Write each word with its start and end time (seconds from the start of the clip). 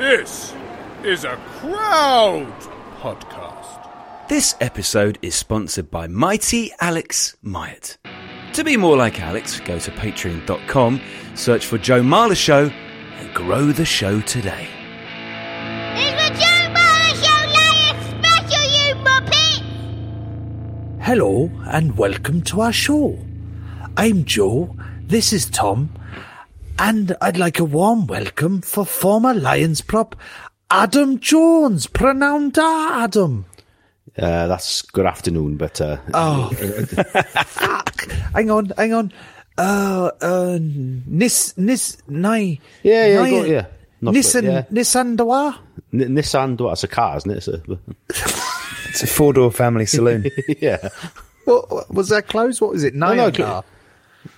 This 0.00 0.54
is 1.04 1.24
a 1.24 1.36
crowd 1.58 2.50
podcast. 3.00 4.28
This 4.30 4.54
episode 4.58 5.18
is 5.20 5.34
sponsored 5.34 5.90
by 5.90 6.06
Mighty 6.06 6.72
Alex 6.80 7.36
Myatt. 7.42 7.98
To 8.54 8.64
be 8.64 8.78
more 8.78 8.96
like 8.96 9.20
Alex, 9.20 9.60
go 9.60 9.78
to 9.78 9.90
patreon.com, 9.90 11.02
search 11.34 11.66
for 11.66 11.76
Joe 11.76 12.00
Marler 12.00 12.34
Show, 12.34 12.70
and 13.18 13.34
grow 13.34 13.66
the 13.66 13.84
show 13.84 14.22
today. 14.22 14.68
It's 15.96 16.16
the 16.16 16.30
Joe 16.40 16.72
Marler 16.72 17.14
Show 17.22 17.42
Lion 17.52 18.00
Special, 18.24 18.64
you 18.72 18.94
muppet! 19.04 21.02
Hello 21.02 21.50
and 21.66 21.98
welcome 21.98 22.40
to 22.44 22.62
our 22.62 22.72
show. 22.72 23.18
I'm 23.98 24.24
Joe, 24.24 24.74
this 25.02 25.34
is 25.34 25.44
Tom, 25.50 25.90
and 26.80 27.14
I'd 27.20 27.36
like 27.36 27.58
a 27.58 27.64
warm 27.64 28.06
welcome 28.06 28.60
for 28.62 28.84
former 28.86 29.34
Lions 29.34 29.80
prop 29.82 30.16
Adam 30.70 31.18
Jones. 31.20 31.86
Pronounced 31.86 32.58
Adam. 32.58 33.44
Uh, 34.18 34.46
that's 34.46 34.82
good 34.82 35.06
afternoon, 35.06 35.56
but 35.56 35.80
uh, 35.80 35.98
Oh, 36.14 36.48
fuck. 37.46 38.00
hang 38.34 38.50
on, 38.50 38.66
hang 38.76 38.92
on. 38.94 39.12
Uh, 39.58 40.10
uh, 40.20 40.58
Nis, 40.60 41.56
Nis, 41.58 41.98
Nai. 42.08 42.58
Yeah, 42.82 43.06
yeah, 43.06 43.22
Nai- 43.22 43.30
go- 43.30 43.44
yeah. 43.44 43.66
Not 44.02 44.14
Nissan, 44.14 44.42
yeah. 44.44 44.62
Nissan 44.72 45.16
Dawa? 45.18 45.56
N- 45.92 46.14
Nissan, 46.14 46.58
well, 46.58 46.72
it's 46.72 46.84
a 46.84 46.88
car, 46.88 47.18
isn't 47.18 47.30
it? 47.30 47.36
It's 47.36 47.48
a, 47.48 47.62
It's 48.88 49.02
a 49.02 49.06
four 49.06 49.32
door 49.34 49.52
family 49.52 49.84
saloon. 49.86 50.24
yeah. 50.60 50.88
What, 51.44 51.70
what- 51.70 51.90
was 51.94 52.08
that 52.08 52.26
close? 52.28 52.60
What 52.60 52.70
was 52.70 52.82
it? 52.84 52.94
no, 52.94 53.12
Nai? 53.14 53.30
cl- 53.30 53.64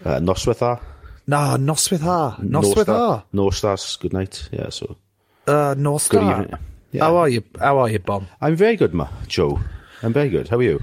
Uh, 0.04 0.18
Noswithar. 0.18 0.80
No, 1.26 1.56
Noswithar. 1.58 2.40
Noswithar. 2.40 3.24
Nostars, 3.32 3.96
good 4.00 4.12
night. 4.12 4.48
Yeah, 4.52 4.70
so 4.70 4.96
Uh, 5.46 5.74
North 5.78 6.08
good 6.08 6.22
evening. 6.22 6.52
Yeah. 6.92 7.04
How 7.04 7.16
are 7.16 7.28
you? 7.28 7.42
How 7.58 7.78
are 7.78 7.88
you, 7.88 7.98
Bob? 7.98 8.24
I'm 8.40 8.54
very 8.56 8.76
good, 8.76 8.92
ma, 8.92 9.08
Joe. 9.26 9.60
I'm 10.02 10.12
very 10.12 10.28
good. 10.28 10.48
How 10.48 10.58
are 10.58 10.62
you? 10.62 10.80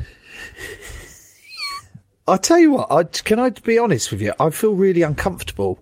I'll 2.28 2.38
tell 2.38 2.60
you 2.60 2.72
what. 2.72 2.92
I, 2.92 3.04
can 3.04 3.40
I 3.40 3.50
be 3.50 3.78
honest 3.78 4.12
with 4.12 4.22
you? 4.22 4.34
I 4.40 4.50
feel 4.50 4.74
really 4.74 5.02
uncomfortable. 5.02 5.80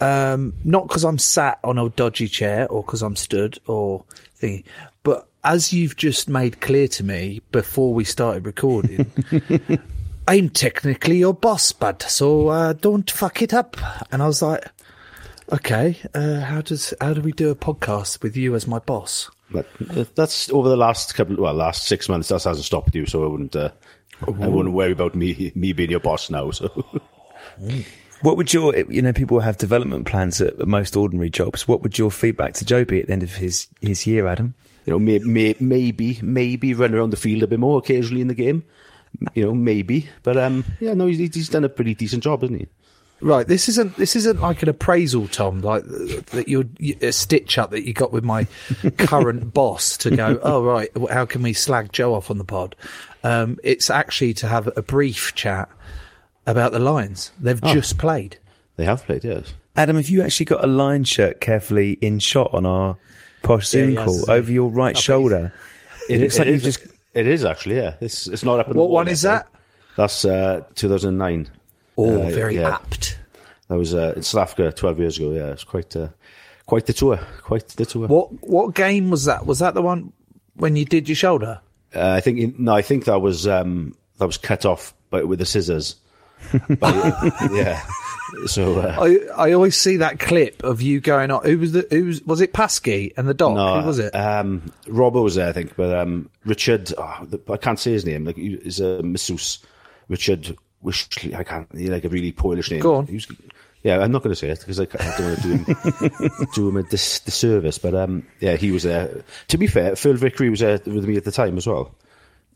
Um, 0.00 0.54
not 0.64 0.88
because 0.88 1.04
I'm 1.04 1.18
sat 1.18 1.58
on 1.62 1.78
a 1.78 1.88
dodgy 1.90 2.28
chair 2.28 2.66
or 2.68 2.82
because 2.82 3.02
I'm 3.02 3.16
stood 3.16 3.58
or 3.66 4.04
thingy, 4.40 4.64
but 5.02 5.28
as 5.44 5.72
you've 5.72 5.96
just 5.96 6.28
made 6.28 6.60
clear 6.60 6.88
to 6.88 7.04
me 7.04 7.40
before 7.52 7.94
we 7.94 8.04
started 8.04 8.44
recording, 8.44 9.10
I'm 10.26 10.48
technically 10.48 11.18
your 11.18 11.34
boss, 11.34 11.72
bud. 11.72 12.02
So 12.02 12.48
uh, 12.48 12.72
don't 12.72 13.10
fuck 13.10 13.42
it 13.42 13.52
up. 13.52 13.76
And 14.10 14.22
I 14.22 14.26
was 14.26 14.40
like, 14.42 14.64
okay, 15.52 15.98
uh, 16.14 16.40
how 16.40 16.62
does 16.62 16.94
how 17.00 17.14
do 17.14 17.20
we 17.20 17.32
do 17.32 17.50
a 17.50 17.54
podcast 17.54 18.22
with 18.22 18.36
you 18.36 18.54
as 18.54 18.66
my 18.66 18.78
boss? 18.78 19.30
But 19.50 19.66
uh, 19.90 20.04
that's 20.14 20.50
over 20.50 20.68
the 20.68 20.76
last 20.76 21.14
couple, 21.14 21.36
well, 21.36 21.54
last 21.54 21.84
six 21.84 22.08
months. 22.08 22.28
That 22.28 22.42
hasn't 22.42 22.64
stopped 22.64 22.94
you, 22.94 23.06
so 23.06 23.24
I 23.24 23.26
wouldn't. 23.28 23.54
Uh, 23.54 23.70
I 24.26 24.48
wouldn't 24.48 24.74
worry 24.74 24.92
about 24.92 25.14
me 25.14 25.52
me 25.54 25.72
being 25.72 25.90
your 25.90 26.00
boss 26.00 26.30
now. 26.30 26.50
So 26.50 26.68
what 28.22 28.36
would 28.36 28.54
your, 28.54 28.74
you 28.76 29.02
know, 29.02 29.12
people 29.12 29.40
have 29.40 29.58
development 29.58 30.06
plans 30.06 30.40
at 30.40 30.58
at 30.58 30.68
most 30.68 30.96
ordinary 30.96 31.30
jobs. 31.30 31.68
What 31.68 31.82
would 31.82 31.98
your 31.98 32.10
feedback 32.10 32.54
to 32.54 32.64
Joe 32.64 32.84
be 32.84 33.00
at 33.00 33.08
the 33.08 33.12
end 33.12 33.22
of 33.22 33.34
his, 33.34 33.66
his 33.80 34.06
year, 34.06 34.26
Adam? 34.26 34.54
you 34.84 34.92
know, 34.92 34.98
may, 34.98 35.18
may, 35.20 35.54
maybe 35.60 36.18
maybe 36.22 36.74
run 36.74 36.94
around 36.94 37.10
the 37.10 37.16
field 37.16 37.42
a 37.42 37.46
bit 37.46 37.58
more 37.58 37.78
occasionally 37.78 38.20
in 38.20 38.28
the 38.28 38.34
game. 38.34 38.64
You 39.34 39.44
know, 39.46 39.54
maybe, 39.54 40.08
but 40.22 40.36
um, 40.36 40.64
yeah, 40.80 40.94
no, 40.94 41.06
he's, 41.06 41.18
he's 41.34 41.48
done 41.48 41.64
a 41.64 41.68
pretty 41.68 41.94
decent 41.94 42.22
job, 42.22 42.42
hasn't 42.42 42.60
he? 42.60 42.68
Right, 43.20 43.46
this 43.46 43.68
isn't 43.68 43.96
this 43.96 44.16
isn't 44.16 44.40
like 44.40 44.62
an 44.62 44.68
appraisal, 44.68 45.28
Tom, 45.28 45.60
like 45.62 45.84
that 45.86 46.44
you're 46.48 46.64
a 47.00 47.12
stitch 47.12 47.56
up 47.58 47.70
that 47.70 47.86
you 47.86 47.92
got 47.94 48.12
with 48.12 48.24
my 48.24 48.46
current 48.98 49.54
boss 49.54 49.96
to 49.98 50.10
go. 50.10 50.38
Oh, 50.42 50.62
right, 50.64 50.90
how 51.10 51.24
can 51.24 51.42
we 51.42 51.52
slag 51.52 51.92
Joe 51.92 52.14
off 52.14 52.30
on 52.30 52.38
the 52.38 52.44
pod? 52.44 52.76
Um, 53.22 53.58
it's 53.62 53.88
actually 53.88 54.34
to 54.34 54.48
have 54.48 54.68
a 54.76 54.82
brief 54.82 55.34
chat 55.34 55.68
about 56.46 56.72
the 56.72 56.78
Lions. 56.80 57.32
They've 57.40 57.60
Oh. 57.62 57.72
just 57.72 57.96
played. 57.96 58.38
They 58.76 58.84
have 58.84 59.04
played, 59.06 59.24
yes. 59.24 59.54
Adam, 59.76 59.96
have 59.96 60.08
you 60.08 60.22
actually 60.22 60.46
got 60.46 60.62
a 60.62 60.66
Lion 60.66 61.04
shirt 61.04 61.40
carefully 61.40 61.92
in 62.02 62.18
shot 62.18 62.52
on 62.52 62.66
our 62.66 62.96
posh 63.42 63.68
Zoom 63.68 63.90
he 63.90 63.94
has, 63.94 64.04
call 64.04 64.30
over 64.30 64.52
your 64.52 64.68
right 64.70 64.98
shoulder? 64.98 65.52
It, 66.10 66.20
looks 66.20 66.38
like 66.38 66.48
you've 66.48 66.62
just. 66.62 66.86
It 67.14 67.26
is 67.26 67.44
actually, 67.44 67.76
yeah. 67.76 67.94
It's 68.00 68.26
it's 68.26 68.44
not 68.44 68.60
up. 68.60 68.66
The 68.68 68.74
What 68.74 68.88
wall 68.88 68.94
one 68.96 69.08
is 69.08 69.22
that? 69.22 69.46
That's 69.96 70.24
uh, 70.24 70.64
2009. 70.74 71.48
Oh, 71.96 72.22
Uh, 72.22 72.30
very 72.30 72.56
yeah. 72.56 72.74
apt. 72.74 73.18
That 73.68 73.78
was 73.78 73.94
uh, 73.94 74.12
in 74.16 74.22
South 74.22 74.42
Africa 74.42 74.72
12 74.72 74.98
years 74.98 75.16
ago. 75.18 75.30
Yeah, 75.32 75.52
it's 75.52 75.64
quite 75.64 75.94
uh, 75.96 76.08
quite 76.66 76.86
the 76.86 76.92
tour. 76.92 77.18
Quite 77.42 77.68
the 77.68 77.86
tour. 77.86 78.08
What 78.08 78.28
what 78.42 78.74
game 78.74 79.10
was 79.10 79.24
that? 79.26 79.46
Was 79.46 79.60
that 79.60 79.74
the 79.74 79.82
one 79.82 80.12
when 80.56 80.74
you 80.76 80.84
did 80.84 81.08
your 81.08 81.16
shoulder? 81.16 81.60
Uh, 81.94 82.10
I 82.10 82.20
think 82.20 82.38
in, 82.40 82.54
no, 82.58 82.74
I 82.74 82.82
think 82.82 83.04
that 83.04 83.20
was 83.20 83.46
um, 83.46 83.94
that 84.18 84.26
was 84.26 84.36
cut 84.38 84.64
off 84.66 84.92
but 85.10 85.28
with 85.28 85.38
the 85.38 85.46
scissors. 85.46 85.96
By- 86.80 86.92
yeah. 87.52 87.80
So 88.46 88.80
uh, 88.80 88.96
I 89.00 89.48
I 89.48 89.52
always 89.52 89.76
see 89.76 89.96
that 89.98 90.18
clip 90.20 90.62
of 90.62 90.82
you 90.82 91.00
going 91.00 91.30
on. 91.30 91.44
Who 91.44 91.58
was 91.58 91.72
the 91.72 91.86
who 91.90 92.06
was 92.06 92.22
was 92.22 92.40
it 92.40 92.52
Paskey 92.52 93.12
and 93.16 93.28
the 93.28 93.34
dog? 93.34 93.54
no, 93.56 93.80
Who 93.80 93.86
was 93.86 93.98
it? 93.98 94.14
Um, 94.14 94.72
Robbo 94.86 95.22
was 95.22 95.34
there, 95.34 95.48
I 95.48 95.52
think, 95.52 95.76
but 95.76 95.94
um, 95.96 96.30
Richard. 96.44 96.92
Oh, 96.96 97.26
the, 97.28 97.40
I 97.52 97.56
can't 97.56 97.78
say 97.78 97.92
his 97.92 98.04
name. 98.04 98.24
Like 98.24 98.36
he's 98.36 98.80
a 98.80 99.02
masseuse. 99.02 99.58
Richard 100.08 100.56
Wishley. 100.84 101.34
I 101.34 101.44
can't. 101.44 101.68
He 101.76 101.88
like 101.88 102.04
a 102.04 102.08
really 102.08 102.32
Polish 102.32 102.70
name. 102.70 102.80
Go 102.80 102.96
on. 102.96 103.06
He 103.06 103.14
was, 103.14 103.26
yeah, 103.82 103.98
I'm 104.00 104.12
not 104.12 104.22
going 104.22 104.32
to 104.32 104.36
say 104.36 104.48
it 104.48 104.60
because 104.60 104.80
I, 104.80 104.84
I 104.84 105.18
don't 105.18 105.26
want 105.26 105.42
to 105.42 105.42
do 105.42 105.56
him 105.56 106.46
do 106.54 106.68
him 106.68 106.76
a 106.76 106.82
dis- 106.82 107.20
disservice. 107.20 107.78
But 107.78 107.94
um, 107.94 108.26
yeah, 108.40 108.56
he 108.56 108.70
was 108.70 108.82
there. 108.82 109.24
To 109.48 109.58
be 109.58 109.66
fair, 109.66 109.96
Phil 109.96 110.14
Vickery 110.14 110.50
was 110.50 110.60
there 110.60 110.80
with 110.86 111.04
me 111.06 111.16
at 111.16 111.24
the 111.24 111.32
time 111.32 111.56
as 111.56 111.66
well. 111.66 111.94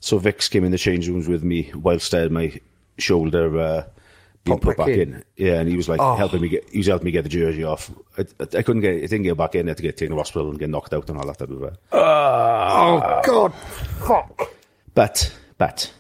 So 0.00 0.19
Vix 0.19 0.49
came 0.49 0.64
in 0.64 0.70
the 0.73 0.79
change 0.79 1.08
rooms 1.08 1.29
with 1.29 1.43
me 1.43 1.70
whilst 1.75 2.14
I 2.14 2.20
had 2.20 2.32
my 2.32 2.58
shoulder 2.99 3.58
uh, 3.58 3.85
being 4.49 4.59
Pop 4.59 4.62
put 4.62 4.77
back 4.79 4.87
back, 4.87 4.97
in. 4.97 5.15
in. 5.15 5.25
Yeah, 5.37 5.61
and 5.61 5.69
he 5.69 5.77
was 5.77 5.89
like 5.89 6.00
Oh. 6.00 6.15
helping 6.17 6.41
me 6.41 6.49
get. 6.49 6.69
He 6.71 6.79
was 6.79 6.87
helping 6.87 7.06
me 7.06 7.11
get 7.12 7.23
the 7.23 7.29
jersey 7.29 7.65
off. 7.65 7.91
I, 8.17 8.23
I, 8.41 8.59
I 8.59 8.62
couldn't 8.62 8.81
get. 8.83 8.95
I 8.97 9.00
didn't 9.00 9.23
get 9.23 9.37
back 9.37 9.55
in. 9.55 9.67
I 9.69 9.71
had 9.71 9.77
to 9.79 9.83
get 9.83 9.97
taken 9.97 10.12
to 10.12 10.19
hospital 10.19 10.50
and 10.50 10.59
get 10.59 10.71
knocked 10.71 10.93
out 10.95 11.09
and 11.09 11.19
all 11.19 11.27
that 11.27 11.39
type 11.39 11.50
of. 11.50 11.62
Uh, 11.62 11.71
oh 11.93 13.21
God, 13.25 13.55
fuck. 13.55 14.50
but 14.95 15.33
but 15.59 15.93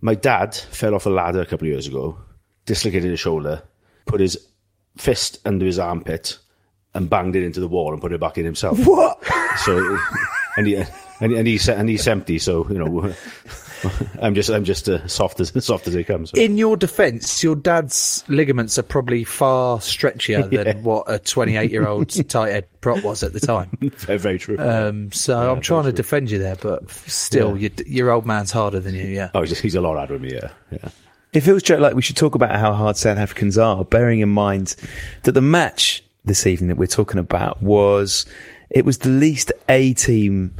my 0.00 0.14
dad 0.14 0.54
fell 0.54 0.94
off 0.94 1.06
a 1.06 1.10
ladder 1.10 1.40
a 1.42 1.46
couple 1.46 1.66
of 1.66 1.72
years 1.72 1.86
ago, 1.86 2.18
dislocated 2.66 3.10
his 3.10 3.20
shoulder, 3.20 3.62
put 4.06 4.20
his 4.20 4.38
fist 4.96 5.38
under 5.44 5.66
his 5.66 5.78
armpit, 5.78 6.38
and 6.94 7.08
banged 7.10 7.36
it 7.36 7.42
into 7.44 7.60
the 7.60 7.68
wall 7.68 7.92
and 7.92 8.00
put 8.00 8.12
it 8.12 8.20
back 8.20 8.38
in 8.38 8.44
himself. 8.44 8.78
What? 8.86 9.22
So, 9.64 9.98
and 10.56 10.66
he 10.66 10.76
and, 10.76 11.32
and 11.32 11.46
he's 11.46 11.68
and 11.68 11.88
he's 11.88 12.06
empty. 12.08 12.38
So 12.38 12.66
you 12.70 12.78
know, 12.78 13.12
I'm 14.22 14.34
just 14.34 14.50
I'm 14.50 14.64
just 14.64 14.88
uh, 14.88 15.06
soft 15.06 15.40
as 15.40 15.52
soft 15.64 15.86
as 15.88 15.94
it 15.94 16.04
comes. 16.04 16.32
In 16.34 16.56
your 16.58 16.76
defence, 16.76 17.42
your 17.42 17.56
dad's 17.56 18.24
ligaments 18.28 18.78
are 18.78 18.82
probably 18.82 19.24
far 19.24 19.78
stretchier 19.78 20.48
than 20.64 20.82
what 20.82 21.04
a 21.06 21.18
28 21.18 21.70
year 21.70 21.86
old 21.86 22.08
tight 22.28 22.50
head 22.50 22.66
prop 22.80 23.02
was 23.04 23.22
at 23.22 23.32
the 23.32 23.40
time. 23.40 23.70
very, 23.80 24.18
very 24.18 24.38
true. 24.38 24.58
Um, 24.58 25.12
so 25.12 25.52
I'm 25.52 25.60
trying 25.60 25.84
to 25.84 25.92
defend 25.92 26.30
you 26.30 26.38
there, 26.38 26.56
but 26.56 26.90
still, 26.90 27.56
Yeah. 27.56 27.70
your, 27.78 27.86
your 27.86 28.10
old 28.10 28.26
man's 28.26 28.50
harder 28.50 28.80
than 28.80 28.94
you. 28.94 29.04
Yeah. 29.06 29.30
oh, 29.34 29.42
he's, 29.42 29.58
he's 29.58 29.74
a 29.74 29.80
lot 29.80 29.96
harder 29.96 30.14
than 30.18 30.22
me. 30.22 30.32
Yeah, 30.34 30.50
yeah. 30.70 30.88
It 31.32 31.40
feels, 31.42 31.62
Joe, 31.62 31.76
like 31.76 31.94
we 31.94 32.02
should 32.02 32.16
talk 32.16 32.34
about 32.34 32.56
how 32.58 32.72
hard 32.72 32.96
South 32.96 33.18
Africans 33.18 33.56
are, 33.56 33.84
bearing 33.84 34.20
in 34.20 34.28
mind 34.30 34.74
that 35.22 35.32
the 35.32 35.40
match 35.40 36.02
this 36.24 36.46
evening 36.46 36.68
that 36.68 36.76
we're 36.76 36.86
talking 36.86 37.18
about 37.20 37.62
was, 37.62 38.26
it 38.68 38.84
was 38.84 38.98
the 38.98 39.10
least 39.10 39.52
A 39.68 39.94
team 39.94 40.54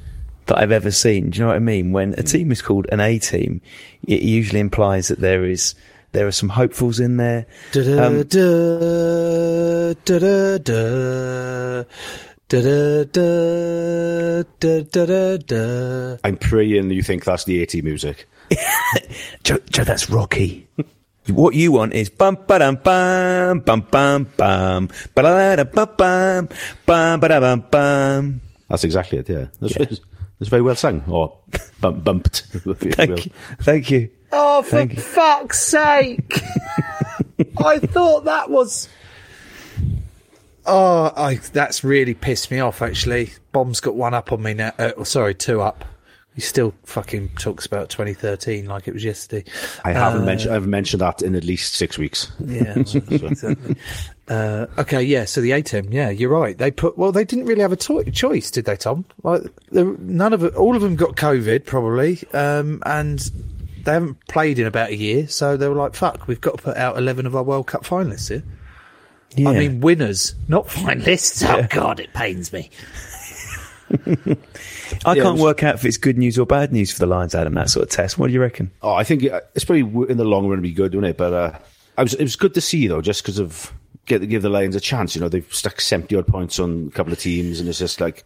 that 0.51 0.59
I've 0.59 0.73
ever 0.73 0.91
seen. 0.91 1.31
Do 1.31 1.39
you 1.39 1.45
know 1.45 1.49
what 1.49 1.57
I 1.57 1.61
mean? 1.61 1.93
When 1.93 2.15
a 2.19 2.23
team 2.23 2.53
is 2.53 2.61
called 2.61 2.87
an 2.93 3.01
A 3.01 3.19
team, 3.19 3.63
it 4.07 4.23
usually 4.23 4.61
implies 4.61 5.09
that 5.09 5.21
there 5.21 5.45
is, 5.45 5.75
there 6.13 6.27
are 6.27 6.33
some 6.33 6.51
hopefuls 6.51 7.01
in 7.01 7.17
there. 7.17 7.47
Um. 7.77 8.25
I'm 16.25 16.37
praying 16.37 16.91
you 16.91 17.03
think 17.03 17.25
that's 17.25 17.45
the 17.45 17.63
80 17.63 17.83
music. 17.83 18.29
Joe, 19.45 19.59
Joe, 19.71 19.85
that's 19.85 20.11
Rocky. 20.11 20.69
What 21.29 21.55
you 21.55 21.71
want 21.71 21.93
is 21.93 22.09
bum 22.09 22.39
ba 22.49 22.59
dum 22.59 22.77
bum 22.83 23.61
bum 23.61 23.87
bum 23.93 24.27
bum 24.37 24.89
ba 25.15 25.23
da 25.23 25.57
da 25.57 25.65
bum 25.65 25.89
bum 25.97 26.49
bum 26.87 27.21
ba 27.21 27.29
da 27.29 27.39
bum 27.39 27.61
bum. 27.71 28.41
That's 28.69 28.85
exactly 28.85 29.19
it. 29.19 29.29
Yeah, 29.29 29.47
that's, 29.61 30.01
that's 30.41 30.51
very 30.51 30.63
well 30.63 30.75
sung 30.75 31.05
or 31.07 31.37
bump, 31.81 32.03
bumped. 32.03 32.47
if 32.55 32.65
you 32.67 32.71
will. 32.71 32.75
Thank 32.75 33.27
you, 33.27 33.33
thank 33.61 33.91
you. 33.91 34.11
Oh, 34.33 34.63
for 34.63 34.71
Thank 34.71 34.95
you. 34.97 35.01
fuck's 35.03 35.61
sake! 35.63 36.41
I 37.65 37.79
thought 37.79 38.25
that 38.25 38.51
was. 38.51 38.89
Oh, 40.67 41.13
I, 41.17 41.37
that's 41.53 41.83
really 41.83 42.15
pissed 42.15 42.51
me 42.51 42.61
off. 42.61 42.83
Actually, 42.83 43.31
Bomb's 43.53 43.81
got 43.81 43.95
one 43.97 44.15
up 44.15 44.31
on 44.33 44.43
me 44.43 44.55
now. 44.55 44.73
Uh, 44.79 45.05
sorry, 45.05 45.35
two 45.35 45.61
up. 45.61 45.85
He 46.35 46.41
still 46.41 46.73
fucking 46.85 47.31
talks 47.31 47.67
about 47.67 47.89
2013 47.91 48.67
like 48.67 48.87
it 48.87 48.95
was 48.95 49.03
yesterday. 49.03 49.51
I 49.85 49.93
haven't 49.93 50.23
Uh, 50.23 50.27
mentioned 50.27 50.55
I've 50.55 50.67
mentioned 50.67 51.01
that 51.01 51.23
in 51.23 51.35
at 51.35 51.43
least 51.45 51.75
six 51.75 51.99
weeks. 51.99 52.31
Yeah, 52.39 52.75
exactly. 52.79 53.77
Uh, 54.31 54.67
okay, 54.79 55.03
yeah. 55.03 55.25
So 55.25 55.41
the 55.41 55.51
A 55.51 55.61
team, 55.61 55.89
yeah, 55.93 56.09
you're 56.09 56.31
right. 56.31 56.57
They 56.57 56.71
put 56.71 56.97
well, 56.97 57.11
they 57.11 57.25
didn't 57.25 57.47
really 57.47 57.63
have 57.63 57.73
a 57.73 57.77
to- 57.77 58.05
choice, 58.13 58.51
did 58.53 58.65
they, 58.65 58.77
Tom? 58.77 59.05
Like, 59.25 59.43
none 59.73 60.33
of 60.33 60.45
it, 60.45 60.55
all 60.55 60.77
of 60.77 60.83
them 60.83 60.95
got 60.95 61.17
COVID 61.17 61.67
probably, 61.67 62.23
um, 62.33 62.81
and 62.87 63.19
they 63.85 63.93
haven't 63.93 64.25
played 64.29 64.61
in 64.61 64.67
about 64.69 64.91
a 64.91 64.97
year. 64.97 65.27
So 65.27 65.57
they 65.57 65.67
were 65.69 65.75
like, 65.75 65.95
"Fuck, 65.97 66.29
we've 66.29 66.41
got 66.41 66.59
to 66.59 66.63
put 66.63 66.77
out 66.77 66.97
eleven 66.97 67.27
of 67.27 67.35
our 67.35 67.43
World 67.43 67.67
Cup 67.67 67.83
finalists 67.85 68.29
here." 68.29 68.45
I 69.49 69.53
mean, 69.59 69.81
winners, 69.81 70.35
not 70.47 70.69
finalists. 70.69 71.45
Oh 71.49 71.67
God, 71.69 71.99
it 71.99 72.13
pains 72.15 72.53
me. 72.53 72.71
I 73.91 75.15
Yeah, 75.17 75.23
can't 75.23 75.33
was- 75.35 75.41
work 75.43 75.63
out 75.65 75.75
if 75.75 75.85
it's 75.85 75.97
good 75.97 76.19
news 76.19 76.39
or 76.39 76.47
bad 76.47 76.73
news 76.73 76.93
for 76.93 77.01
the 77.01 77.07
Lions, 77.07 77.35
Adam. 77.35 77.55
That 77.55 77.71
sort 77.71 77.85
of 77.85 77.91
test. 77.91 78.19
What 78.19 78.29
do 78.29 78.33
you 78.33 78.41
reckon? 78.41 78.71
Oh, 78.83 78.93
I 78.95 79.03
think 79.03 79.25
uh, 79.25 79.41
it's 79.57 79.65
probably 79.65 80.09
in 80.11 80.17
the 80.19 80.25
long 80.25 80.47
run 80.49 80.61
be 80.61 80.71
good, 80.73 80.95
wouldn't 80.95 81.11
it? 81.11 81.17
But 81.17 81.33
uh, 81.33 81.59
I 81.99 82.03
was 82.05 82.15
it 82.15 82.23
was 82.23 82.37
good 82.37 82.55
to 82.55 82.61
see 82.61 82.87
though, 82.87 83.01
just 83.01 83.23
because 83.23 83.39
of 83.39 83.73
get 84.11 84.29
give 84.29 84.43
the 84.43 84.51
Lions 84.51 84.77
a 84.77 84.81
chance. 84.81 85.15
You 85.15 85.21
know, 85.23 85.29
they've 85.29 85.55
stuck 85.55 85.81
seventy 85.81 86.17
odd 86.17 86.27
points 86.27 86.59
on 86.59 86.89
a 86.89 86.95
couple 86.95 87.13
of 87.13 87.19
teams, 87.19 87.61
and 87.61 87.69
it's 87.69 87.79
just 87.79 88.01
like 88.01 88.25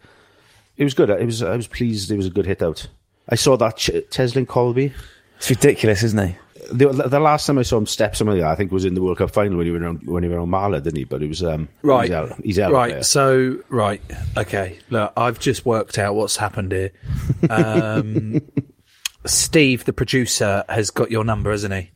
it 0.77 0.83
was 0.83 0.93
good. 0.93 1.09
It 1.09 1.25
was 1.25 1.41
I 1.41 1.55
was 1.55 1.67
pleased. 1.67 2.11
It 2.11 2.17
was 2.17 2.27
a 2.27 2.31
good 2.31 2.45
hit 2.45 2.61
out. 2.61 2.87
I 3.29 3.35
saw 3.35 3.55
that 3.57 3.77
Ch- 3.77 4.05
Cheslin 4.11 4.45
Kolbe. 4.45 4.91
It's 5.37 5.49
ridiculous, 5.49 6.03
isn't 6.03 6.27
he? 6.27 6.35
The, 6.71 6.87
the 6.87 7.19
last 7.19 7.45
time 7.45 7.59
I 7.59 7.61
saw 7.63 7.77
him 7.77 7.85
step 7.85 8.15
something, 8.15 8.43
I 8.43 8.55
think 8.55 8.71
was 8.71 8.85
in 8.85 8.95
the 8.95 9.01
World 9.01 9.19
Cup 9.19 9.29
final 9.31 9.57
when 9.57 9.67
he 9.67 9.71
went 9.71 9.85
on 9.85 9.97
when 10.05 10.23
he 10.23 10.29
went 10.29 10.41
on 10.41 10.49
Marler, 10.49 10.81
didn't 10.81 10.97
he? 10.97 11.03
But 11.03 11.21
it 11.21 11.27
was 11.27 11.43
um, 11.43 11.69
Right. 11.83 12.05
He's 12.05 12.11
out. 12.11 12.43
He's 12.43 12.59
out 12.59 12.71
right. 12.71 12.93
there. 12.93 13.03
So, 13.03 13.59
right. 13.69 14.01
Okay. 14.35 14.79
Look, 14.89 15.13
I've 15.15 15.39
just 15.39 15.65
worked 15.65 15.97
out 15.99 16.15
what's 16.15 16.37
happened 16.37 16.71
here. 16.71 16.91
Um, 17.49 18.41
Steve, 19.25 19.85
the 19.85 19.93
producer, 19.93 20.63
has 20.69 20.89
got 20.91 21.11
your 21.11 21.23
number, 21.23 21.51
hasn't 21.51 21.73
he? 21.73 21.91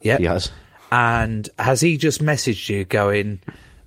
Yeah. 0.00 0.18
He 0.18 0.24
has. 0.24 0.50
And 0.92 1.48
has 1.58 1.80
he 1.80 1.96
just 1.96 2.22
messaged 2.22 2.68
you 2.68 2.84
going, 2.84 3.40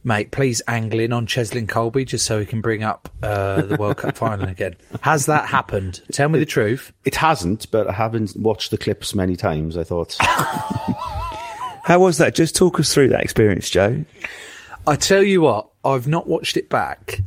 mate, 0.04 0.32
please 0.32 0.64
angle 0.68 1.00
in 1.00 1.14
on 1.14 1.28
Cheslin 1.28 1.68
Kolbe 1.68 2.04
just 2.04 2.26
so 2.26 2.40
he 2.40 2.48
can 2.48 2.62
bring 2.62 2.84
up 2.84 3.10
uh, 3.22 3.62
the 3.62 3.76
World 3.76 3.98
Cup 3.98 4.18
final 4.18 4.50
again? 4.50 4.76
Has 5.02 5.28
that 5.28 5.48
happened? 5.48 6.02
Tell 6.12 6.30
me 6.30 6.40
the 6.40 6.48
truth. 6.48 6.92
It 7.06 7.14
hasn't, 7.14 7.70
but 7.70 7.88
I 7.88 7.94
haven't 7.94 8.36
watched 8.36 8.72
the 8.72 8.78
clips 8.80 9.14
many 9.14 9.36
times. 9.36 9.78
I 9.78 9.84
thought 9.84 10.18
How 10.20 12.00
was 12.00 12.18
that? 12.18 12.34
Just 12.34 12.56
talk 12.56 12.80
us 12.80 12.92
through 12.92 13.10
that 13.10 13.22
experience, 13.22 13.70
Joe. 13.70 14.04
I 14.88 14.96
tell 14.96 15.22
you 15.22 15.42
what, 15.42 15.70
I've 15.84 16.08
not 16.08 16.26
watched 16.26 16.58
it 16.58 16.70
back. 16.70 17.20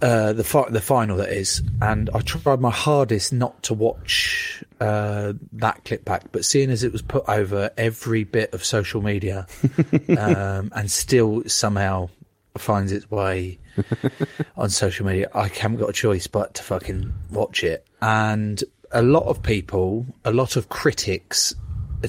Uh, 0.00 0.32
the 0.32 0.44
fi- 0.44 0.68
the 0.68 0.80
final 0.80 1.16
that 1.16 1.30
is, 1.30 1.60
and 1.82 2.08
I 2.14 2.20
tried 2.20 2.60
my 2.60 2.70
hardest 2.70 3.32
not 3.32 3.64
to 3.64 3.74
watch 3.74 4.62
uh, 4.84 5.32
that 5.52 5.84
clip 5.84 6.04
back. 6.04 6.30
But 6.32 6.44
seeing 6.44 6.70
as 6.70 6.84
it 6.84 6.92
was 6.92 7.02
put 7.02 7.24
over 7.28 7.70
every 7.76 8.24
bit 8.24 8.52
of 8.52 8.64
social 8.64 9.02
media, 9.02 9.46
um, 10.18 10.70
and 10.74 10.90
still 10.90 11.42
somehow 11.46 12.10
finds 12.58 12.92
its 12.92 13.10
way 13.10 13.58
on 14.56 14.70
social 14.70 15.06
media, 15.06 15.28
I 15.34 15.48
haven't 15.48 15.78
got 15.78 15.90
a 15.90 15.94
choice 15.94 16.26
but 16.26 16.54
to 16.54 16.62
fucking 16.62 17.12
watch 17.30 17.64
it. 17.64 17.86
And 18.02 18.62
a 18.92 19.02
lot 19.02 19.24
of 19.24 19.42
people, 19.42 20.06
a 20.24 20.32
lot 20.32 20.56
of 20.56 20.68
critics, 20.68 21.54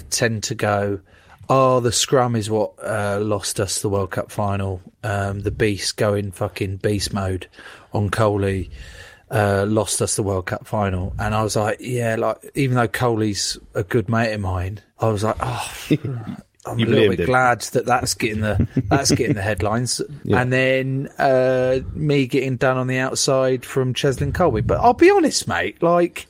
tend 0.09 0.43
to 0.43 0.55
go, 0.55 0.99
"Oh, 1.49 1.79
the 1.79 1.91
scrum 1.91 2.35
is 2.35 2.49
what 2.49 2.73
uh, 2.83 3.19
lost 3.21 3.59
us 3.59 3.81
the 3.81 3.89
World 3.89 4.11
Cup 4.11 4.31
final. 4.31 4.81
Um, 5.03 5.41
the 5.41 5.51
beast 5.51 5.95
going 5.97 6.31
fucking 6.31 6.77
beast 6.77 7.13
mode 7.13 7.47
on 7.93 8.09
Coley." 8.09 8.69
Uh, 9.35 9.65
lost 9.67 10.01
us 10.01 10.15
the 10.15 10.23
World 10.23 10.45
Cup 10.45 10.65
final, 10.65 11.13
and 11.19 11.35
I 11.35 11.43
was 11.43 11.55
like, 11.57 11.77
yeah, 11.81 12.15
like 12.15 12.37
even 12.55 12.77
though 12.77 12.87
Coley's 12.87 13.57
a 13.73 13.83
good 13.83 14.07
mate 14.07 14.33
of 14.33 14.39
mine, 14.39 14.79
I 14.99 15.09
was 15.09 15.23
like, 15.25 15.35
oh, 15.41 15.71
I'm 16.65 16.79
You 16.79 16.85
a 16.85 16.87
little 16.87 17.09
bit 17.09 17.19
him. 17.19 17.25
glad 17.25 17.61
that 17.61 17.85
that's 17.85 18.13
getting 18.13 18.41
the 18.41 18.65
that's 18.85 19.11
getting 19.11 19.35
the 19.35 19.41
headlines, 19.41 19.99
and 20.31 20.53
then 20.53 21.09
uh, 21.17 21.81
me 21.93 22.27
getting 22.27 22.55
done 22.55 22.77
on 22.77 22.87
the 22.87 22.97
outside 22.97 23.65
from 23.65 23.93
Cheslin 23.93 24.31
Kolbe. 24.31 24.65
But 24.65 24.79
I'll 24.79 24.93
be 24.93 25.11
honest, 25.11 25.47
mate, 25.47 25.83
like. 25.83 26.27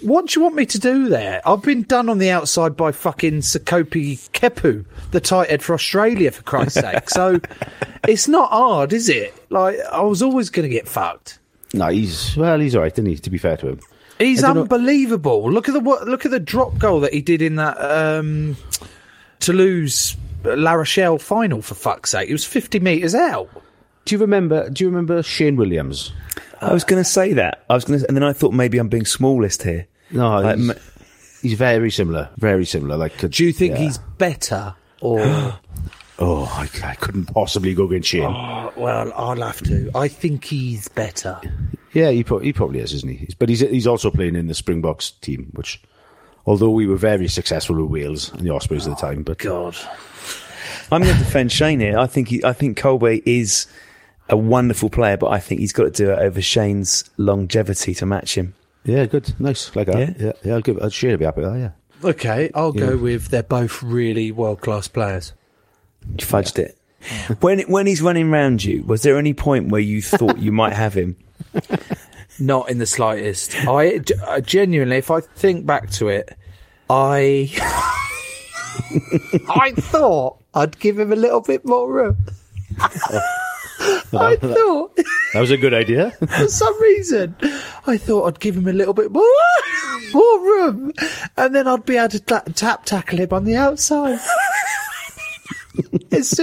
What 0.00 0.28
do 0.28 0.40
you 0.40 0.42
want 0.44 0.54
me 0.54 0.64
to 0.64 0.78
do 0.78 1.10
there? 1.10 1.42
I've 1.46 1.60
been 1.60 1.82
done 1.82 2.08
on 2.08 2.16
the 2.16 2.30
outside 2.30 2.78
by 2.78 2.92
fucking 2.92 3.40
Sekope 3.40 4.30
Kepu, 4.30 4.86
the 5.10 5.20
tight 5.20 5.50
head 5.50 5.62
for 5.62 5.74
Australia, 5.74 6.30
for 6.30 6.42
Christ's 6.44 6.80
sake. 6.80 7.10
So 7.10 7.38
it's 8.08 8.26
not 8.26 8.50
hard, 8.50 8.94
is 8.94 9.10
it? 9.10 9.34
Like, 9.50 9.78
I 9.92 10.00
was 10.00 10.22
always 10.22 10.48
going 10.48 10.66
to 10.66 10.74
get 10.74 10.88
fucked. 10.88 11.39
No, 11.74 11.88
he's 11.88 12.36
well, 12.36 12.58
he's 12.60 12.74
all 12.74 12.82
right, 12.82 12.92
isn't 12.92 13.06
he? 13.06 13.16
To 13.16 13.30
be 13.30 13.38
fair 13.38 13.56
to 13.58 13.68
him, 13.68 13.80
He's 14.18 14.42
I 14.44 14.48
don't 14.48 14.56
know- 14.56 14.62
unbelievable. 14.62 15.50
Look 15.50 15.68
at 15.68 15.72
the 15.74 15.80
look 15.80 16.24
at 16.24 16.30
the 16.30 16.40
drop 16.40 16.78
goal 16.78 17.00
that 17.00 17.12
he 17.14 17.20
did 17.22 17.40
in 17.42 17.56
that 17.56 17.76
um, 17.80 18.56
Toulouse 19.38 20.16
La 20.44 20.72
Rochelle 20.72 21.18
final. 21.18 21.62
For 21.62 21.74
fuck's 21.74 22.10
sake, 22.10 22.28
it 22.28 22.32
was 22.32 22.44
fifty 22.44 22.80
meters 22.80 23.14
out. 23.14 23.48
do 24.04 24.14
you 24.14 24.20
remember? 24.20 24.68
Do 24.70 24.84
you 24.84 24.90
remember 24.90 25.22
Shane 25.22 25.56
Williams? 25.56 26.12
I 26.60 26.72
was 26.74 26.84
going 26.84 27.02
to 27.02 27.08
say 27.08 27.32
that. 27.34 27.64
I 27.70 27.74
was 27.74 27.84
going 27.86 28.00
to, 28.00 28.06
and 28.08 28.16
then 28.16 28.24
I 28.24 28.34
thought 28.34 28.52
maybe 28.52 28.76
I'm 28.78 28.88
being 28.88 29.06
smallest 29.06 29.62
here. 29.62 29.86
No, 30.10 30.40
Like, 30.40 30.58
he's, 30.58 30.70
m- 30.70 30.76
he's 31.40 31.54
very 31.54 31.90
similar. 31.90 32.28
Very 32.36 32.66
similar. 32.66 32.98
Like, 32.98 33.16
Do 33.30 33.44
you 33.44 33.52
think 33.52 33.74
yeah. 33.74 33.80
he's 33.84 33.96
better 33.98 34.74
or? 35.00 35.20
Oh, 36.22 36.44
I, 36.52 36.68
I 36.86 36.94
couldn't 36.96 37.26
possibly 37.32 37.74
go 37.74 37.84
against 37.86 38.08
Shane. 38.10 38.24
Oh, 38.24 38.72
well, 38.76 39.10
I'll 39.16 39.40
have 39.40 39.62
to. 39.62 39.90
I 39.94 40.06
think 40.08 40.44
he's 40.44 40.86
better. 40.88 41.40
Yeah, 41.92 42.10
he, 42.10 42.22
pro- 42.22 42.40
he 42.40 42.52
probably 42.52 42.80
is, 42.80 42.92
isn't 42.92 43.08
he? 43.08 43.28
But 43.38 43.48
he's 43.48 43.60
he's 43.60 43.86
also 43.86 44.10
playing 44.10 44.36
in 44.36 44.46
the 44.46 44.54
Springboks 44.54 45.12
team, 45.12 45.50
which, 45.54 45.80
although 46.46 46.70
we 46.70 46.86
were 46.86 46.96
very 46.96 47.26
successful 47.26 47.76
with 47.76 47.90
Wales 47.90 48.32
and 48.32 48.42
the 48.42 48.50
Ospreys 48.50 48.86
at 48.86 48.96
the 48.96 49.00
time, 49.00 49.22
but 49.22 49.38
God. 49.38 49.76
I'm 50.92 51.02
going 51.02 51.16
to 51.16 51.18
defend 51.24 51.52
Shane 51.52 51.80
here. 51.80 51.98
I 51.98 52.06
think 52.06 52.28
he, 52.28 52.44
I 52.44 52.52
think 52.52 52.78
Kolbe 52.78 53.22
is 53.24 53.66
a 54.28 54.36
wonderful 54.36 54.90
player, 54.90 55.16
but 55.16 55.28
I 55.28 55.38
think 55.40 55.60
he's 55.60 55.72
got 55.72 55.84
to 55.84 55.90
do 55.90 56.10
it 56.10 56.18
over 56.18 56.40
Shane's 56.42 57.08
longevity 57.16 57.94
to 57.94 58.06
match 58.06 58.36
him. 58.36 58.54
yeah, 58.84 59.06
good, 59.06 59.32
nice, 59.40 59.74
like 59.74 59.86
that. 59.86 59.98
Yeah? 59.98 60.12
Yeah, 60.26 60.32
yeah, 60.44 60.54
I'll 60.54 60.60
give 60.60 60.80
I'll 60.82 60.90
Shane 60.90 61.16
be 61.16 61.24
happy 61.24 61.40
with 61.40 61.52
that. 61.52 61.58
Yeah, 61.58 62.08
Okay, 62.10 62.50
I'll 62.54 62.72
go 62.72 62.96
with 62.96 63.28
they're 63.28 63.42
both 63.42 63.82
really 63.82 64.30
world 64.32 64.60
class 64.60 64.86
players. 64.88 65.32
You 66.08 66.26
fudged 66.26 66.58
it. 66.58 66.76
When 67.40 67.60
when 67.62 67.86
he's 67.86 68.02
running 68.02 68.30
round 68.30 68.62
you, 68.62 68.82
was 68.82 69.02
there 69.02 69.16
any 69.18 69.32
point 69.34 69.68
where 69.68 69.80
you 69.80 70.02
thought 70.02 70.38
you 70.38 70.52
might 70.52 70.74
have 70.74 70.92
him? 70.94 71.16
Not 72.38 72.70
in 72.70 72.78
the 72.78 72.86
slightest. 72.86 73.54
I 73.66 73.98
g- 73.98 74.14
uh, 74.26 74.40
genuinely, 74.40 74.96
if 74.98 75.10
I 75.10 75.20
think 75.20 75.66
back 75.66 75.90
to 75.92 76.08
it, 76.08 76.36
I 76.90 77.50
I 79.48 79.72
thought 79.76 80.38
I'd 80.54 80.78
give 80.78 80.98
him 80.98 81.12
a 81.12 81.16
little 81.16 81.40
bit 81.40 81.64
more 81.64 81.90
room. 81.90 82.16
I 84.12 84.36
thought, 84.36 84.96
That 85.32 85.40
was 85.40 85.50
a 85.50 85.56
good 85.56 85.72
idea. 85.72 86.10
for 86.10 86.48
some 86.48 86.80
reason, 86.82 87.34
I 87.86 87.96
thought 87.96 88.26
I'd 88.26 88.40
give 88.40 88.56
him 88.56 88.68
a 88.68 88.72
little 88.72 88.92
bit 88.94 89.10
more, 89.10 89.24
more 90.12 90.40
room, 90.40 90.92
and 91.36 91.54
then 91.54 91.66
I'd 91.66 91.86
be 91.86 91.96
able 91.96 92.08
to 92.10 92.20
ta- 92.20 92.42
tap 92.54 92.84
tackle 92.84 93.20
him 93.20 93.28
on 93.32 93.44
the 93.44 93.56
outside. 93.56 94.18
It's 96.10 96.38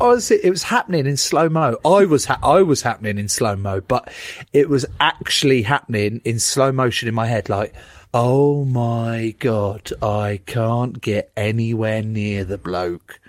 honestly, 0.00 0.38
it 0.42 0.50
was 0.50 0.64
happening 0.64 1.06
in 1.06 1.16
slow 1.16 1.48
mo. 1.48 1.76
I 1.84 2.04
was 2.04 2.24
ha- 2.24 2.40
I 2.42 2.62
was 2.62 2.82
happening 2.82 3.18
in 3.18 3.28
slow 3.28 3.56
mo, 3.56 3.80
but 3.80 4.12
it 4.52 4.68
was 4.68 4.84
actually 5.00 5.62
happening 5.62 6.20
in 6.24 6.38
slow 6.38 6.72
motion 6.72 7.08
in 7.08 7.14
my 7.14 7.26
head. 7.26 7.48
Like, 7.48 7.74
oh 8.12 8.64
my 8.64 9.34
god, 9.38 9.92
I 10.02 10.40
can't 10.46 11.00
get 11.00 11.30
anywhere 11.36 12.02
near 12.02 12.44
the 12.44 12.58
bloke. 12.58 13.20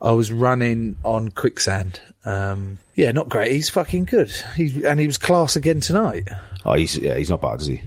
I 0.00 0.10
was 0.12 0.32
running 0.32 0.96
on 1.04 1.30
quicksand. 1.30 2.00
Um, 2.24 2.78
yeah, 2.94 3.12
not 3.12 3.28
great. 3.28 3.52
He's 3.52 3.70
fucking 3.70 4.04
good. 4.06 4.30
He 4.56 4.84
and 4.84 4.98
he 4.98 5.06
was 5.06 5.18
class 5.18 5.56
again 5.56 5.80
tonight. 5.80 6.28
Oh, 6.64 6.74
he's 6.74 6.98
yeah, 6.98 7.16
he's 7.16 7.30
not 7.30 7.40
bad, 7.40 7.60
is 7.60 7.66
he? 7.66 7.82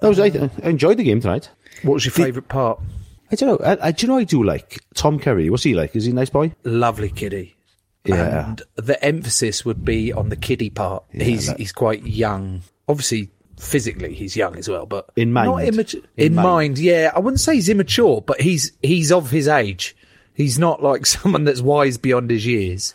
That 0.00 0.08
was 0.08 0.20
I, 0.20 0.26
I 0.26 0.68
enjoyed 0.68 0.96
the 0.96 1.04
game 1.04 1.20
tonight. 1.20 1.50
What 1.82 1.94
was 1.94 2.04
your 2.04 2.12
favourite 2.12 2.48
part? 2.48 2.80
I 3.30 3.34
don't 3.36 3.60
know. 3.60 3.66
I, 3.66 3.88
I, 3.88 3.92
do 3.92 4.06
you 4.06 4.12
know 4.12 4.18
I 4.18 4.24
do 4.24 4.42
like 4.42 4.80
Tom 4.94 5.18
Curry? 5.18 5.50
What's 5.50 5.62
he 5.62 5.74
like? 5.74 5.94
Is 5.94 6.04
he 6.04 6.12
a 6.12 6.14
nice 6.14 6.30
boy? 6.30 6.54
Lovely 6.64 7.10
kiddie. 7.10 7.56
Yeah. 8.04 8.48
And 8.48 8.62
the 8.76 9.02
emphasis 9.04 9.64
would 9.66 9.84
be 9.84 10.12
on 10.12 10.30
the 10.30 10.36
kiddie 10.36 10.70
part. 10.70 11.04
he's 11.12 11.48
that- 11.48 11.58
he's 11.58 11.72
quite 11.72 12.04
young. 12.06 12.62
Obviously, 12.88 13.30
physically 13.58 14.14
he's 14.14 14.34
young 14.36 14.56
as 14.56 14.68
well, 14.68 14.86
but 14.86 15.10
In 15.16 15.32
mind. 15.32 15.50
not 15.50 15.64
immature. 15.64 16.00
In 16.16 16.28
In, 16.28 16.34
mind. 16.36 16.46
mind. 16.46 16.78
yeah. 16.78 17.10
I 17.14 17.18
wouldn't 17.18 17.40
say 17.40 17.56
he's 17.56 17.68
immature, 17.68 18.22
but 18.22 18.40
he's 18.40 18.72
he's 18.82 19.12
of 19.12 19.30
his 19.30 19.46
age. 19.48 19.94
He's 20.32 20.58
not 20.58 20.82
like 20.82 21.04
someone 21.06 21.44
that's 21.44 21.60
wise 21.60 21.98
beyond 21.98 22.30
his 22.30 22.46
years. 22.46 22.94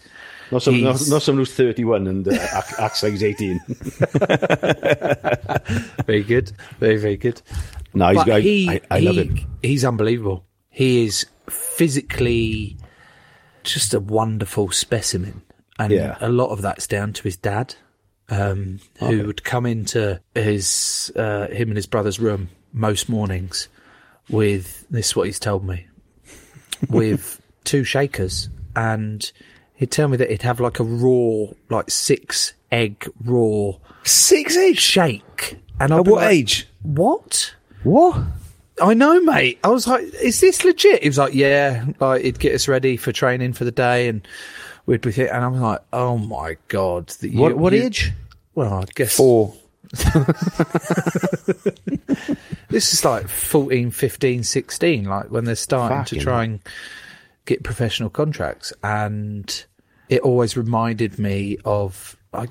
Not, 0.52 0.62
some, 0.64 0.82
not, 0.82 1.00
not 1.08 1.22
someone 1.24 1.40
who's 1.42 1.54
31 1.54 2.06
and 2.06 2.28
uh, 2.28 2.38
acts 2.78 3.02
like 3.02 3.14
he's 3.14 3.24
18. 3.24 3.60
Very 6.06 6.24
good, 6.24 6.52
very 6.80 6.98
very 6.98 7.18
good. 7.18 7.42
No, 7.94 8.08
he's 8.10 8.18
But 8.24 8.30
I, 8.32 8.40
he, 8.42 8.70
I, 8.70 8.82
I 8.92 9.00
he- 9.00 9.06
love 9.06 9.16
him. 9.18 9.40
He's 9.62 9.86
unbelievable. 9.86 10.46
He 10.70 11.06
is 11.06 11.26
physically 11.50 12.78
just 13.64 13.94
a 13.94 14.00
wonderful 14.00 14.72
specimen, 14.72 15.42
and 15.80 15.92
Yeah. 15.94 16.18
a 16.20 16.30
lot 16.30 16.48
of 16.50 16.62
that's 16.62 16.88
down 16.88 17.14
to 17.14 17.24
his 17.24 17.38
dad, 17.38 17.76
um, 18.30 18.80
who 19.00 19.28
would 19.28 19.44
come 19.44 19.66
into 19.66 20.20
his 20.34 21.12
uh, 21.16 21.48
him 21.48 21.70
and 21.70 21.78
his 21.78 21.86
brother's 21.86 22.20
room 22.20 22.50
most 22.74 23.08
mornings 23.10 23.68
with 24.30 24.86
this. 24.90 25.10
is 25.10 25.16
what 25.16 25.28
he's 25.28 25.40
told 25.40 25.64
me 25.66 25.86
with 26.90 27.40
two 27.64 27.84
shakers, 27.84 28.50
and 28.76 29.32
he'd 29.76 29.92
tell 29.92 30.08
me 30.08 30.18
that 30.18 30.30
he'd 30.32 30.42
have 30.42 30.60
like 30.60 30.80
a 30.80 30.84
raw, 30.84 31.46
like 31.70 31.90
six 31.92 32.54
egg 32.72 33.08
raw 33.24 33.74
Six 34.06 34.58
egg 34.58 34.78
shake. 34.78 35.60
And 35.80 35.94
I'd 35.94 36.00
At 36.00 36.08
what 36.08 36.22
like, 36.24 36.32
age? 36.34 36.68
What? 36.82 37.54
What? 37.84 38.22
I 38.82 38.94
know, 38.96 39.22
mate. 39.22 39.60
I 39.64 39.68
was 39.70 39.86
like, 39.88 40.04
"Is 40.22 40.40
this 40.40 40.64
legit?" 40.66 41.04
He 41.04 41.10
was 41.10 41.18
like, 41.18 41.34
"Yeah." 41.36 41.86
Like, 42.00 42.24
he'd 42.24 42.40
get 42.40 42.56
us 42.56 42.68
ready 42.68 42.98
for 42.98 43.12
training 43.12 43.54
for 43.54 43.66
the 43.66 43.72
day, 43.72 44.08
and 44.08 44.28
we'd 44.86 45.02
be. 45.02 45.12
here. 45.12 45.30
And 45.32 45.44
I 45.46 45.48
was 45.48 45.62
like, 45.62 45.82
"Oh 45.94 46.18
my 46.18 46.58
god!" 46.70 47.08
that 47.08 47.30
you- 47.30 47.40
What, 47.40 47.56
what 47.58 47.74
you- 47.74 47.84
age? 47.84 48.12
Well, 48.56 48.74
I 48.74 48.86
guess 48.96 49.16
Four. 49.16 49.54
this 52.70 52.94
is 52.94 53.06
like 53.06 53.28
14, 53.28 53.92
15, 53.92 54.44
16, 54.44 55.06
like 55.06 55.30
when 55.32 55.46
they're 55.46 55.56
starting 55.56 55.98
Fucking 56.00 56.20
to 56.20 56.24
try 56.24 56.44
and 56.46 56.60
get 57.46 57.64
professional 57.64 58.10
contracts. 58.10 58.74
And 58.84 59.66
it 60.10 60.22
always 60.22 60.58
reminded 60.58 61.20
me 61.20 61.58
of 61.66 62.16
like 62.32 62.50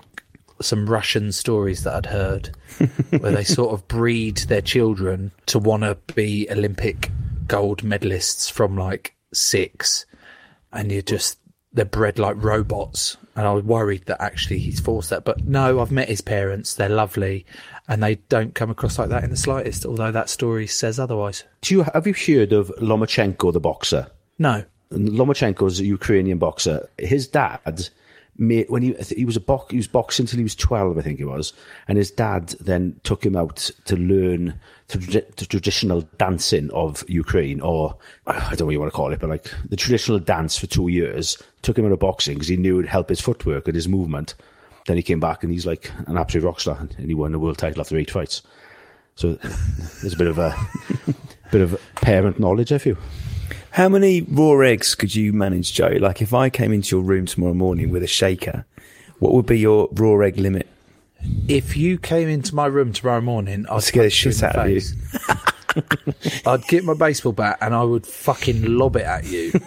some 0.62 0.88
Russian 0.88 1.33
stories 1.33 1.85
that 1.85 1.95
I'd 1.95 2.07
heard 2.07 2.50
where 3.21 3.33
they 3.33 3.45
sort 3.45 3.73
of 3.73 3.87
breed 3.88 4.38
their 4.38 4.61
children 4.61 5.33
to 5.47 5.59
want 5.59 5.83
to 5.83 5.97
be 6.14 6.49
Olympic 6.50 7.11
gold 7.47 7.83
medalists 7.83 8.50
from 8.50 8.76
like 8.76 9.14
six. 9.33 10.07
And 10.73 10.90
you're 10.90 11.02
just, 11.02 11.38
they're 11.73 11.85
bred 11.85 12.19
like 12.19 12.42
robots. 12.42 13.16
And 13.35 13.47
I 13.47 13.52
was 13.52 13.64
worried 13.64 14.07
that 14.07 14.23
actually 14.23 14.59
he's 14.59 14.81
forced 14.81 15.11
that. 15.11 15.25
But 15.25 15.45
no, 15.45 15.81
I've 15.81 15.92
met 15.92 16.09
his 16.09 16.21
parents. 16.21 16.75
They're 16.75 16.88
lovely. 16.88 17.47
And 17.88 18.02
they 18.02 18.16
don't 18.28 18.54
come 18.54 18.71
across 18.71 18.99
like 18.99 19.09
that 19.09 19.25
in 19.25 19.31
the 19.31 19.37
slightest, 19.37 19.87
although 19.87 20.12
that 20.12 20.31
story 20.31 20.66
says 20.66 20.99
otherwise. 20.99 21.45
Do 21.62 21.75
you, 21.75 21.85
have 21.95 22.07
you 22.07 22.14
heard 22.14 22.52
of 22.52 22.69
Lomachenko, 22.78 23.52
the 23.52 23.61
boxer? 23.61 24.09
No. 24.38 24.64
Lomachenko's 24.92 25.81
a 25.81 25.85
Ukrainian 25.85 26.38
boxer. 26.38 26.88
His 26.99 27.26
dad, 27.26 27.88
when 28.36 28.82
he 28.82 28.94
he 29.14 29.24
was 29.24 29.36
a 29.36 29.40
box, 29.40 29.70
he 29.70 29.76
was 29.76 29.86
boxing 29.86 30.24
until 30.24 30.38
he 30.38 30.42
was 30.42 30.54
twelve, 30.54 30.98
I 30.98 31.02
think 31.02 31.20
it 31.20 31.26
was, 31.26 31.52
and 31.86 31.98
his 31.98 32.10
dad 32.10 32.48
then 32.60 32.98
took 33.02 33.24
him 33.24 33.36
out 33.36 33.70
to 33.84 33.96
learn 33.96 34.58
the, 34.88 35.24
the 35.36 35.46
traditional 35.46 36.02
dancing 36.18 36.70
of 36.72 37.04
Ukraine, 37.08 37.60
or 37.60 37.96
I 38.26 38.40
don't 38.50 38.60
know 38.60 38.66
what 38.66 38.72
you 38.72 38.80
want 38.80 38.92
to 38.92 38.96
call 38.96 39.12
it, 39.12 39.20
but 39.20 39.30
like 39.30 39.50
the 39.68 39.76
traditional 39.76 40.18
dance 40.18 40.56
for 40.56 40.66
two 40.66 40.88
years. 40.88 41.40
Took 41.62 41.78
him 41.78 41.86
out 41.86 41.92
of 41.92 42.00
boxing 42.00 42.34
because 42.34 42.48
he 42.48 42.56
knew 42.56 42.80
it'd 42.80 42.90
help 42.90 43.08
his 43.08 43.20
footwork 43.20 43.68
and 43.68 43.76
his 43.76 43.86
movement. 43.86 44.34
Then 44.86 44.96
he 44.96 45.02
came 45.02 45.20
back 45.20 45.44
and 45.44 45.52
he's 45.52 45.64
like 45.64 45.92
an 46.08 46.18
absolute 46.18 46.44
rock 46.44 46.58
star, 46.58 46.76
and 46.76 47.06
he 47.06 47.14
won 47.14 47.30
the 47.30 47.38
world 47.38 47.58
title 47.58 47.80
after 47.80 47.96
eight 47.96 48.10
fights. 48.10 48.42
So 49.14 49.34
there's 50.00 50.14
a 50.14 50.16
bit 50.16 50.26
of 50.26 50.38
a 50.38 50.56
bit 51.52 51.60
of 51.60 51.80
parent 51.96 52.40
knowledge, 52.40 52.72
I 52.72 52.78
feel. 52.78 52.96
How 53.73 53.88
many 53.88 54.21
raw 54.23 54.59
eggs 54.61 54.95
could 54.95 55.14
you 55.14 55.33
manage, 55.33 55.73
Joe? 55.73 55.97
Like, 55.99 56.21
if 56.23 56.35
I 56.35 56.50
came 56.50 56.73
into 56.73 56.97
your 56.97 57.05
room 57.05 57.26
tomorrow 57.26 57.55
morning 57.55 57.91
with 57.91 58.02
a 58.02 58.07
shaker, 58.07 58.64
what 59.19 59.33
would 59.33 59.47
be 59.47 59.59
your 59.59 59.88
raw 59.93 60.19
egg 60.21 60.37
limit? 60.38 60.69
If 61.49 61.76
you 61.76 61.99
came 61.99 62.29
into 62.29 62.55
my 62.55 62.67
room 62.67 62.93
tomorrow 62.93 63.21
morning, 63.21 63.64
I'd 63.71 63.83
Scare 63.83 64.02
the 64.05 64.11
shit 64.11 64.43
out 64.43 64.57
of 64.57 64.69
you. 64.69 64.81
I'd 66.47 66.64
get 66.69 66.85
my 66.85 66.95
baseball 66.95 67.33
bat 67.33 67.59
and 67.62 67.75
I 67.75 67.83
would 67.83 68.07
fucking 68.07 68.64
lob 68.76 68.97
it 68.97 69.05
at 69.07 69.25
you. 69.25 69.52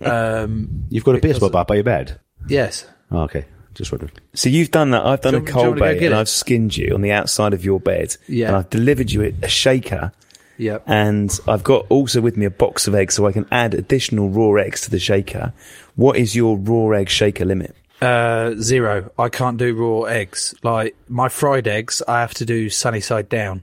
Um, 0.00 0.84
You've 0.90 1.04
got 1.04 1.12
a 1.12 1.14
Because- 1.14 1.34
baseball 1.34 1.50
bat 1.50 1.66
by 1.66 1.76
your 1.76 1.84
bed. 1.84 2.18
yes. 2.48 2.86
Oh, 3.10 3.20
okay, 3.20 3.44
just 3.74 3.90
wondering. 3.92 4.12
So 4.34 4.48
you've 4.50 4.70
done 4.70 4.90
that. 4.90 5.04
I've 5.06 5.20
done 5.22 5.32
Do 5.32 5.36
a 5.38 5.40
want- 5.40 5.46
do 5.46 5.50
you 5.50 5.54
cold 5.54 5.66
want 5.68 5.76
to 5.78 5.80
go 5.80 5.86
bait 5.94 6.00
get 6.00 6.06
and 6.06 6.14
it? 6.14 6.18
I've 6.18 6.28
skinned 6.28 6.76
you 6.76 6.92
on 6.94 7.00
the 7.00 7.12
outside 7.12 7.54
of 7.54 7.64
your 7.64 7.80
bed. 7.80 8.14
Yeah. 8.26 8.48
And 8.48 8.56
I've 8.56 8.68
delivered 8.70 9.10
you 9.10 9.34
a 9.42 9.48
shaker. 9.48 10.12
Yep. 10.58 10.82
And 10.86 11.38
I've 11.46 11.64
got 11.64 11.86
also 11.88 12.20
with 12.20 12.36
me 12.36 12.44
a 12.44 12.50
box 12.50 12.86
of 12.86 12.94
eggs 12.94 13.14
so 13.14 13.26
I 13.26 13.32
can 13.32 13.46
add 13.50 13.74
additional 13.74 14.28
raw 14.28 14.60
eggs 14.60 14.82
to 14.82 14.90
the 14.90 14.98
shaker. 14.98 15.52
What 15.96 16.16
is 16.16 16.36
your 16.36 16.56
raw 16.58 16.90
egg 16.90 17.08
shaker 17.08 17.44
limit? 17.44 17.74
Uh, 18.00 18.54
zero. 18.58 19.10
I 19.18 19.28
can't 19.28 19.56
do 19.56 19.74
raw 19.74 20.02
eggs. 20.02 20.54
Like 20.62 20.96
my 21.08 21.28
fried 21.28 21.66
eggs, 21.66 22.02
I 22.06 22.20
have 22.20 22.34
to 22.34 22.44
do 22.44 22.68
sunny 22.70 23.00
side 23.00 23.28
down 23.28 23.62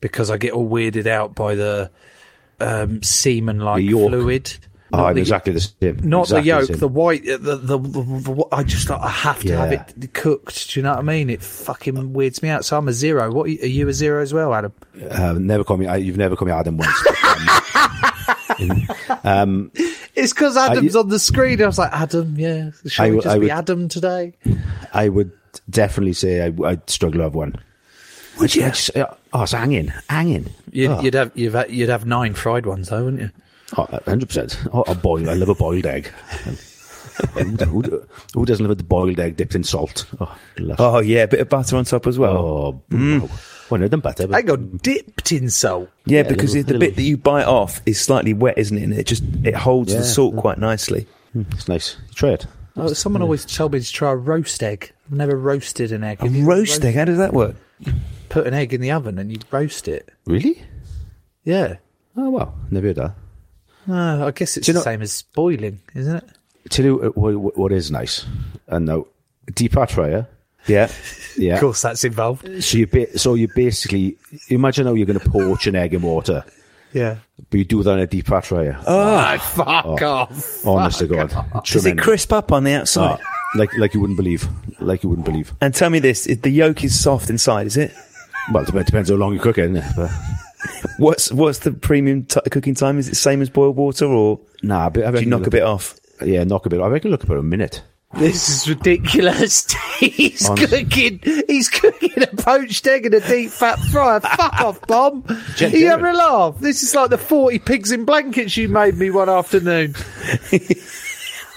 because 0.00 0.30
I 0.30 0.38
get 0.38 0.52
all 0.52 0.68
weirded 0.68 1.06
out 1.06 1.34
by 1.34 1.54
the 1.54 1.90
um, 2.58 3.02
semen 3.02 3.60
like 3.60 3.84
fluid. 3.84 4.56
Oh, 4.92 4.96
Not 4.98 5.06
I'm 5.10 5.14
the- 5.14 5.20
exactly 5.20 5.52
the 5.52 5.60
same. 5.60 6.00
Not 6.02 6.22
exactly 6.22 6.40
the 6.42 6.46
yolk, 6.56 6.64
same. 6.66 6.76
the 6.78 6.88
white, 6.88 7.24
the, 7.24 7.38
the, 7.38 7.56
the, 7.56 7.78
the, 7.78 8.44
I 8.50 8.62
just 8.64 8.90
I 8.90 9.08
have 9.08 9.40
to 9.44 9.56
have 9.56 9.72
it 9.72 10.12
cooked. 10.14 10.72
Do 10.72 10.80
you 10.80 10.84
know 10.84 10.90
what 10.90 10.98
I 10.98 11.02
mean? 11.02 11.30
It 11.30 11.42
fucking 11.42 12.12
weirds 12.12 12.42
me 12.42 12.48
out. 12.48 12.64
So 12.64 12.76
I'm 12.76 12.88
a 12.88 12.92
zero. 12.92 13.30
What 13.32 13.44
are 13.46 13.50
you 13.50 13.88
a 13.88 13.92
zero 13.92 14.20
as 14.22 14.34
well, 14.34 14.52
Adam? 14.52 14.72
Uh, 15.10 15.34
never 15.34 15.62
call 15.64 15.76
me. 15.76 15.86
I, 15.86 15.96
you've 15.96 16.16
never 16.16 16.34
called 16.34 16.48
me 16.48 16.54
Adam 16.54 16.76
once. 16.76 17.06
um, 19.24 19.70
It's 20.14 20.32
because 20.32 20.56
Adam's 20.56 20.96
on 20.96 21.08
the 21.08 21.18
screen. 21.18 21.62
I 21.62 21.66
was 21.66 21.78
like, 21.78 21.92
Adam, 21.92 22.34
yeah. 22.36 22.70
Shall 22.86 23.06
I 23.06 23.10
we 23.10 23.16
just 23.16 23.26
I 23.28 23.34
be 23.34 23.40
would- 23.42 23.50
Adam 23.50 23.88
today? 23.88 24.34
I 24.92 25.08
would 25.08 25.30
definitely 25.68 26.12
say 26.14 26.42
I, 26.42 26.48
would 26.50 26.88
struggle 26.90 27.18
to 27.18 27.24
have 27.24 27.34
one. 27.34 27.54
Would 28.38 28.54
you? 28.54 28.64
I 28.64 28.70
just, 28.70 28.96
uh, 28.96 29.06
oh, 29.32 29.42
it's 29.42 29.52
hanging, 29.52 29.92
hanging. 30.08 30.46
You'd, 30.72 30.90
oh, 30.90 31.00
you'd 31.00 31.14
have 31.14 31.32
you'd 31.34 31.54
have, 31.54 31.70
you'd 31.70 31.88
have 31.90 32.06
nine 32.06 32.32
fried 32.34 32.64
ones 32.64 32.88
though, 32.88 33.04
wouldn't 33.04 33.22
you? 33.22 33.30
Oh, 33.76 33.86
100%. 33.86 34.68
Oh, 34.72 34.82
a 34.82 34.94
boiled. 34.94 35.28
I 35.28 35.34
love 35.34 35.48
a 35.48 35.54
boiled 35.54 35.86
egg. 35.86 36.06
who, 37.34 37.42
who, 37.44 38.02
who 38.34 38.44
doesn't 38.46 38.66
love 38.66 38.78
a 38.78 38.82
boiled 38.82 39.20
egg 39.20 39.36
dipped 39.36 39.54
in 39.54 39.64
salt? 39.64 40.06
Oh. 40.20 40.36
Oh, 40.78 40.98
yeah, 41.00 41.22
a 41.22 41.28
bit 41.28 41.40
of 41.40 41.48
butter 41.48 41.76
on 41.76 41.84
top 41.84 42.06
as 42.06 42.18
well. 42.18 42.36
oh 42.36 42.82
mm. 42.90 43.22
wow. 43.22 43.28
Well, 43.70 43.80
no, 43.80 43.88
them 43.88 44.00
better. 44.00 44.26
But 44.26 44.36
I 44.36 44.42
got 44.42 44.82
dipped 44.82 45.30
in 45.30 45.48
salt. 45.48 45.88
yeah, 46.04 46.22
yeah, 46.22 46.28
because 46.28 46.54
little- 46.54 46.66
the 46.66 46.72
little- 46.78 46.88
bit 46.88 46.96
that 46.96 47.02
you 47.02 47.16
bite 47.16 47.46
off 47.46 47.80
is 47.86 48.00
slightly 48.00 48.34
wet, 48.34 48.58
isn't 48.58 48.76
it? 48.76 48.82
And 48.82 48.92
it 48.94 49.06
just 49.06 49.22
it 49.44 49.54
holds 49.54 49.92
Yeah. 49.92 50.00
the 50.00 50.04
salt 50.04 50.36
quite 50.36 50.58
nicely. 50.58 51.06
Hmm, 51.32 51.42
it's 51.52 51.68
nice. 51.68 51.96
You 52.08 52.14
Try 52.14 52.30
it. 52.30 52.46
Oh, 52.76 52.92
someone 52.92 53.22
always 53.22 53.44
told 53.44 53.72
me 53.72 53.80
to 53.80 53.92
try 53.92 54.10
a 54.10 54.16
roast 54.16 54.62
egg. 54.62 54.92
I've 55.06 55.16
never 55.16 55.36
roasted 55.36 55.92
an 55.92 56.02
egg. 56.02 56.20
A 56.20 56.24
Have 56.24 56.34
you 56.34 56.44
roast 56.44 56.84
egg, 56.84 56.94
how 56.94 57.04
does 57.04 57.18
that 57.18 57.32
work? 57.32 57.56
Put 58.28 58.46
an 58.46 58.54
egg 58.54 58.72
in 58.72 58.80
the 58.80 58.90
oven 58.90 59.18
and 59.18 59.30
you 59.30 59.38
roast 59.50 59.86
it. 59.88 60.08
Really? 60.24 60.62
Yeah. 61.44 61.76
Oh 62.16 62.30
wow, 62.30 62.54
never 62.70 62.88
heard 62.88 62.96
that. 62.96 63.14
No, 63.90 64.26
I 64.26 64.30
guess 64.30 64.56
it's 64.56 64.66
Do 64.66 64.72
the 64.72 64.78
know- 64.78 64.84
same 64.84 65.02
as 65.02 65.22
boiling, 65.34 65.80
isn't 65.94 66.16
it? 66.16 66.24
Tell 66.70 66.84
you 66.84 67.12
what, 67.14 67.34
what, 67.36 67.56
what 67.58 67.72
is 67.72 67.90
nice, 67.90 68.24
uh, 68.24 68.76
and 68.76 68.86
now 68.86 69.06
deep 69.54 69.72
pat 69.72 69.90
fryer. 69.90 70.26
Yeah. 70.66 70.90
Yeah. 71.36 71.54
Of 71.54 71.60
course, 71.60 71.82
that's 71.82 72.02
involved. 72.04 72.62
So 72.62 72.76
you 72.76 72.86
ba- 72.88 73.16
so 73.16 73.34
you 73.34 73.48
basically 73.54 74.18
imagine 74.48 74.86
how 74.86 74.94
you're 74.94 75.06
going 75.06 75.18
to 75.18 75.30
poach 75.30 75.66
an 75.68 75.76
egg 75.76 75.94
in 75.94 76.02
water, 76.02 76.44
Yeah. 76.92 77.18
but 77.48 77.56
you 77.58 77.64
do 77.64 77.82
that 77.84 77.92
in 77.92 77.98
a 78.00 78.06
deep 78.06 78.26
pat 78.26 78.44
fryer. 78.44 78.76
Oh, 78.84 79.38
fuck 79.54 80.02
oh, 80.02 80.06
off. 80.06 80.66
Honest 80.66 80.98
to 80.98 81.06
God, 81.06 81.32
Does 81.64 81.86
it 81.86 81.96
crisp 81.98 82.32
up 82.32 82.50
on 82.52 82.64
the 82.64 82.72
outside? 82.74 83.20
Oh, 83.22 83.58
like 83.58 83.72
like 83.78 83.94
you 83.94 84.00
wouldn't 84.00 84.16
believe, 84.18 84.46
like 84.80 85.02
you 85.04 85.08
wouldn't 85.08 85.24
believe. 85.24 85.54
And 85.60 85.72
tell 85.72 85.88
me 85.88 86.00
this: 86.00 86.24
the 86.24 86.50
yolk 86.50 86.82
is 86.84 86.98
soft 86.98 87.30
inside, 87.30 87.68
is 87.68 87.76
it? 87.76 87.94
Well, 88.52 88.64
it 88.64 88.66
depends, 88.66 88.86
depends 88.90 89.08
how 89.10 89.16
long 89.16 89.32
you 89.32 89.38
cook 89.40 89.56
it. 89.56 89.70
innit? 89.70 89.96
But, 89.96 90.10
What's 90.98 91.32
what's 91.32 91.60
the 91.60 91.72
premium 91.72 92.24
t- 92.24 92.40
cooking 92.50 92.74
time? 92.74 92.98
Is 92.98 93.08
it 93.08 93.16
same 93.16 93.40
as 93.42 93.48
boiled 93.48 93.76
water, 93.76 94.06
or 94.06 94.40
nah, 94.62 94.90
but 94.90 95.04
I 95.04 95.06
do 95.06 95.10
you 95.10 95.14
reckon 95.14 95.30
knock 95.30 95.46
a 95.46 95.50
bit 95.50 95.62
off? 95.62 95.98
Yeah, 96.22 96.44
knock 96.44 96.66
a 96.66 96.68
bit. 96.68 96.80
I 96.80 96.88
reckon 96.88 97.10
look 97.10 97.24
about 97.24 97.38
a 97.38 97.42
minute. 97.42 97.82
This 98.14 98.48
is 98.48 98.68
ridiculous. 98.68 99.70
He's 99.98 100.48
Honestly. 100.48 100.84
cooking. 100.84 101.20
He's 101.46 101.68
cooking 101.68 102.22
a 102.22 102.26
poached 102.26 102.84
egg 102.86 103.06
and 103.06 103.14
a 103.14 103.20
deep 103.20 103.50
fat 103.50 103.78
fryer. 103.92 104.18
Fuck 104.20 104.60
off, 104.60 104.80
Bob. 104.88 105.28
Gen- 105.28 105.70
you 105.70 105.78
genuine. 105.78 105.90
having 105.90 106.06
a 106.06 106.18
laugh? 106.18 106.58
This 106.58 106.82
is 106.82 106.94
like 106.94 107.10
the 107.10 107.18
forty 107.18 107.58
pigs 107.60 107.92
in 107.92 108.04
blankets 108.04 108.56
you 108.56 108.68
made 108.68 108.96
me 108.96 109.10
one 109.10 109.28
afternoon. 109.28 109.94
there 110.50 110.60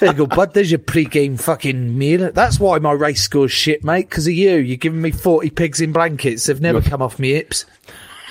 you 0.03 0.13
go, 0.13 0.27
bud. 0.27 0.53
There's 0.53 0.69
your 0.71 0.79
pre-game 0.79 1.37
fucking 1.37 1.97
meal. 1.97 2.31
That's 2.31 2.59
why 2.59 2.77
my 2.77 2.91
race 2.91 3.23
score's 3.23 3.51
shit, 3.51 3.83
mate. 3.83 4.09
Because 4.09 4.27
of 4.27 4.33
you. 4.33 4.57
You're 4.57 4.77
giving 4.77 5.01
me 5.01 5.09
forty 5.11 5.49
pigs 5.49 5.81
in 5.81 5.91
blankets. 5.91 6.45
They've 6.45 6.61
never 6.61 6.81
come 6.81 7.01
off 7.01 7.17
me 7.17 7.33
hips. 7.33 7.65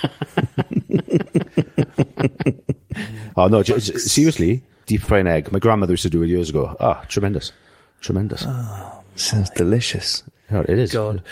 Oh 3.35 3.47
no, 3.47 3.63
j- 3.63 3.79
j- 3.79 3.97
seriously, 3.97 4.61
deep 4.85 5.01
fry 5.01 5.17
an 5.19 5.25
egg. 5.27 5.51
My 5.51 5.57
grandmother 5.57 5.93
used 5.93 6.03
to 6.03 6.09
do 6.09 6.21
it 6.21 6.27
years 6.27 6.51
ago. 6.51 6.75
Ah, 6.79 7.03
tremendous, 7.07 7.51
tremendous. 7.99 8.45
Sounds 9.15 9.49
delicious. 9.51 10.21
Oh, 10.51 10.59
it 10.61 10.69
is. 10.69 10.91
God. 10.91 11.23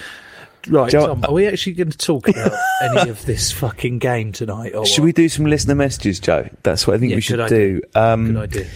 Right, 0.67 0.89
Joe- 0.91 1.07
Tom, 1.07 1.23
are 1.25 1.33
we 1.33 1.45
actually 1.47 1.73
going 1.73 1.91
to 1.91 1.97
talk 1.97 2.27
about 2.27 2.51
any 2.81 3.09
of 3.11 3.23
this 3.27 3.51
fucking 3.51 3.99
game 3.99 4.31
tonight? 4.31 4.73
Or 4.73 4.83
Should 4.85 5.01
what? 5.01 5.05
we 5.05 5.11
do 5.13 5.29
some 5.29 5.45
listener 5.45 5.75
messages, 5.75 6.19
Joe? 6.19 6.49
That's 6.63 6.87
what 6.87 6.95
I 6.95 6.99
think 6.99 7.11
Yeah, 7.11 7.17
we 7.17 7.21
should 7.21 7.47
do. 7.47 7.81
Um, 7.93 8.33
Good 8.33 8.37
idea. 8.43 8.67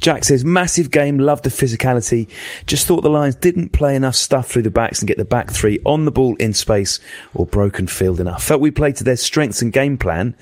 Jack 0.00 0.24
says, 0.24 0.44
massive 0.44 0.90
game, 0.90 1.18
loved 1.18 1.44
the 1.44 1.50
physicality. 1.50 2.28
Just 2.66 2.86
thought 2.86 3.02
the 3.02 3.10
Lions 3.10 3.34
didn't 3.36 3.70
play 3.70 3.94
enough 3.94 4.14
stuff 4.14 4.48
through 4.48 4.62
the 4.62 4.70
backs 4.70 5.00
and 5.00 5.08
get 5.08 5.18
the 5.18 5.24
back 5.24 5.50
three 5.50 5.78
on 5.84 6.04
the 6.04 6.10
ball 6.10 6.36
in 6.36 6.52
space 6.54 6.98
or 7.34 7.46
broken 7.46 7.86
field 7.86 8.20
enough. 8.20 8.42
Felt 8.42 8.60
we 8.60 8.70
played 8.70 8.96
to 8.96 9.04
their 9.04 9.16
strengths 9.16 9.62
and 9.62 9.72
game 9.72 9.98
plan 9.98 10.34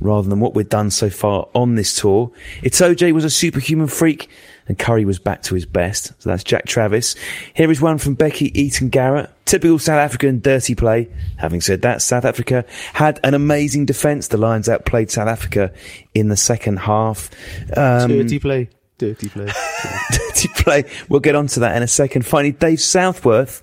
rather 0.00 0.28
than 0.28 0.40
what 0.40 0.54
we'd 0.54 0.68
done 0.68 0.90
so 0.90 1.10
far 1.10 1.48
on 1.54 1.74
this 1.74 1.96
tour. 1.96 2.30
It's 2.62 2.80
OJ 2.80 3.12
was 3.12 3.24
a 3.24 3.30
superhuman 3.30 3.88
freak 3.88 4.28
and 4.68 4.78
Curry 4.78 5.04
was 5.04 5.18
back 5.18 5.42
to 5.44 5.54
his 5.54 5.66
best. 5.66 6.12
So 6.18 6.30
that's 6.30 6.44
Jack 6.44 6.66
Travis. 6.66 7.14
Here 7.54 7.70
is 7.70 7.80
one 7.80 7.98
from 7.98 8.14
Becky 8.14 8.58
Eaton 8.60 8.88
Garrett. 8.88 9.30
Typical 9.44 9.78
South 9.78 9.98
African 9.98 10.40
dirty 10.40 10.74
play. 10.74 11.08
Having 11.36 11.60
said 11.60 11.82
that, 11.82 12.02
South 12.02 12.24
Africa 12.24 12.64
had 12.92 13.20
an 13.22 13.34
amazing 13.34 13.86
defence. 13.86 14.28
The 14.28 14.38
Lions 14.38 14.68
outplayed 14.68 15.10
South 15.10 15.28
Africa 15.28 15.72
in 16.14 16.28
the 16.28 16.36
second 16.36 16.78
half. 16.80 17.30
Um, 17.76 18.08
Dirty 18.08 18.40
play, 18.40 18.68
dirty 18.98 19.28
play. 19.28 19.46
dirty 20.10 20.48
play. 20.56 20.84
We'll 21.08 21.20
get 21.20 21.34
onto 21.34 21.60
that 21.60 21.76
in 21.76 21.82
a 21.82 21.88
second. 21.88 22.26
Finally, 22.26 22.52
Dave 22.52 22.80
Southworth. 22.80 23.62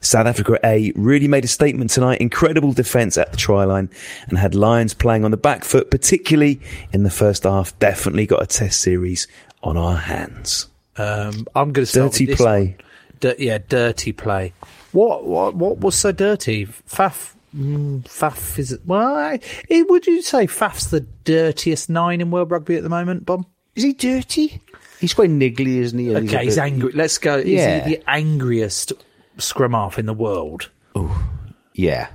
South 0.00 0.26
Africa 0.26 0.58
A 0.62 0.92
really 0.96 1.28
made 1.28 1.44
a 1.44 1.48
statement 1.48 1.90
tonight. 1.90 2.20
Incredible 2.20 2.74
defence 2.74 3.16
at 3.16 3.30
the 3.30 3.38
try 3.38 3.64
line 3.64 3.88
and 4.28 4.36
had 4.36 4.54
Lions 4.54 4.92
playing 4.92 5.24
on 5.24 5.30
the 5.30 5.38
back 5.38 5.64
foot, 5.64 5.90
particularly 5.90 6.60
in 6.92 7.04
the 7.04 7.10
first 7.10 7.44
half. 7.44 7.76
Definitely 7.78 8.26
got 8.26 8.42
a 8.42 8.46
test 8.46 8.82
series 8.82 9.26
on 9.62 9.78
our 9.78 9.96
hands. 9.96 10.68
Um, 10.98 11.46
I'm 11.54 11.72
going 11.72 11.86
to 11.86 11.86
start 11.86 12.12
Dirty 12.12 12.26
with 12.26 12.36
this 12.36 12.44
play. 12.44 12.64
one. 12.66 12.76
Di- 13.20 13.44
yeah, 13.46 13.58
dirty 13.66 14.12
play. 14.12 14.52
What 14.92 15.24
what 15.24 15.54
what 15.54 15.78
was 15.78 15.94
so 15.96 16.12
dirty? 16.12 16.66
Faf, 16.66 17.32
mm, 17.56 18.02
Faf 18.02 18.58
is 18.58 18.78
well. 18.84 19.16
I, 19.16 19.40
eh, 19.70 19.84
would 19.88 20.06
you 20.06 20.20
say 20.20 20.46
Faf's 20.46 20.90
the 20.90 21.00
dirtiest 21.00 21.88
nine 21.88 22.20
in 22.20 22.30
world 22.30 22.50
rugby 22.50 22.76
at 22.76 22.82
the 22.82 22.88
moment, 22.90 23.24
Bob? 23.24 23.46
Is 23.74 23.82
he 23.84 23.92
dirty? 23.94 24.60
He's 25.04 25.12
quite 25.12 25.28
niggly, 25.28 25.76
isn't 25.80 25.98
he? 25.98 26.16
Okay, 26.16 26.36
a 26.36 26.40
he's 26.40 26.54
bit- 26.54 26.62
angry. 26.64 26.92
Let's 26.94 27.18
go. 27.18 27.36
Is 27.36 27.44
he 27.46 27.94
the 27.96 28.02
angriest 28.08 28.94
scrum 29.36 29.72
half 29.72 29.98
in 29.98 30.06
the 30.06 30.14
world? 30.14 30.70
Oh, 30.94 31.28
yeah, 31.74 32.08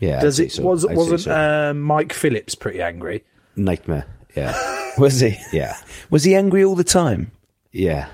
yeah. 0.00 0.20
Does 0.20 0.40
it 0.40 0.50
so. 0.52 0.62
was 0.62 0.86
I'd 0.86 0.96
wasn't 0.96 1.20
so. 1.20 1.30
uh, 1.70 1.74
Mike 1.74 2.14
Phillips 2.14 2.54
pretty 2.54 2.80
angry? 2.80 3.22
nightmare? 3.56 4.06
Yeah, 4.34 4.54
Was 4.98 5.20
he? 5.20 5.36
yeah, 5.52 5.76
Was 6.08 6.24
he 6.24 6.34
angry 6.34 6.64
all 6.64 6.74
the 6.74 6.84
time? 6.84 7.32
yeah. 7.72 8.08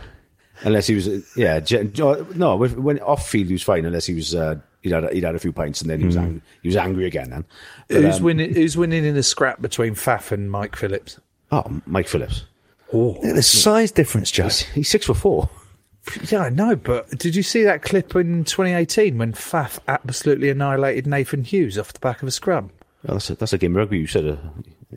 Unless 0.64 0.86
he 0.88 0.94
was, 0.96 1.08
yeah. 1.36 1.60
No, 2.36 2.56
when 2.56 2.98
off 3.00 3.28
field 3.28 3.46
he 3.48 3.52
was 3.54 3.62
fine. 3.64 3.84
Unless 3.84 4.06
he 4.06 4.14
was, 4.14 4.32
uh, 4.34 4.56
he'd 4.82 4.92
had 4.92 5.12
he'd 5.12 5.24
had 5.24 5.34
a 5.34 5.38
few 5.40 5.52
pints 5.52 5.80
and 5.80 5.90
then 5.90 5.98
he 6.00 6.06
was 6.06 6.16
angry. 6.16 6.40
He 6.62 6.68
was 6.68 6.76
angry 6.76 7.06
again. 7.06 7.30
Then 7.30 7.44
But, 7.88 8.02
who's 8.02 8.18
um, 8.18 8.22
winning? 8.22 8.54
Who's 8.54 8.76
winning 8.76 9.04
in 9.04 9.14
the 9.16 9.22
scrap 9.24 9.60
between 9.60 9.94
Faf 9.94 10.30
and 10.32 10.50
Mike 10.50 10.76
Phillips? 10.76 11.18
Oh, 11.50 11.64
Mike 11.86 12.06
Phillips. 12.08 12.44
Oh, 12.92 13.18
the 13.22 13.42
size 13.42 13.90
difference, 13.90 14.30
Joe. 14.30 14.44
He's, 14.44 14.60
he's 14.60 14.88
six 14.88 15.06
foot 15.06 15.16
four. 15.16 15.48
Yeah, 16.30 16.40
I 16.40 16.48
know, 16.48 16.74
but 16.74 17.08
did 17.10 17.36
you 17.36 17.42
see 17.44 17.62
that 17.62 17.82
clip 17.82 18.16
in 18.16 18.44
2018 18.44 19.18
when 19.18 19.32
Faf 19.32 19.78
absolutely 19.86 20.50
annihilated 20.50 21.06
Nathan 21.06 21.44
Hughes 21.44 21.78
off 21.78 21.92
the 21.92 22.00
back 22.00 22.22
of 22.22 22.28
a 22.28 22.32
scrum? 22.32 22.70
Well, 23.04 23.16
that's 23.16 23.30
a, 23.30 23.34
that's 23.36 23.52
a 23.52 23.58
game 23.58 23.72
of 23.76 23.80
rugby. 23.80 23.98
You 23.98 24.06
said 24.08 24.26
uh, 24.26 24.36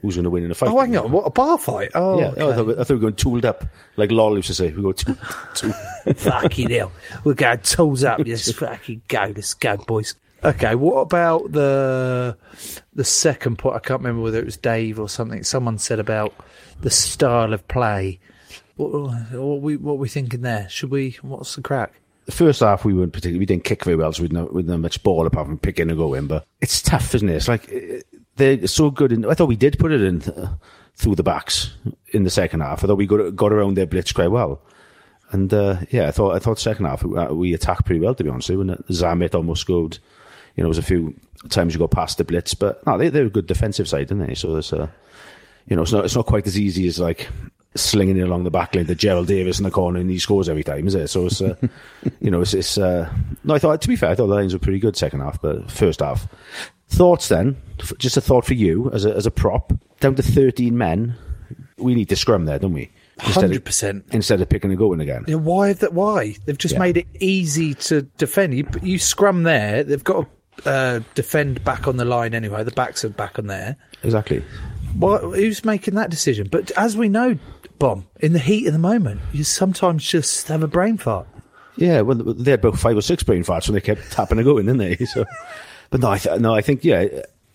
who's 0.01 0.15
going 0.15 0.23
to 0.23 0.29
win 0.31 0.43
in 0.43 0.51
a 0.51 0.55
fight? 0.55 0.69
Oh, 0.69 0.79
hang 0.79 0.97
on, 0.97 1.11
what 1.11 1.21
a 1.21 1.29
bar 1.29 1.57
fight! 1.59 1.91
Oh, 1.93 2.19
Yeah, 2.19 2.29
okay. 2.29 2.41
oh, 2.41 2.51
I, 2.51 2.55
thought, 2.55 2.69
I 2.69 2.73
thought 2.83 2.89
we 2.89 2.95
were 2.95 3.01
going 3.01 3.15
tooled 3.15 3.45
up, 3.45 3.65
like 3.97 4.11
Lol 4.11 4.35
used 4.35 4.47
to 4.47 4.55
say. 4.55 4.71
We 4.71 4.81
go 4.81 4.91
tool, 4.93 5.15
tool. 5.53 5.71
fucking 6.15 6.71
hell, 6.71 6.91
we're 7.23 7.33
going 7.35 7.59
tools 7.59 8.03
up. 8.03 8.19
Let's 8.25 8.51
fucking 8.53 9.03
go. 9.07 9.31
Let's 9.35 9.53
go, 9.53 9.77
boys. 9.77 10.15
Okay, 10.45 10.75
what 10.75 11.01
about 11.01 11.51
the 11.53 12.37
the 12.93 13.03
second 13.03 13.57
point? 13.57 13.75
I 13.75 13.79
can't 13.79 13.99
remember 13.99 14.21
whether 14.21 14.37
it 14.37 14.45
was 14.45 14.57
Dave 14.57 14.99
or 14.99 15.09
something. 15.09 15.43
Someone 15.43 15.79
said 15.79 15.99
about 15.99 16.35
the 16.81 16.91
style 16.91 17.51
of 17.51 17.67
play. 17.67 18.19
What, 18.75 18.91
what 19.31 19.61
we 19.61 19.75
what 19.75 19.97
we 19.97 20.07
thinking 20.07 20.41
there? 20.41 20.69
Should 20.69 20.91
we? 20.91 21.17
What's 21.23 21.55
the 21.55 21.63
crack? 21.63 21.93
The 22.25 22.31
first 22.31 22.59
half 22.59 22.85
we 22.85 22.93
weren't 22.93 23.11
particularly. 23.11 23.39
We 23.39 23.47
didn't 23.47 23.63
kick 23.63 23.85
very 23.85 23.97
well, 23.97 24.13
so 24.13 24.21
we 24.21 24.29
didn't, 24.29 24.69
have 24.69 24.79
much 24.79 25.01
ball 25.01 25.25
apart 25.25 25.47
from 25.47 25.57
picking 25.57 25.89
and 25.89 25.97
going. 25.97 26.27
But 26.27 26.45
it's 26.61 26.79
tough, 26.79 27.15
isn't 27.15 27.29
it? 27.29 27.35
It's 27.35 27.47
like 27.47 27.71
uh, 27.73 28.19
they're 28.35 28.67
so 28.67 28.91
good. 28.91 29.11
In, 29.11 29.25
I 29.25 29.33
thought 29.33 29.47
we 29.47 29.55
did 29.55 29.79
put 29.79 29.91
it 29.91 30.01
in 30.01 30.21
uh, 30.21 30.57
through 30.93 31.15
the 31.15 31.23
backs 31.23 31.73
in 32.09 32.23
the 32.23 32.29
second 32.29 32.59
half. 32.59 32.83
I 32.83 32.87
thought 32.87 32.97
we 32.97 33.07
got 33.07 33.35
got 33.35 33.51
around 33.51 33.77
their 33.77 33.87
blitz 33.87 34.11
quite 34.11 34.29
well. 34.31 34.61
And 35.31 35.51
uh, 35.51 35.77
yeah, 35.89 36.07
I 36.07 36.11
thought 36.11 36.35
I 36.35 36.39
thought 36.39 36.59
second 36.59 36.85
half 36.85 37.03
uh, 37.03 37.33
we 37.33 37.55
attacked 37.55 37.85
pretty 37.85 38.01
well 38.01 38.13
to 38.13 38.23
be 38.23 38.29
honest. 38.29 38.49
When 38.51 38.69
Zamet 38.89 39.33
almost 39.33 39.61
scored, 39.61 39.97
you 40.55 40.63
know, 40.63 40.65
there 40.65 40.67
was 40.69 40.77
a 40.77 40.81
few 40.83 41.13
times 41.49 41.73
you 41.73 41.79
got 41.79 41.91
past 41.91 42.17
the 42.17 42.23
blitz, 42.23 42.53
but 42.53 42.85
no, 42.87 42.97
they 42.97 43.09
they're 43.09 43.25
a 43.25 43.29
good 43.29 43.47
defensive 43.47 43.87
side, 43.87 44.07
didn't 44.07 44.25
they? 44.27 44.35
So 44.35 44.53
there's 44.53 44.73
uh, 44.73 44.87
you 45.67 45.75
know, 45.75 45.81
it's 45.83 45.91
not 45.91 46.05
it's 46.05 46.15
not 46.15 46.25
quite 46.25 46.47
as 46.47 46.59
easy 46.59 46.87
as 46.87 46.99
like 46.99 47.27
slinging 47.75 48.15
it 48.17 48.21
along 48.21 48.45
the 48.45 48.51
back 48.51 48.73
line 48.73 48.85
to 48.85 48.95
Gerald 48.95 49.27
Davies 49.27 49.59
in 49.59 49.65
the 49.65 49.71
corner 49.71 49.99
and 49.99 50.09
he 50.09 50.17
scores 50.17 50.47
every 50.47 50.63
time, 50.63 50.87
is 50.87 50.95
it? 50.95 51.09
So 51.09 51.25
it's 51.25 51.41
uh, 51.41 51.55
you 52.21 52.31
know, 52.31 52.41
it's, 52.41 52.53
it's 52.53 52.77
uh, 52.77 53.11
no. 53.43 53.53
I 53.55 53.59
thought 53.59 53.81
to 53.81 53.87
be 53.87 53.95
fair, 53.95 54.09
I 54.11 54.15
thought 54.15 54.27
the 54.27 54.35
lines 54.35 54.53
were 54.53 54.59
pretty 54.59 54.79
good 54.79 54.95
second 54.95 55.19
half, 55.21 55.41
but 55.41 55.69
first 55.69 55.99
half. 55.99 56.27
Thoughts 56.87 57.27
then? 57.29 57.57
Just 57.97 58.15
a 58.15 58.21
thought 58.21 58.45
for 58.45 58.53
you 58.53 58.91
as 58.93 59.05
a 59.05 59.13
as 59.15 59.25
a 59.25 59.31
prop. 59.31 59.73
Down 59.99 60.15
to 60.15 60.23
thirteen 60.23 60.77
men, 60.77 61.15
we 61.77 61.95
need 61.95 62.09
to 62.09 62.15
scrum 62.15 62.45
there, 62.45 62.59
don't 62.59 62.73
we? 62.73 62.91
Hundred 63.17 63.63
percent. 63.65 64.05
instead 64.11 64.41
of 64.41 64.49
picking 64.49 64.71
and 64.71 64.77
going 64.77 64.99
again. 64.99 65.23
Yeah, 65.27 65.35
why? 65.35 65.73
That 65.73 65.93
why 65.93 66.35
they've 66.45 66.57
just 66.57 66.73
Yeah. 66.73 66.79
made 66.79 66.97
it 66.97 67.07
easy 67.19 67.73
to 67.75 68.03
defend. 68.03 68.53
You, 68.53 68.67
you 68.83 68.99
scrum 68.99 69.43
there. 69.43 69.83
They've 69.83 70.03
got 70.03 70.21
to 70.23 70.27
uh, 70.65 71.01
defend 71.13 71.63
back 71.63 71.87
on 71.87 71.97
the 71.97 72.05
line 72.05 72.33
anyway. 72.33 72.63
The 72.63 72.71
backs 72.71 73.03
are 73.03 73.09
back 73.09 73.37
on 73.37 73.47
there. 73.47 73.75
Exactly. 74.03 74.43
Why, 74.97 75.17
who's 75.17 75.65
making 75.65 75.95
that 75.95 76.09
decision? 76.09 76.47
But 76.49 76.71
as 76.71 76.95
we 76.95 77.09
know, 77.09 77.37
bomb 77.79 78.07
in 78.19 78.33
the 78.33 78.39
heat 78.39 78.67
of 78.67 78.73
the 78.73 78.79
moment, 78.79 79.21
you 79.33 79.43
sometimes 79.43 80.05
just 80.05 80.47
have 80.47 80.63
a 80.63 80.67
brain 80.67 80.97
fart. 80.97 81.27
Yeah, 81.77 82.01
well, 82.01 82.15
they 82.17 82.51
had 82.51 82.61
about 82.61 82.79
five 82.79 82.95
or 82.95 83.01
six 83.01 83.21
brain 83.23 83.43
farts 83.43 83.67
when 83.67 83.73
they 83.73 83.81
kept 83.81 84.11
tapping 84.11 84.37
and 84.37 84.45
going, 84.45 84.65
didn't 84.65 84.79
they? 84.79 84.95
So, 85.05 85.25
but 85.89 86.01
no, 86.01 86.11
I 86.11 86.17
th- 86.17 86.39
no, 86.39 86.53
I 86.53 86.61
think 86.61 86.83
yeah. 86.83 87.05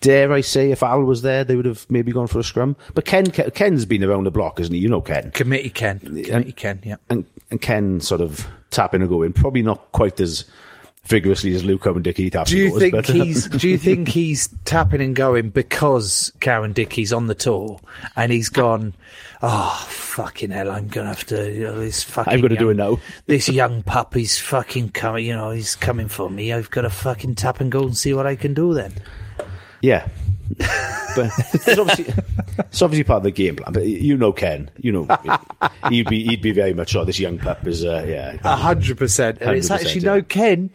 Dare 0.00 0.32
I 0.32 0.40
say, 0.40 0.70
if 0.70 0.82
Al 0.82 1.02
was 1.02 1.20
there, 1.20 1.44
they 1.44 1.56
would 1.56 1.66
have 1.66 1.84
maybe 1.90 2.10
gone 2.10 2.26
for 2.26 2.38
a 2.38 2.44
scrum. 2.44 2.74
But 2.94 3.04
Ken, 3.04 3.26
Ken's 3.26 3.84
been 3.84 4.02
around 4.02 4.24
the 4.24 4.30
block, 4.30 4.58
isn't 4.58 4.72
he? 4.72 4.80
You 4.80 4.88
know 4.88 5.02
Ken, 5.02 5.30
Committee 5.32 5.68
Ken, 5.68 5.98
committee 5.98 6.52
Ken, 6.52 6.80
yeah. 6.84 6.96
and 7.10 7.26
and 7.50 7.60
Ken 7.60 8.00
sort 8.00 8.22
of 8.22 8.46
tapping 8.70 9.02
and 9.02 9.10
going, 9.10 9.32
probably 9.34 9.62
not 9.62 9.92
quite 9.92 10.18
as 10.20 10.44
vigorously 11.04 11.54
as 11.54 11.64
Luke 11.64 11.82
Cowan-Dickie 11.82 12.30
tapping. 12.30 12.50
Do 12.52 12.58
you 12.58 12.78
think 12.78 13.06
he's? 13.06 13.48
Do 13.48 13.68
you 13.68 13.78
think 13.86 14.08
he's 14.08 14.48
tapping 14.64 15.00
and 15.00 15.14
going 15.16 15.50
because 15.50 16.32
Cowan-Dickie's 16.40 17.12
on 17.12 17.26
the 17.26 17.34
tour 17.34 17.80
and 18.16 18.32
he's 18.32 18.48
gone? 18.48 18.94
Oh 19.42 19.86
fucking 19.88 20.50
hell! 20.50 20.70
I'm 20.70 20.88
gonna 20.88 21.08
have 21.08 21.24
to. 21.26 21.50
You 21.52 21.64
know, 21.64 21.80
this 21.80 22.02
fucking. 22.02 22.32
I'm 22.32 22.40
gonna 22.40 22.56
do 22.56 22.66
young- 22.66 22.70
it 22.72 22.76
now." 22.76 23.00
This 23.26 23.48
young 23.48 23.82
puppy's 23.82 24.38
fucking 24.38 24.90
coming. 24.90 25.24
You 25.26 25.34
know, 25.36 25.50
he's 25.50 25.76
coming 25.76 26.08
for 26.08 26.28
me. 26.28 26.52
I've 26.52 26.70
got 26.70 26.82
to 26.82 26.90
fucking 26.90 27.36
tap 27.36 27.60
and 27.60 27.70
go 27.72 27.82
and 27.84 27.96
see 27.96 28.12
what 28.12 28.26
I 28.26 28.36
can 28.36 28.54
do 28.54 28.74
then. 28.74 28.92
Yeah. 29.82 30.08
but 31.16 31.30
it's 31.54 31.78
obviously, 31.78 32.12
it's 32.58 32.82
obviously 32.82 33.04
part 33.04 33.18
of 33.18 33.22
the 33.22 33.30
game 33.30 33.56
plan. 33.56 33.72
But 33.72 33.86
you 33.86 34.16
know 34.16 34.32
Ken, 34.32 34.68
you 34.78 34.90
know 34.92 35.06
he'd 35.88 36.08
be 36.08 36.24
he'd 36.24 36.42
be 36.42 36.50
very 36.52 36.74
much. 36.74 36.92
This 36.92 37.20
young 37.20 37.38
pup 37.38 37.66
is 37.66 37.84
uh, 37.84 38.04
yeah. 38.06 38.36
A 38.42 38.56
hundred 38.56 38.98
percent. 38.98 39.38
And 39.40 39.56
it's 39.56 39.70
actually 39.70 40.00
yeah. 40.00 40.14
no 40.14 40.22
Ken. 40.22 40.70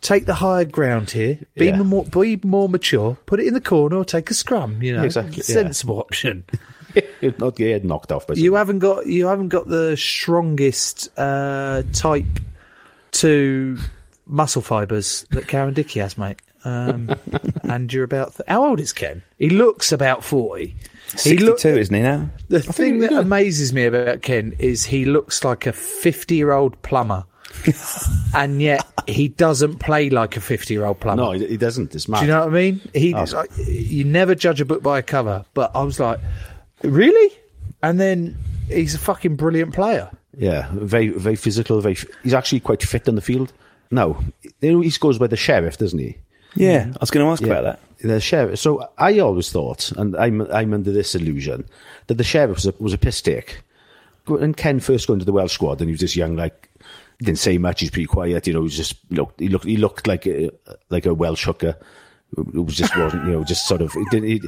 Take 0.00 0.26
the 0.26 0.34
higher 0.34 0.64
ground 0.64 1.10
here. 1.10 1.38
Be 1.56 1.66
Yeah. 1.66 1.82
more, 1.82 2.04
be 2.04 2.38
more 2.44 2.68
mature. 2.68 3.18
Put 3.26 3.40
it 3.40 3.48
in 3.48 3.54
the 3.54 3.60
corner 3.60 3.96
or 3.96 4.04
take 4.04 4.30
a 4.30 4.34
scrum. 4.34 4.80
You 4.80 4.96
know, 4.96 5.02
Exactly, 5.02 5.38
yeah. 5.38 5.42
sensible 5.42 5.98
option. 5.98 6.44
not 7.38 7.56
get 7.56 7.84
knocked 7.84 8.12
off. 8.12 8.26
But 8.26 8.36
You 8.38 8.54
haven't 8.54 8.78
got 8.78 9.06
you 9.06 9.26
haven't 9.26 9.48
got 9.48 9.66
the 9.68 9.96
strongest 9.96 11.08
uh, 11.18 11.82
type 11.92 12.26
to 13.12 13.78
muscle 14.26 14.62
fibres 14.62 15.26
that 15.30 15.48
Cowan-Dickie 15.48 16.00
has, 16.00 16.16
mate. 16.16 16.40
Um, 16.64 17.14
and 17.64 17.92
you're 17.92 18.04
about. 18.04 18.34
Th- 18.36 18.46
How 18.48 18.64
old 18.66 18.80
is 18.80 18.92
Ken? 18.92 19.22
He 19.38 19.50
looks 19.50 19.92
about 19.92 20.24
40. 20.24 20.66
He 20.66 20.76
62, 21.16 21.44
look- 21.44 21.64
isn't 21.64 21.94
he 21.94 22.02
now? 22.02 22.28
The 22.48 22.60
thing 22.60 22.98
that 23.00 23.12
amazes 23.12 23.72
me 23.72 23.84
about 23.86 24.22
Ken 24.22 24.54
is 24.58 24.84
he 24.84 25.04
looks 25.04 25.44
like 25.44 25.66
a 25.66 25.72
50 25.72 26.34
year 26.34 26.52
old 26.52 26.80
plumber. 26.82 27.24
and 28.34 28.60
yet 28.60 28.84
he 29.06 29.28
doesn't 29.28 29.78
play 29.78 30.10
like 30.10 30.36
a 30.36 30.40
50 30.40 30.74
year 30.74 30.84
old 30.84 31.00
plumber. 31.00 31.22
No, 31.22 31.30
he, 31.32 31.56
doesn't. 31.56 31.94
It's 31.94 32.08
mad. 32.08 32.20
Do 32.20 32.26
you 32.26 32.32
know 32.32 32.40
what 32.40 32.48
I 32.48 32.52
mean? 32.52 32.80
He, 32.92 33.14
Oh. 33.14 33.24
like, 33.32 33.50
you 33.66 34.04
never 34.04 34.34
judge 34.34 34.60
a 34.60 34.64
book 34.66 34.82
by 34.82 34.98
a 34.98 35.02
cover, 35.02 35.44
but 35.54 35.70
I 35.74 35.82
was 35.82 35.98
like, 35.98 36.20
really? 36.82 37.36
And 37.82 37.98
then 37.98 38.36
he's 38.68 38.94
a 38.94 38.98
fucking 38.98 39.36
brilliant 39.36 39.72
player. 39.74 40.10
Yeah, 40.36 40.68
very 40.72 41.08
very 41.08 41.36
physical. 41.36 41.80
Very. 41.80 41.96
He's 42.22 42.34
actually 42.34 42.60
quite 42.60 42.82
fit 42.82 43.08
on 43.08 43.14
the 43.16 43.20
field. 43.22 43.52
No, 43.90 44.22
he 44.60 44.90
scores 44.90 45.18
by 45.18 45.26
the 45.26 45.36
sheriff, 45.36 45.78
doesn't 45.78 45.98
he? 45.98 46.18
Yeah, 46.58 46.82
mm-hmm. 46.82 46.92
I 46.92 46.98
was 47.00 47.10
going 47.10 47.26
to 47.26 47.32
ask 47.32 47.42
Yeah, 47.42 47.48
about 47.48 47.64
that. 47.64 48.06
The 48.06 48.20
sheriff. 48.20 48.58
So 48.58 48.88
I 48.98 49.18
always 49.18 49.50
thought, 49.50 49.90
and 49.92 50.16
I'm 50.16 50.42
I'm 50.52 50.72
under 50.72 50.92
this 50.92 51.14
illusion 51.14 51.66
that 52.06 52.14
the 52.14 52.24
sheriff 52.24 52.56
was 52.56 52.66
a, 52.66 52.74
was 52.78 52.92
a 52.92 52.98
piss 52.98 53.20
take. 53.20 53.62
When 54.26 54.54
Ken 54.54 54.78
first 54.78 55.08
got 55.08 55.14
into 55.14 55.24
the 55.24 55.32
Welsh 55.32 55.52
squad, 55.52 55.80
and 55.80 55.88
he 55.88 55.92
was 55.92 56.00
this 56.00 56.14
young, 56.14 56.36
like 56.36 56.68
didn't 57.20 57.38
say 57.38 57.58
much. 57.58 57.80
He's 57.80 57.90
pretty 57.90 58.06
quiet. 58.06 58.46
You 58.46 58.52
know, 58.52 58.60
he 58.60 58.64
was 58.64 58.76
just 58.76 58.96
looked. 59.10 59.40
He 59.40 59.48
looked. 59.48 59.64
He 59.64 59.76
looked 59.76 60.06
like 60.06 60.26
a 60.26 60.50
like 60.90 61.06
a 61.06 61.14
Welsh 61.14 61.44
hooker. 61.44 61.76
It 62.36 62.64
was 62.64 62.76
just 62.76 62.96
wasn't. 62.96 63.24
You 63.24 63.32
know, 63.32 63.44
just 63.44 63.66
sort 63.66 63.82
of. 63.82 63.92
He 63.92 64.04
didn't, 64.10 64.28
he, 64.28 64.40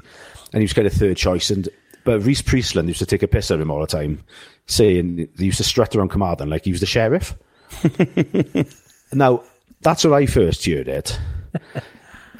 and 0.52 0.60
he 0.60 0.62
was 0.62 0.72
kind 0.72 0.86
of 0.86 0.92
third 0.92 1.16
choice. 1.16 1.50
And 1.50 1.68
but 2.04 2.22
Rhys 2.22 2.42
Priestland 2.42 2.88
used 2.88 3.00
to 3.00 3.06
take 3.06 3.22
a 3.22 3.28
piss 3.28 3.50
of 3.50 3.60
him 3.60 3.70
all 3.70 3.80
the 3.80 3.86
time, 3.86 4.22
saying 4.66 5.28
he 5.38 5.46
used 5.46 5.58
to 5.58 5.64
strut 5.64 5.96
around 5.96 6.10
Carmarthen 6.10 6.50
like 6.50 6.64
he 6.64 6.72
was 6.72 6.80
the 6.80 6.86
sheriff. 6.86 7.36
Now, 9.12 9.42
that's 9.80 10.04
what 10.04 10.14
I 10.14 10.26
first 10.26 10.64
heard 10.66 10.88
it. 10.88 11.18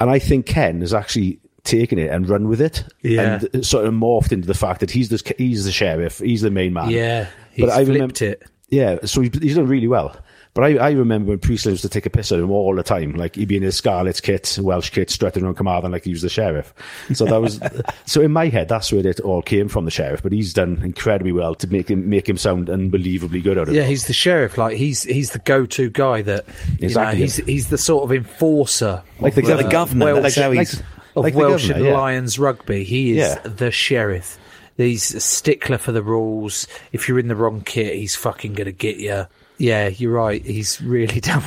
And 0.01 0.09
I 0.09 0.19
think 0.19 0.45
Ken 0.47 0.81
has 0.81 0.93
actually 0.93 1.39
taken 1.63 1.99
it 1.99 2.09
and 2.09 2.27
run 2.27 2.47
with 2.47 2.59
it. 2.59 2.83
Yeah. 3.03 3.39
And 3.53 3.65
sort 3.65 3.85
of 3.85 3.93
morphed 3.93 4.31
into 4.31 4.47
the 4.47 4.55
fact 4.55 4.79
that 4.79 4.89
he's 4.89 5.09
the, 5.09 5.33
he's 5.37 5.63
the 5.65 5.71
sheriff, 5.71 6.17
he's 6.17 6.41
the 6.41 6.49
main 6.49 6.73
man. 6.73 6.89
Yeah, 6.89 7.27
he's 7.51 7.69
I 7.69 7.83
remem- 7.83 7.97
flipped 7.97 8.21
it. 8.21 8.43
Yeah, 8.69 8.97
so 9.05 9.21
he, 9.21 9.29
he's 9.41 9.55
done 9.55 9.67
really 9.67 9.87
well. 9.87 10.15
But 10.53 10.65
I, 10.65 10.75
I 10.75 10.91
remember 10.91 11.29
when 11.29 11.39
Priestley 11.39 11.71
used 11.71 11.81
to 11.83 11.87
take 11.89 12.05
a 12.05 12.09
piss 12.09 12.29
at 12.33 12.39
him 12.39 12.51
all 12.51 12.75
the 12.75 12.83
time. 12.83 13.13
Like 13.13 13.35
he'd 13.35 13.47
be 13.47 13.55
in 13.55 13.63
his 13.63 13.77
Scarlet's 13.77 14.19
kit, 14.19 14.57
Welsh 14.61 14.89
kit, 14.89 15.09
strutting 15.09 15.43
around 15.45 15.55
Carmarthen 15.55 15.91
like 15.93 16.03
he 16.03 16.11
was 16.11 16.23
the 16.23 16.29
sheriff. 16.29 16.73
So 17.13 17.23
that 17.25 17.39
was, 17.39 17.61
so 18.05 18.19
in 18.21 18.33
my 18.33 18.49
head, 18.49 18.67
that's 18.67 18.91
where 18.91 19.07
it 19.07 19.21
all 19.21 19.41
came 19.41 19.69
from, 19.69 19.85
the 19.85 19.91
sheriff. 19.91 20.21
But 20.21 20.33
he's 20.33 20.53
done 20.53 20.81
incredibly 20.83 21.31
well 21.31 21.55
to 21.55 21.67
make 21.67 21.89
him, 21.89 22.09
make 22.09 22.27
him 22.27 22.35
sound 22.37 22.69
unbelievably 22.69 23.39
good 23.41 23.57
out 23.57 23.69
of 23.69 23.73
Yeah, 23.73 23.83
it. 23.83 23.87
he's 23.87 24.07
the 24.07 24.13
sheriff. 24.13 24.57
Like 24.57 24.75
he's 24.75 25.03
he's 25.03 25.31
the 25.31 25.39
go-to 25.39 25.89
guy 25.89 26.21
that 26.23 26.45
you 26.79 26.85
Exactly. 26.87 27.19
know, 27.19 27.21
he's 27.23 27.35
he's 27.37 27.69
the 27.69 27.77
sort 27.77 28.03
of 28.03 28.11
enforcer, 28.11 29.03
Like 29.21 29.35
the 29.35 29.43
uh, 29.43 29.69
governor, 29.69 30.05
Welsh, 30.05 30.21
that's 30.23 30.35
how 30.35 30.49
like, 30.49 30.67
he's- 30.67 30.83
of 31.15 31.23
like 31.23 31.33
Welsh 31.33 31.67
governor, 31.69 31.85
and 31.85 31.93
yeah. 31.93 31.97
Lions 31.97 32.37
rugby. 32.39 32.83
He 32.83 33.11
is 33.11 33.17
Yeah. 33.17 33.35
the 33.47 33.71
sheriff. 33.71 34.37
He's 34.75 35.13
a 35.15 35.19
stickler 35.21 35.77
for 35.77 35.91
the 35.93 36.01
rules. 36.03 36.67
If 36.91 37.07
you're 37.07 37.19
in 37.19 37.27
the 37.29 37.35
wrong 37.35 37.61
kit, 37.61 37.95
he's 37.95 38.15
fucking 38.17 38.53
gonna 38.53 38.71
get 38.73 38.97
you. 38.97 39.27
Yeah, 39.61 39.87
you're 39.89 40.11
right. 40.13 40.43
He's 40.43 40.81
really 40.81 41.19
done. 41.21 41.43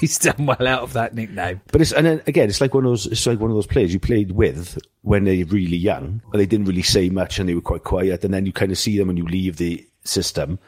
he's 0.00 0.18
done 0.18 0.46
well 0.46 0.66
out 0.66 0.82
of 0.82 0.94
that 0.94 1.14
nickname. 1.14 1.60
But 1.70 1.80
it's 1.82 1.92
and 1.92 2.06
then 2.06 2.22
again, 2.26 2.48
it's 2.48 2.60
like 2.60 2.72
one 2.74 2.84
of 2.84 2.90
those. 2.90 3.06
It's 3.06 3.26
like 3.26 3.38
one 3.38 3.50
of 3.50 3.56
those 3.56 3.66
players 3.66 3.92
you 3.92 4.00
played 4.00 4.32
with 4.32 4.78
when 5.02 5.24
they're 5.24 5.44
really 5.46 5.76
young, 5.76 6.22
and 6.32 6.40
they 6.40 6.46
didn't 6.46 6.66
really 6.66 6.82
say 6.82 7.10
much, 7.10 7.38
and 7.38 7.48
they 7.48 7.54
were 7.54 7.60
quite 7.60 7.84
quiet. 7.84 8.24
And 8.24 8.32
then 8.32 8.46
you 8.46 8.52
kind 8.52 8.72
of 8.72 8.78
see 8.78 8.96
them 8.98 9.08
when 9.08 9.16
you 9.18 9.26
leave 9.26 9.58
the 9.58 9.86
system, 10.04 10.58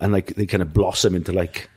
and 0.00 0.12
like 0.12 0.34
they 0.34 0.46
kind 0.46 0.62
of 0.62 0.72
blossom 0.72 1.14
into 1.14 1.32
like. 1.32 1.70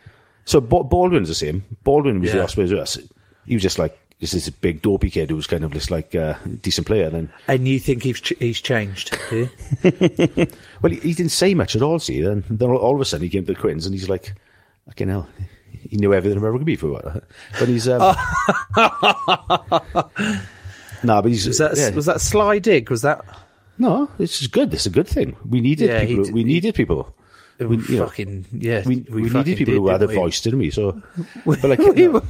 So 0.46 0.60
Ba- 0.62 0.84
Baldwin's 0.86 1.28
the 1.28 1.36
same. 1.36 1.64
Baldwin 1.84 2.22
was 2.22 2.32
the 2.32 2.38
Yeah. 2.38 2.44
Ospreys 2.46 2.72
with 2.72 2.80
us. 2.80 2.98
He 3.46 3.54
was 3.54 3.62
just 3.64 3.78
like 3.78 3.98
this 4.20 4.50
big 4.50 4.82
dopey 4.82 5.12
kid 5.12 5.30
who 5.30 5.36
was 5.36 5.46
kind 5.46 5.64
of 5.64 5.72
just 5.74 5.92
like 5.92 6.16
a 6.16 6.40
decent 6.64 6.88
player. 6.88 7.10
Then 7.12 7.30
And 7.48 7.68
you 7.68 7.80
think 7.80 8.02
he's 8.02 8.20
ch- 8.20 8.34
he's 8.40 8.60
changed? 8.62 9.16
well, 9.84 10.92
he, 10.92 10.96
he 11.02 11.14
didn't 11.14 11.30
say 11.32 11.54
much 11.54 11.76
at 11.76 11.82
all. 11.82 12.00
See, 12.00 12.22
then 12.22 12.44
then 12.50 12.70
all, 12.70 12.78
all 12.78 12.96
of 12.96 13.02
a 13.02 13.06
sudden 13.06 13.24
he 13.26 13.30
came 13.30 13.46
to 13.46 13.54
the 13.54 13.60
Quins, 13.60 13.86
and 13.86 13.94
he's 13.94 14.10
like, 14.10 14.34
"Fucking 14.88 15.10
hell." 15.10 15.30
He 15.90 15.96
knew 15.96 16.14
everything 16.14 16.38
about 16.38 16.50
rugby 16.50 16.76
for 16.76 16.92
while, 16.92 17.22
but 17.60 17.70
he's 17.70 17.88
um, 17.88 18.00
no, 21.04 21.22
but 21.22 21.32
he's 21.32 21.48
Was 21.48 21.60
that 21.60 21.78
yeah. 21.78 21.92
was 21.92 22.06
that 22.08 22.20
sly 22.20 22.60
dig? 22.60 22.90
Was 22.90 23.04
that 23.04 23.24
No, 23.78 24.10
this 24.18 24.42
is 24.42 24.48
good. 24.48 24.72
This 24.72 24.82
is 24.82 24.88
a 24.88 24.90
good 24.90 25.08
thing. 25.08 25.38
We 25.48 25.62
needed 25.62 25.90
Yeah, 25.90 26.06
people. 26.06 26.32
we 26.32 26.44
needed 26.44 26.76
people. 26.76 27.14
We, 27.60 27.78
you 27.78 27.98
know, 27.98 28.06
fucking 28.06 28.46
yeah? 28.52 28.84
we, 28.86 28.98
we, 29.10 29.30
fucking 29.30 29.34
needed 29.34 29.58
people 29.58 29.74
did, 29.74 29.80
who 29.80 29.88
had 29.88 30.04
a 30.04 30.08
we? 30.08 30.14
voice, 30.14 30.42
didn't 30.42 30.60
we? 30.60 30.70
So, 30.70 31.02
but 31.44 31.64
like, 31.64 31.80
we, 31.80 32.08
were, 32.08 32.22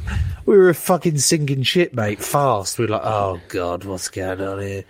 we 0.45 0.57
were 0.57 0.73
fucking 0.73 1.17
sinking 1.17 1.63
shit, 1.63 1.93
mate. 1.93 2.19
Fast. 2.23 2.79
We 2.79 2.85
were 2.85 2.91
like, 2.91 3.01
oh 3.03 3.41
god, 3.49 3.83
what's 3.83 4.07
going 4.07 4.39
on 4.39 4.61
here? 4.61 4.85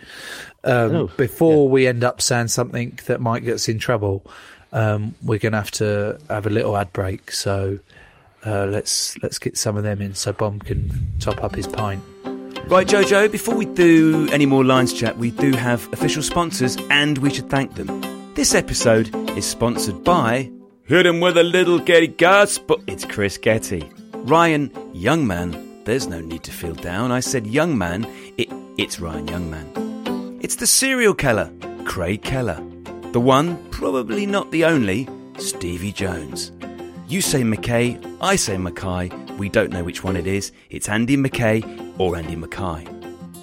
Um, 0.63 0.91
know, 0.91 1.07
before 1.17 1.69
we 1.69 1.87
end 1.87 2.03
up 2.03 2.21
saying 2.21 2.49
something 2.49 2.99
that 3.05 3.19
might 3.19 3.45
get 3.45 3.55
us 3.55 3.67
in 3.67 3.79
trouble, 3.79 4.29
um, 4.71 5.15
we're 5.23 5.39
gonna 5.39 5.57
have 5.57 5.71
to 5.71 6.19
have 6.29 6.45
a 6.45 6.49
little 6.49 6.75
ad 6.77 6.91
break. 6.93 7.31
So 7.31 7.79
uh, 8.45 8.65
let's 8.65 9.17
let's 9.23 9.39
get 9.39 9.57
some 9.57 9.77
of 9.77 9.83
them 9.83 10.01
in, 10.01 10.13
so 10.13 10.33
Bomb 10.33 10.59
can 10.59 10.89
top 11.19 11.43
up 11.43 11.55
his 11.55 11.67
pint. 11.67 12.03
Right, 12.67 12.85
Jojo, 12.85 13.31
before 13.31 13.55
we 13.55 13.65
do 13.65 14.27
any 14.31 14.45
more 14.45 14.63
lines 14.65 14.91
chat, 14.91 15.17
we 15.17 15.31
do 15.31 15.53
have 15.53 15.87
official 15.93 16.21
sponsors 16.21 16.75
and 16.89 17.17
we 17.19 17.33
should 17.33 17.49
thank 17.49 17.75
them. 17.75 18.33
This 18.33 18.53
episode 18.53 19.09
is 19.37 19.45
sponsored 19.45 20.03
by. 20.03 20.51
Hit 20.83 21.05
him 21.05 21.21
with 21.21 21.37
a 21.37 21.43
little 21.43 21.79
Getty 21.79 22.07
Gus, 22.07 22.57
but 22.57 22.81
it's 22.87 23.05
Chris 23.05 23.37
Getty. 23.37 23.89
Ryan 24.13 24.69
young 24.93 25.25
man, 25.25 25.83
there's 25.85 26.07
no 26.07 26.19
need 26.19 26.43
to 26.43 26.51
feel 26.51 26.73
down. 26.73 27.11
I 27.11 27.21
said 27.21 27.47
young 27.47 27.77
man, 27.77 28.05
it, 28.37 28.49
it's 28.77 28.99
Ryan 28.99 29.27
Youngman. 29.27 30.43
It's 30.43 30.57
the 30.57 30.67
serial 30.67 31.13
killer, 31.13 31.49
Craig 31.85 32.21
Keller. 32.21 32.61
The 33.13 33.21
one, 33.21 33.57
probably 33.71 34.25
not 34.25 34.51
the 34.51 34.65
only, 34.65 35.07
Stevie 35.37 35.91
Jones. 35.91 36.51
You 37.07 37.21
say 37.21 37.41
McKay, 37.41 38.17
I 38.19 38.35
say 38.35 38.57
Mackay. 38.57 39.09
We 39.37 39.49
don't 39.49 39.71
know 39.71 39.83
which 39.83 40.03
one 40.03 40.17
it 40.17 40.27
is. 40.27 40.51
It's 40.69 40.89
Andy 40.89 41.15
McKay 41.15 41.95
or 41.97 42.17
Andy 42.17 42.35
Mackay. 42.35 42.85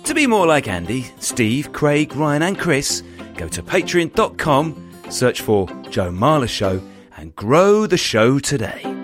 To 0.05 0.14
be 0.14 0.27
more 0.27 0.46
like 0.46 0.68
Andy, 0.68 1.07
Steve, 1.18 1.72
Craig, 1.72 2.14
Ryan, 2.14 2.42
and 2.42 2.59
Chris, 2.59 3.03
go 3.37 3.48
to 3.48 3.62
patreon.com, 3.62 4.90
search 5.09 5.40
for 5.40 5.66
Joe 5.88 6.11
Marler 6.11 6.48
Show, 6.48 6.83
and 7.16 7.35
grow 7.35 7.87
the 7.87 7.96
show 7.96 8.38
today. 8.38 9.03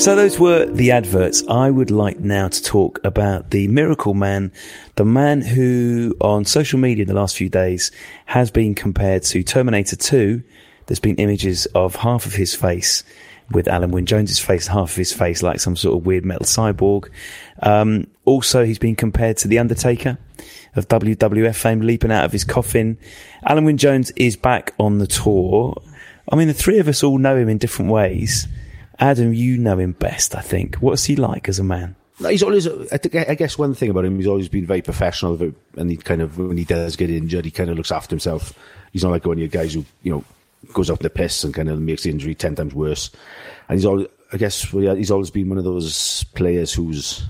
So 0.00 0.16
those 0.16 0.40
were 0.40 0.64
the 0.64 0.92
adverts. 0.92 1.44
I 1.46 1.70
would 1.70 1.90
like 1.90 2.20
now 2.20 2.48
to 2.48 2.62
talk 2.62 2.98
about 3.04 3.50
the 3.50 3.68
miracle 3.68 4.14
man, 4.14 4.50
the 4.94 5.04
man 5.04 5.42
who 5.42 6.16
on 6.22 6.46
social 6.46 6.78
media 6.78 7.02
in 7.02 7.08
the 7.08 7.12
last 7.12 7.36
few 7.36 7.50
days 7.50 7.90
has 8.24 8.50
been 8.50 8.74
compared 8.74 9.24
to 9.24 9.42
Terminator 9.42 9.96
2. 9.96 10.42
There's 10.86 11.00
been 11.00 11.16
images 11.16 11.66
of 11.74 11.96
half 11.96 12.24
of 12.24 12.32
his 12.32 12.54
face 12.54 13.04
with 13.50 13.66
Alun 13.66 13.90
Wyn 13.90 14.06
Jones's 14.06 14.38
face, 14.38 14.68
half 14.68 14.92
of 14.92 14.96
his 14.96 15.12
face 15.12 15.42
like 15.42 15.60
some 15.60 15.76
sort 15.76 15.98
of 15.98 16.06
weird 16.06 16.24
metal 16.24 16.46
cyborg. 16.46 17.10
Um, 17.62 18.06
also, 18.24 18.64
he's 18.64 18.78
been 18.78 18.96
compared 18.96 19.36
to 19.36 19.48
The 19.48 19.58
Undertaker 19.58 20.16
of 20.76 20.88
WWF 20.88 21.54
fame 21.54 21.82
leaping 21.82 22.10
out 22.10 22.24
of 22.24 22.32
his 22.32 22.44
coffin. 22.44 22.96
Alun 23.46 23.66
Wyn 23.66 23.76
Jones 23.76 24.12
is 24.16 24.34
back 24.34 24.72
on 24.78 24.96
the 24.96 25.06
tour. 25.06 25.78
I 26.26 26.36
mean, 26.36 26.48
the 26.48 26.54
three 26.54 26.78
of 26.78 26.88
us 26.88 27.02
all 27.02 27.18
know 27.18 27.36
him 27.36 27.50
in 27.50 27.58
different 27.58 27.90
ways. 27.90 28.48
Adam, 29.00 29.32
you 29.32 29.56
know 29.56 29.78
him 29.78 29.92
best, 29.92 30.36
I 30.36 30.42
think. 30.42 30.76
What's 30.76 31.04
he 31.04 31.16
like 31.16 31.48
as 31.48 31.58
a 31.58 31.64
man? 31.64 31.96
He's 32.18 32.42
always. 32.42 32.68
I, 32.92 33.34
guess 33.34 33.56
one 33.56 33.74
thing 33.74 33.88
about 33.88 34.04
him, 34.04 34.18
he's 34.18 34.26
always 34.26 34.50
been 34.50 34.66
very 34.66 34.82
professional, 34.82 35.40
and 35.76 35.90
he 35.90 35.96
kind 35.96 36.20
of 36.20 36.36
when 36.38 36.58
he 36.58 36.64
does 36.64 36.96
get 36.96 37.08
injured, 37.08 37.46
he 37.46 37.50
kind 37.50 37.70
of 37.70 37.78
looks 37.78 37.90
after 37.90 38.12
himself. 38.12 38.52
He's 38.92 39.02
not 39.02 39.10
like 39.10 39.24
one 39.24 39.34
of 39.34 39.38
your 39.38 39.48
guys 39.48 39.72
who 39.72 39.86
you 40.02 40.12
know 40.12 40.24
goes 40.74 40.90
in 40.90 40.96
the 41.00 41.08
piss 41.08 41.42
and 41.44 41.54
kind 41.54 41.70
of 41.70 41.80
makes 41.80 42.02
the 42.02 42.10
injury 42.10 42.34
ten 42.34 42.54
times 42.54 42.74
worse. 42.74 43.10
And 43.68 43.78
he's 43.78 43.86
always, 43.86 44.06
I 44.34 44.36
guess 44.36 44.64
he's 44.64 45.10
always 45.10 45.30
been 45.30 45.48
one 45.48 45.56
of 45.56 45.64
those 45.64 46.24
players 46.34 46.74
who's 46.74 47.24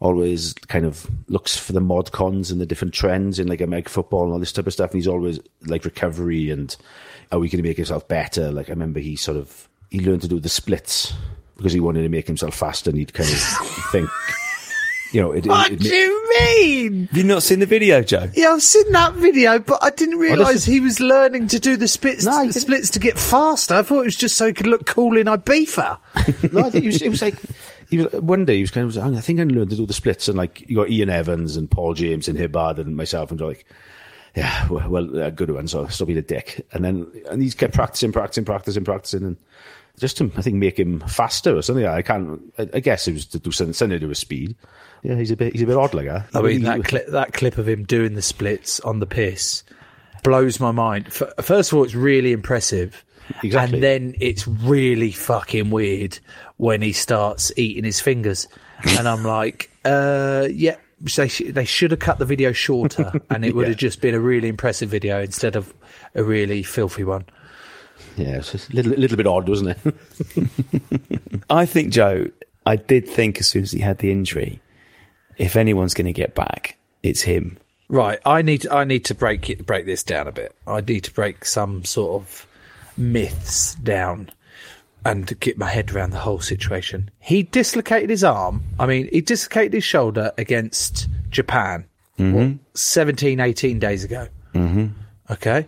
always 0.00 0.54
kind 0.54 0.84
of 0.84 1.08
looks 1.28 1.56
for 1.56 1.72
the 1.72 1.80
mod 1.80 2.10
cons 2.10 2.50
and 2.50 2.60
the 2.60 2.66
different 2.66 2.94
trends 2.94 3.38
in 3.38 3.46
like 3.46 3.60
American 3.60 3.92
football 3.92 4.24
and 4.24 4.32
all 4.32 4.40
this 4.40 4.52
type 4.52 4.66
of 4.66 4.72
stuff. 4.72 4.90
And 4.90 4.98
he's 4.98 5.06
always 5.06 5.38
like 5.66 5.84
recovery 5.84 6.50
and 6.50 6.76
are 7.30 7.38
we 7.38 7.48
going 7.48 7.62
to 7.62 7.68
make 7.68 7.76
himself 7.76 8.08
better? 8.08 8.50
Like 8.50 8.68
I 8.68 8.72
remember 8.72 8.98
he 8.98 9.14
sort 9.14 9.36
of 9.36 9.68
he 9.94 10.04
learned 10.04 10.22
to 10.22 10.28
do 10.28 10.40
the 10.40 10.48
splits 10.48 11.14
because 11.56 11.72
he 11.72 11.78
wanted 11.78 12.02
to 12.02 12.08
make 12.08 12.26
himself 12.26 12.52
faster 12.52 12.90
and 12.90 12.98
he'd 12.98 13.14
kind 13.14 13.30
of 13.30 13.38
think, 13.92 14.10
you 15.12 15.20
know, 15.22 15.30
it, 15.30 15.46
What 15.46 15.70
it, 15.70 15.78
do 15.78 15.88
you 15.88 16.30
mean? 16.40 17.06
Have 17.12 17.24
not 17.24 17.44
seen 17.44 17.60
the 17.60 17.66
video, 17.66 18.02
Joe? 18.02 18.28
Yeah, 18.34 18.48
I've 18.48 18.62
seen 18.62 18.90
that 18.90 19.12
video, 19.12 19.60
but 19.60 19.78
I 19.84 19.90
didn't 19.90 20.18
realise 20.18 20.48
listen- 20.48 20.72
he 20.72 20.80
was 20.80 20.98
learning 20.98 21.46
to 21.48 21.60
do 21.60 21.76
the 21.76 21.86
splits, 21.86 22.24
No, 22.24 22.44
the 22.44 22.52
splits 22.52 22.90
to 22.90 22.98
get 22.98 23.16
faster. 23.16 23.74
I 23.74 23.82
thought 23.82 24.00
it 24.00 24.06
was 24.06 24.16
just 24.16 24.36
so 24.36 24.48
he 24.48 24.52
could 24.52 24.66
look 24.66 24.84
cool 24.84 25.16
in 25.16 25.28
Ibiza. 25.28 25.98
no, 26.52 26.66
I 26.66 26.70
think 26.70 26.82
he 26.82 26.88
was, 26.88 27.00
it 27.00 27.10
was 27.10 27.22
like, 27.22 27.36
he 27.88 27.98
was, 27.98 28.12
one 28.14 28.44
day 28.44 28.56
he 28.56 28.62
was 28.62 28.72
kind 28.72 28.90
of, 28.90 29.14
I 29.14 29.20
think 29.20 29.38
I 29.38 29.44
learned 29.44 29.70
to 29.70 29.76
do 29.76 29.86
the 29.86 29.92
splits 29.92 30.26
and 30.26 30.36
like, 30.36 30.68
you 30.68 30.74
got 30.74 30.90
Ian 30.90 31.08
Evans 31.08 31.56
and 31.56 31.70
Paul 31.70 31.94
James 31.94 32.26
and 32.26 32.36
Hibbard 32.36 32.78
and 32.78 32.96
myself 32.96 33.30
and 33.30 33.40
like, 33.40 33.64
yeah, 34.34 34.66
well, 34.66 34.88
well 34.90 35.22
a 35.22 35.30
good 35.30 35.52
one, 35.52 35.68
so 35.68 35.86
stop 35.86 36.08
being 36.08 36.18
a 36.18 36.22
dick. 36.22 36.66
And 36.72 36.84
then, 36.84 37.06
and 37.30 37.40
he's 37.40 37.54
kept 37.54 37.74
practicing, 37.74 38.10
practicing, 38.10 38.44
practicing, 38.44 38.82
practicing 38.82 39.22
and 39.22 39.36
just 39.98 40.16
to, 40.18 40.30
I 40.36 40.42
think, 40.42 40.56
make 40.56 40.78
him 40.78 41.00
faster 41.00 41.56
or 41.56 41.62
something. 41.62 41.86
I 41.86 42.02
can't, 42.02 42.40
I, 42.58 42.68
I 42.74 42.80
guess 42.80 43.06
it 43.08 43.12
was 43.12 43.26
to 43.26 43.38
do 43.38 43.52
something, 43.52 43.72
something 43.72 43.96
to 43.96 44.00
do 44.00 44.08
with 44.08 44.18
speed. 44.18 44.56
Yeah, 45.02 45.16
he's 45.16 45.30
a 45.30 45.36
bit, 45.36 45.52
he's 45.52 45.62
a 45.62 45.66
bit 45.66 45.76
odd 45.76 45.94
like 45.94 46.06
that. 46.06 46.28
I 46.34 46.40
mean, 46.42 46.62
that 46.62 46.84
clip, 46.84 47.06
that 47.08 47.32
clip 47.32 47.58
of 47.58 47.68
him 47.68 47.84
doing 47.84 48.14
the 48.14 48.22
splits 48.22 48.80
on 48.80 49.00
the 49.00 49.06
piss 49.06 49.62
blows 50.22 50.58
my 50.58 50.70
mind. 50.72 51.12
First 51.12 51.72
of 51.72 51.78
all, 51.78 51.84
it's 51.84 51.94
really 51.94 52.32
impressive. 52.32 53.04
Exactly. 53.42 53.76
And 53.78 53.82
then 53.82 54.14
it's 54.20 54.46
really 54.48 55.10
fucking 55.12 55.70
weird 55.70 56.18
when 56.56 56.82
he 56.82 56.92
starts 56.92 57.52
eating 57.56 57.84
his 57.84 58.00
fingers. 58.00 58.48
And 58.98 59.08
I'm 59.08 59.22
like, 59.22 59.70
uh, 59.84 60.46
yeah, 60.50 60.76
they, 61.00 61.28
sh- 61.28 61.42
they 61.48 61.64
should 61.64 61.90
have 61.92 62.00
cut 62.00 62.18
the 62.18 62.24
video 62.26 62.52
shorter 62.52 63.12
and 63.30 63.44
it 63.44 63.54
would 63.54 63.62
Yeah. 63.62 63.68
have 63.70 63.78
just 63.78 64.00
been 64.02 64.14
a 64.14 64.20
really 64.20 64.48
impressive 64.48 64.90
video 64.90 65.22
instead 65.22 65.56
of 65.56 65.72
a 66.14 66.22
really 66.24 66.62
filthy 66.62 67.04
one. 67.04 67.24
Yeah, 68.16 68.36
it's 68.36 68.54
a 68.54 68.72
little, 68.72 68.92
little 68.92 69.16
bit 69.16 69.26
odd, 69.26 69.48
wasn't 69.48 69.76
it? 69.84 71.40
I 71.50 71.66
think, 71.66 71.92
Joe, 71.92 72.28
I 72.66 72.76
did 72.76 73.08
think 73.08 73.38
as 73.40 73.48
soon 73.48 73.62
as 73.62 73.72
he 73.72 73.80
had 73.80 73.98
the 73.98 74.10
injury, 74.10 74.60
if 75.36 75.56
anyone's 75.56 75.94
going 75.94 76.06
to 76.06 76.12
get 76.12 76.34
back, 76.34 76.76
it's 77.02 77.22
him. 77.22 77.58
Right, 77.88 78.18
I 78.24 78.42
need 78.42 78.66
I 78.68 78.84
need 78.84 79.04
to 79.06 79.14
break 79.14 79.50
it, 79.50 79.66
break 79.66 79.84
this 79.84 80.02
down 80.02 80.26
a 80.26 80.32
bit. 80.32 80.54
I 80.66 80.80
need 80.80 81.04
to 81.04 81.12
break 81.12 81.44
some 81.44 81.84
sort 81.84 82.22
of 82.22 82.46
myths 82.96 83.74
down 83.74 84.30
and 85.04 85.38
get 85.40 85.58
my 85.58 85.68
head 85.68 85.92
around 85.92 86.10
the 86.10 86.18
whole 86.18 86.40
situation. 86.40 87.10
He 87.20 87.42
dislocated 87.42 88.08
his 88.08 88.24
arm. 88.24 88.62
I 88.78 88.86
mean, 88.86 89.08
he 89.12 89.20
dislocated 89.20 89.74
his 89.74 89.84
shoulder 89.84 90.32
against 90.38 91.08
Japan 91.28 91.84
what, 92.16 92.52
17, 92.74 93.40
18 93.40 93.78
days 93.78 94.04
ago. 94.04 94.28
Mm-hmm. 94.54 94.86
Okay. 95.30 95.66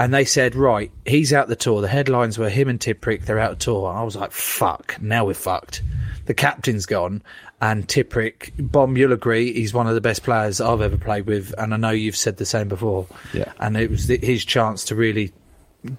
And 0.00 0.14
they 0.14 0.24
said, 0.24 0.54
right, 0.54 0.90
he's 1.04 1.30
out 1.30 1.48
the 1.48 1.56
tour. 1.56 1.82
The 1.82 1.88
headlines 1.88 2.38
were 2.38 2.48
him 2.48 2.70
and 2.70 2.80
Tipuric, 2.80 3.26
they're 3.26 3.38
out 3.38 3.58
the 3.58 3.64
tour. 3.64 3.90
And 3.90 3.98
I 3.98 4.02
was 4.02 4.16
like, 4.16 4.32
fuck, 4.32 4.96
now 4.98 5.26
we're 5.26 5.34
fucked. 5.34 5.82
The 6.24 6.32
captain's 6.32 6.86
gone. 6.86 7.22
And 7.60 7.86
Tipuric, 7.86 8.52
Bomb, 8.58 8.96
you'll 8.96 9.12
agree, 9.12 9.52
he's 9.52 9.74
one 9.74 9.86
of 9.86 9.94
the 9.94 10.00
best 10.00 10.22
players 10.22 10.58
I've 10.58 10.80
ever 10.80 10.96
played 10.96 11.26
with. 11.26 11.54
And 11.58 11.74
I 11.74 11.76
know 11.76 11.90
you've 11.90 12.16
said 12.16 12.38
the 12.38 12.46
same 12.46 12.66
before. 12.66 13.06
Yeah. 13.34 13.52
And 13.58 13.76
it 13.76 13.90
was 13.90 14.06
his 14.06 14.42
chance 14.46 14.86
to 14.86 14.94
really 14.94 15.34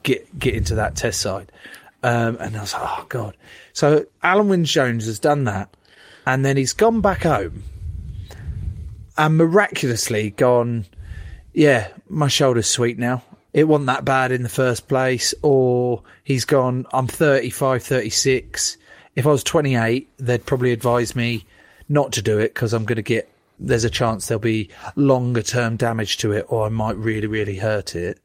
get 0.02 0.40
get 0.40 0.56
into 0.56 0.74
that 0.76 0.96
test 0.96 1.22
side. 1.22 1.52
Um, 2.02 2.38
and 2.40 2.58
I 2.58 2.62
was 2.62 2.74
like, 2.74 2.82
oh 2.84 3.06
god. 3.08 3.38
So 3.74 4.08
Alun 4.24 4.48
Wyn 4.48 4.66
Jones 4.66 5.06
has 5.06 5.20
done 5.20 5.44
that, 5.44 5.78
and 6.26 6.44
then 6.44 6.58
he's 6.58 6.74
gone 6.74 7.02
back 7.02 7.22
home, 7.22 7.62
and 9.16 9.38
miraculously 9.38 10.32
gone. 10.32 10.88
Yeah, 11.54 11.90
my 12.10 12.30
shoulder's 12.30 12.68
sweet 12.68 12.98
now. 12.98 13.22
It 13.54 13.66
wasn't 13.66 13.88
that 13.88 14.06
bad 14.06 14.32
in 14.32 14.44
the 14.44 14.50
first 14.50 14.88
place. 14.88 15.34
Or 15.42 16.04
he's 16.24 16.46
gone. 16.46 16.86
I'm 16.94 17.08
35, 17.08 17.84
36. 17.84 18.78
If 19.16 19.28
I 19.28 19.30
was 19.30 19.44
28, 19.44 20.10
they'd 20.20 20.46
probably 20.46 20.72
advise 20.72 21.16
me 21.16 21.46
not 21.90 22.14
to 22.14 22.22
do 22.22 22.40
it 22.40 22.54
because 22.54 22.74
I'm 22.74 22.86
going 22.86 22.98
to 22.98 23.02
get. 23.02 23.30
There's 23.60 23.84
a 23.84 23.90
chance 23.90 24.28
there'll 24.28 24.40
be 24.40 24.70
longer 24.96 25.44
term 25.44 25.76
damage 25.76 26.18
to 26.20 26.32
it, 26.32 26.46
or 26.50 26.66
I 26.66 26.70
might 26.70 26.98
really, 26.98 27.28
really 27.28 27.58
hurt 27.58 27.96
it 27.96 28.20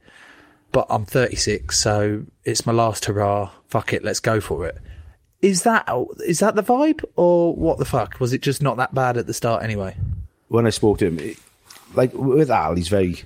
but 0.72 0.86
I'm 0.90 1.06
36, 1.06 1.78
so 1.78 2.24
it's 2.44 2.66
my 2.66 2.72
last 2.72 3.06
hurrah. 3.06 3.50
Fuck 3.68 3.94
it, 3.94 4.04
let's 4.04 4.20
go 4.20 4.42
for 4.42 4.66
it. 4.66 4.76
Is 5.40 5.62
that 5.62 5.88
is 6.26 6.40
that 6.40 6.54
the 6.54 6.62
vibe, 6.62 7.02
or 7.16 7.54
what 7.54 7.78
the 7.78 7.86
fuck? 7.86 8.20
Was 8.20 8.34
it 8.34 8.42
just 8.42 8.60
not 8.60 8.76
that 8.76 8.94
bad 8.94 9.16
at 9.16 9.26
the 9.26 9.32
start 9.32 9.62
anyway? 9.62 9.96
when 10.48 10.66
I 10.66 10.70
spoke 10.70 10.98
to 10.98 11.06
him, 11.06 11.18
it, 11.18 11.38
like 11.94 12.12
with 12.12 12.50
Al, 12.50 12.74
he's 12.76 12.88
very 12.88 13.24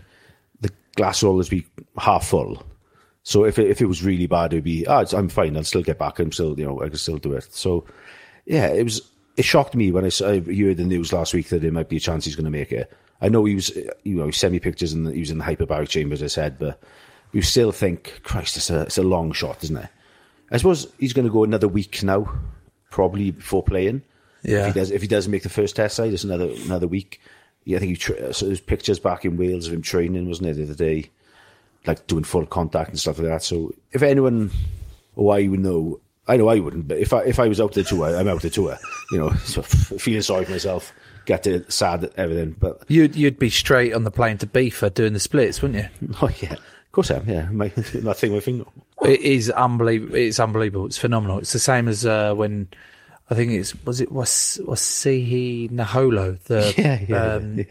the 0.61 0.71
glass 0.97 1.23
will 1.23 1.31
always 1.31 1.49
be 1.49 1.67
half 1.99 2.27
full. 2.27 2.63
So 3.23 3.45
if 3.45 3.59
it, 3.59 3.71
if 3.71 3.81
it 3.81 3.87
was 3.87 4.03
really 4.03 4.27
bad, 4.27 4.53
it'd 4.53 4.65
be, 4.65 4.87
oh, 4.87 5.05
I'm 5.13 5.29
fine. 5.29 5.57
I'll 5.57 5.65
still 5.65 5.83
get 5.83 5.99
back. 5.99 6.19
I'm 6.19 6.33
still, 6.33 6.59
you 6.59 6.65
know, 6.65 6.83
I 6.83 6.89
can 6.89 6.99
still 6.99 7.19
do 7.19 7.35
it. 7.35 7.53
So 7.53 7.85
yeah, 8.47 8.69
it 8.69 8.85
was. 8.85 9.03
It 9.37 9.45
shocked 9.45 9.75
me 9.75 9.91
when 9.91 10.05
I, 10.05 10.11
saw, 10.11 10.29
I 10.29 10.41
heard 10.41 10.77
the 10.77 10.85
news 10.85 11.15
last 11.15 11.33
week 11.33 11.49
that 11.49 11.63
there 11.63 11.73
might 11.73 11.89
be 11.89 11.97
a 11.97 12.01
chance 12.01 12.27
he's 12.27 12.37
going 12.37 12.45
to 12.45 12.51
make 12.51 12.73
it. 12.73 12.93
I 13.23 13.31
know 13.31 13.45
he 13.45 13.55
was, 13.55 13.75
you 14.03 14.17
know, 14.17 14.27
he 14.27 14.33
sent 14.33 14.53
me 14.53 14.59
pictures 14.59 14.93
and 14.93 15.09
he 15.09 15.21
was 15.21 15.31
in 15.31 15.39
the 15.39 15.45
hyperbaric 15.45 15.89
chamber, 15.89 16.13
as 16.13 16.23
I 16.23 16.27
said, 16.27 16.59
but 16.59 16.83
you 17.33 17.41
still 17.41 17.73
think, 17.73 18.21
Christ, 18.23 18.57
it's 18.59 18.69
a, 18.69 18.83
it's 18.83 18.99
a 18.99 19.03
long 19.03 19.33
shot, 19.33 19.63
isn't 19.65 19.77
it? 19.77 19.89
I 20.51 20.57
suppose 20.59 20.93
he's 20.99 21.15
going 21.15 21.27
to 21.27 21.33
go 21.33 21.45
another 21.45 21.69
week 21.69 22.03
now, 22.03 22.31
probably 22.91 23.31
before 23.31 23.63
playing. 23.63 24.03
Yeah. 24.43 24.67
If 24.67 24.75
he 24.75 24.81
does, 24.81 24.91
if 24.91 25.01
he 25.01 25.09
does 25.09 25.29
make 25.29 25.45
the 25.45 25.49
first 25.49 25.77
test 25.77 25.97
side, 25.97 26.13
it's 26.13 26.25
another 26.25 26.51
another 26.67 26.89
week. 26.89 27.21
Yeah, 27.65 27.77
I 27.77 27.81
think 27.81 27.91
he 27.91 27.97
tra- 27.97 28.35
so 28.35 28.47
there's 28.47 28.61
pictures 28.61 28.99
back 28.99 29.25
in 29.25 29.39
Wales 29.39 29.69
of 29.69 29.73
him 29.73 29.81
training, 29.81 30.29
wasn't 30.29 30.49
it, 30.49 30.55
the 30.55 30.65
other 30.65 30.75
day, 30.75 31.09
like 31.87 32.07
doing 32.07 32.25
full 32.25 32.47
contact 32.47 32.91
and 32.91 32.99
stuff 32.99 33.19
like 33.19 33.29
that. 33.29 33.43
So 33.43 33.73
if 33.93 34.03
anyone, 34.03 34.51
or 35.17 35.35
I 35.35 35.47
would 35.47 35.61
know, 35.61 36.01
I 36.29 36.37
know 36.37 36.49
I 36.49 36.61
wouldn't, 36.61 36.89
but 36.89 36.99
if 36.99 37.13
I 37.13 37.23
if 37.23 37.39
I 37.41 37.49
was 37.49 37.61
out 37.61 37.73
the 37.73 37.83
tour, 37.83 38.15
I'm 38.17 38.29
out 38.29 38.43
the 38.43 38.51
tour. 38.51 38.79
You 39.11 39.19
know, 39.19 39.31
so 39.45 39.63
feeling 39.63 40.23
sorry 40.23 40.45
for 40.45 40.53
myself, 40.53 40.93
get 41.25 41.47
it 41.47 41.73
sad, 41.73 42.05
at 42.05 42.13
everything. 42.17 42.57
But 42.59 42.83
You'd 42.89 43.17
you'd 43.17 43.39
be 43.39 43.51
straight 43.51 43.95
on 43.95 44.05
the 44.05 44.11
plane 44.11 44.39
to 44.39 44.47
Beefer 44.47 44.93
doing 44.93 45.13
the 45.13 45.21
splits, 45.21 45.63
wouldn't 45.63 45.85
you? 45.85 46.15
oh 46.23 46.31
yeah, 46.41 46.53
of 46.55 46.93
course 46.93 47.11
I 47.11 47.17
am. 47.17 47.29
Yeah, 47.29 47.49
my, 47.51 47.69
that 47.77 48.17
thing 48.17 48.33
with 48.33 48.45
finger. 48.45 48.65
It 49.03 49.21
is 49.21 49.51
unbelievable. 49.51 50.15
It's 50.15 50.39
unbelievable. 50.39 50.87
It's 50.87 50.99
phenomenal. 50.99 51.39
It's 51.39 51.53
the 51.53 51.59
same 51.59 51.89
as 51.89 52.05
uh, 52.05 52.35
when 52.35 52.69
I 53.31 53.35
think 53.35 53.53
it's 53.53 53.75
was 53.85 54.01
it 54.01 54.13
was 54.13 54.61
was 54.67 54.81
Sihi 54.81 55.71
Naholo, 55.71 56.39
the 56.45 56.75
Yeah, 56.77 57.01
yeah, 57.09 57.35
um, 57.35 57.59
yeah. 57.59 57.65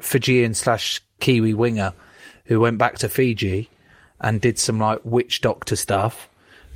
Fijian 0.00 0.54
slash 0.54 1.00
Kiwi 1.20 1.54
winger 1.54 1.94
who 2.46 2.60
went 2.60 2.78
back 2.78 2.98
to 2.98 3.08
Fiji 3.08 3.70
and 4.20 4.40
did 4.40 4.58
some 4.58 4.78
like 4.78 5.00
witch 5.04 5.40
doctor 5.40 5.76
stuff. 5.76 6.28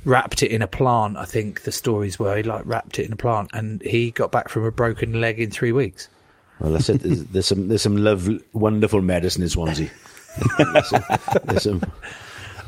Wrapped 0.05 0.41
it 0.43 0.51
in 0.51 0.61
a 0.61 0.67
plant. 0.67 1.17
I 1.17 1.25
think 1.25 1.63
the 1.63 1.71
stories 1.71 2.17
were 2.17 2.37
he 2.37 2.43
like 2.43 2.63
wrapped 2.65 2.99
it 2.99 3.05
in 3.05 3.13
a 3.13 3.17
plant, 3.17 3.49
and 3.53 3.81
he 3.81 4.11
got 4.11 4.31
back 4.31 4.47
from 4.47 4.63
a 4.63 4.71
broken 4.71 5.19
leg 5.19 5.39
in 5.39 5.51
three 5.51 5.71
weeks. 5.71 6.07
Well, 6.59 6.71
that's 6.71 6.87
it. 6.87 7.01
There's, 7.01 7.23
there's 7.25 7.45
some 7.45 7.67
there's 7.67 7.81
some 7.81 7.97
love, 7.97 8.29
wonderful 8.53 9.01
medicine 9.01 9.43
in 9.43 9.49
Swansea. 9.49 9.89
there's 10.57 10.87
some, 10.87 11.03
there's 11.43 11.63
some 11.63 11.81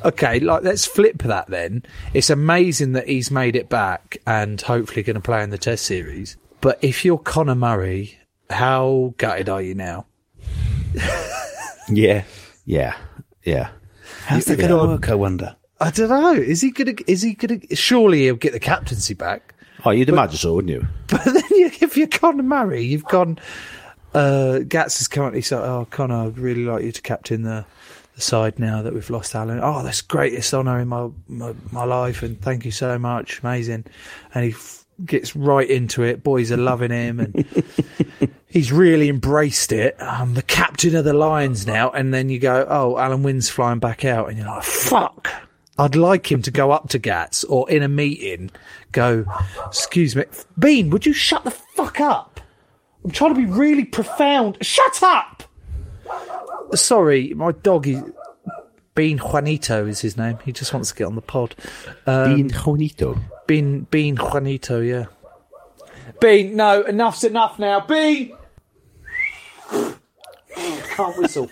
Okay, 0.05 0.39
like 0.39 0.63
let's 0.63 0.85
flip 0.85 1.23
that 1.23 1.47
then. 1.47 1.83
It's 2.13 2.29
amazing 2.29 2.93
that 2.93 3.07
he's 3.07 3.31
made 3.31 3.55
it 3.55 3.69
back 3.69 4.17
and 4.25 4.59
hopefully 4.61 5.03
going 5.03 5.15
to 5.15 5.21
play 5.21 5.43
in 5.43 5.49
the 5.49 5.57
Test 5.57 5.85
series. 5.85 6.37
But 6.61 6.79
if 6.81 7.03
you're 7.03 7.17
Conor 7.17 7.55
Murray, 7.55 8.17
how 8.49 9.13
gutted 9.17 9.49
are 9.49 9.61
you 9.61 9.75
now? 9.75 10.05
Yeah. 11.91 12.23
Yeah, 12.69 12.95
yeah. 13.45 13.71
How's 14.25 14.45
that 14.45 14.59
going 14.59 14.69
to 14.69 14.77
work, 14.77 15.09
I 15.09 15.15
wonder? 15.15 15.55
I 15.81 15.89
don't 15.89 16.09
know. 16.09 16.33
Is 16.33 16.61
he 16.61 16.69
gonna? 16.69 16.93
Is 17.07 17.23
he 17.23 17.33
gonna? 17.33 17.59
Surely 17.73 18.19
he'll 18.19 18.35
get 18.35 18.51
the 18.51 18.59
captaincy 18.59 19.15
back. 19.15 19.55
Oh, 19.85 19.89
you'd 19.89 20.09
imagine 20.09 20.37
so, 20.37 20.53
wouldn't 20.53 20.71
you? 20.71 20.87
But 21.07 21.23
then, 21.25 21.41
you, 21.49 21.71
if 21.81 21.97
you're 21.97 22.05
Conor 22.05 22.43
Murray, 22.43 22.83
you've 22.83 23.05
gone. 23.05 23.39
Uh, 24.13 24.59
Gats 24.59 25.01
is 25.01 25.07
currently 25.07 25.41
so. 25.41 25.63
Oh, 25.63 25.87
Conor, 25.89 26.27
I'd 26.27 26.37
really 26.37 26.63
like 26.63 26.83
you 26.83 26.91
to 26.91 27.01
captain 27.01 27.41
the, 27.41 27.65
the 28.13 28.21
side 28.21 28.59
now 28.59 28.83
that 28.83 28.93
we've 28.93 29.09
lost 29.09 29.33
Alun. 29.33 29.59
Oh, 29.63 29.81
that's 29.81 30.01
greatest 30.01 30.53
honour 30.53 30.79
in 30.79 30.89
my, 30.89 31.09
my 31.27 31.55
my 31.71 31.85
life, 31.85 32.21
and 32.21 32.39
thank 32.39 32.65
you 32.65 32.71
so 32.71 32.99
much, 32.99 33.39
amazing. 33.41 33.85
And 34.35 34.45
he 34.45 34.51
gets 35.05 35.35
right 35.35 35.69
into 35.69 36.03
it. 36.03 36.23
Boys 36.23 36.51
are 36.51 36.57
loving 36.57 36.91
him, 36.91 37.19
and 37.19 38.33
he's 38.47 38.71
really 38.71 39.09
embraced 39.09 39.71
it. 39.71 39.95
I'm 39.99 40.33
the 40.33 40.41
captain 40.41 40.95
of 40.95 41.05
the 41.05 41.13
Lions 41.13 41.65
now, 41.65 41.89
and 41.91 42.13
then 42.13 42.29
you 42.29 42.39
go, 42.39 42.65
oh, 42.69 42.95
Alun 42.95 43.23
Wyn's 43.23 43.49
flying 43.49 43.79
back 43.79 44.05
out, 44.05 44.29
and 44.29 44.37
you're 44.37 44.47
like, 44.47 44.63
fuck. 44.63 45.29
I'd 45.77 45.95
like 45.95 46.29
him 46.29 46.41
to 46.41 46.51
go 46.51 46.71
up 46.71 46.89
to 46.89 46.99
Gats 46.99 47.45
or 47.45 47.69
in 47.69 47.83
a 47.83 47.87
meeting 47.87 48.51
go, 48.91 49.25
excuse 49.65 50.13
me, 50.13 50.25
Bean, 50.57 50.89
would 50.89 51.05
you 51.05 51.13
shut 51.13 51.45
the 51.45 51.51
fuck 51.51 52.01
up? 52.01 52.41
I'm 53.03 53.11
trying 53.11 53.33
to 53.33 53.39
be 53.39 53.45
really 53.45 53.85
profound. 53.85 54.57
Shut 54.61 55.01
up! 55.01 55.43
Sorry, 56.75 57.33
my 57.33 57.53
dog 57.53 57.87
is. 57.87 58.03
Bean 58.95 59.17
Juanito 59.17 59.85
is 59.85 60.01
his 60.01 60.17
name. 60.17 60.39
He 60.43 60.51
just 60.51 60.73
wants 60.73 60.89
to 60.89 60.95
get 60.95 61.05
on 61.05 61.15
the 61.15 61.21
pod. 61.21 61.55
Um, 62.05 62.35
Bean 62.35 62.49
Juanito. 62.49 63.17
Bean, 63.47 63.81
Bean 63.91 64.15
Juanito, 64.17 64.81
yeah. 64.81 65.05
Bean, 66.19 66.55
no, 66.55 66.81
enough's 66.83 67.23
enough 67.23 67.57
now. 67.59 67.79
Bean! 67.81 68.35
Can't 70.95 71.17
whistle. 71.17 71.49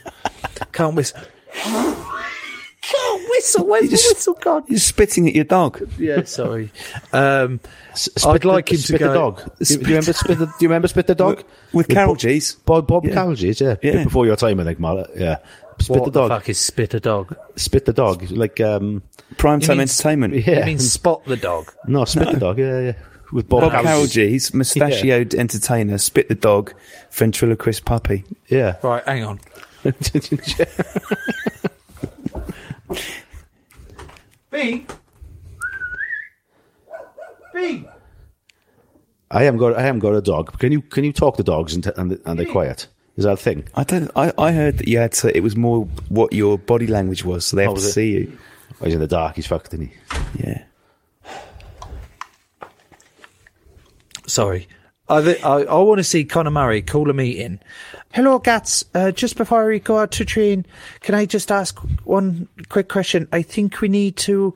Can't 0.73 0.95
whistle. 0.95 1.21
Can't 1.53 3.29
whistle. 3.29 3.65
Where's 3.67 3.89
the 3.89 3.95
whistle 4.13 4.33
gone? 4.35 4.63
You're 4.67 4.79
spitting 4.79 5.27
at 5.27 5.35
your 5.35 5.43
dog. 5.45 5.89
Yeah, 5.97 6.23
sorry. 6.23 6.71
Um, 7.13 7.59
Spit 7.93 8.25
I'd 8.25 8.41
the- 8.41 8.47
like 8.47 8.69
him 8.71 8.77
to 8.77 8.83
spit 8.83 8.99
go. 8.99 9.07
the 9.09 9.13
dog. 9.13 9.37
Do 9.37 9.73
you, 9.73 9.79
do 9.79 9.81
you 9.81 9.87
remember 9.87 10.13
spit 10.13 10.37
the? 10.39 10.45
Do 10.45 10.51
you 10.61 10.67
remember 10.67 10.87
spit 10.87 11.07
the 11.07 11.15
dog 11.15 11.43
With 11.73 11.87
Carol 11.89 12.13
Bob- 12.13 12.19
G's. 12.19 12.55
Bob, 12.55 12.87
Bob 12.87 13.05
Yeah. 13.05 13.13
Carolgees, 13.15 13.59
yeah. 13.61 13.75
Yeah. 13.81 14.03
Before 14.03 14.25
your 14.25 14.35
time, 14.35 14.59
I 14.59 14.63
think, 14.65 14.79
Marler. 14.79 15.07
Yeah. 15.19 15.37
Spit 15.79 15.97
what 16.01 16.05
the 16.13 16.19
dog. 16.21 16.29
fuck 16.29 16.49
is 16.49 16.57
spit 16.59 16.93
a 16.93 16.99
dog? 16.99 17.35
Spit 17.55 17.85
the 17.85 17.93
dog. 17.93 18.29
Like 18.31 18.59
um. 18.61 19.03
Prime 19.37 19.59
time 19.59 19.77
mean- 19.77 19.81
entertainment. 19.83 20.33
Yeah. 20.33 20.59
You 20.59 20.65
mean 20.65 20.79
spot 20.79 21.23
the 21.25 21.37
dog? 21.37 21.71
No, 21.87 22.05
spit 22.05 22.31
the 22.31 22.39
dog. 22.39 22.57
Yeah, 22.59 22.79
yeah. 22.79 22.93
With 23.31 23.49
Bob, 23.49 23.61
Bob 23.61 23.71
Carol 23.73 24.03
Carolgees. 24.03 24.11
G's, 24.11 24.53
mustachioed 24.53 25.35
entertainer, 25.35 25.97
spit 25.97 26.29
the 26.29 26.35
dog, 26.35 26.73
ventriloquist 27.11 27.83
puppy. 27.83 28.23
Yeah. 28.47 28.77
Right, 28.81 29.03
hang 29.05 29.25
on. 29.25 29.39
Bean? 34.51 34.87
Bean? 37.53 37.87
I 39.29 39.43
haven't 39.43 39.59
got. 39.59 39.75
I 39.75 39.81
haven't 39.81 39.99
got 39.99 40.13
a 40.13 40.21
dog. 40.21 40.57
Can 40.59 40.71
you? 40.71 40.81
Can 40.81 41.03
you 41.03 41.11
talk 41.11 41.35
to 41.37 41.43
dogs 41.43 41.73
and, 41.73 41.83
t- 41.83 41.91
and, 41.97 42.17
and 42.25 42.39
they're 42.39 42.45
quiet? 42.45 42.87
Is 43.17 43.23
that 43.23 43.33
a 43.33 43.37
thing? 43.37 43.67
I 43.75 43.83
don't. 43.83 44.11
I, 44.15 44.31
I 44.37 44.51
heard 44.51 44.77
that 44.77 44.87
you 44.87 44.99
had 44.99 45.11
to. 45.13 45.35
It 45.35 45.41
was 45.41 45.55
more 45.55 45.85
what 46.09 46.33
your 46.33 46.57
body 46.57 46.87
language 46.87 47.25
was, 47.25 47.45
so 47.45 47.57
they 47.57 47.63
have 47.63 47.71
Oh, 47.73 47.75
to 47.75 47.81
it? 47.81 47.91
see 47.91 48.11
you. 48.11 48.37
Oh, 48.79 48.85
he's 48.85 48.93
in 48.93 48.99
the 48.99 49.07
dark. 49.07 49.35
He's 49.35 49.47
fucked, 49.47 49.73
isn't 49.73 49.87
he? 49.87 49.93
Yeah. 50.43 50.63
Sorry. 54.27 54.67
I, 55.09 55.21
th- 55.21 55.43
I, 55.43 55.61
I 55.63 55.75
want 55.79 55.99
to 55.99 56.03
see 56.03 56.25
Conor 56.25 56.51
Murray 56.51 56.81
call 56.81 57.09
a 57.09 57.13
meeting. 57.13 57.59
Hello, 58.13 58.39
Gats. 58.39 58.83
Uh, 58.93 59.11
just 59.11 59.37
before 59.37 59.65
we 59.65 59.79
go 59.79 59.99
out 59.99 60.11
to 60.11 60.25
train, 60.25 60.65
can 60.99 61.15
I 61.15 61.25
just 61.25 61.49
ask 61.49 61.79
one 62.03 62.49
quick 62.67 62.89
question? 62.89 63.27
I 63.31 63.41
think 63.41 63.79
we 63.79 63.87
need 63.87 64.17
to 64.17 64.53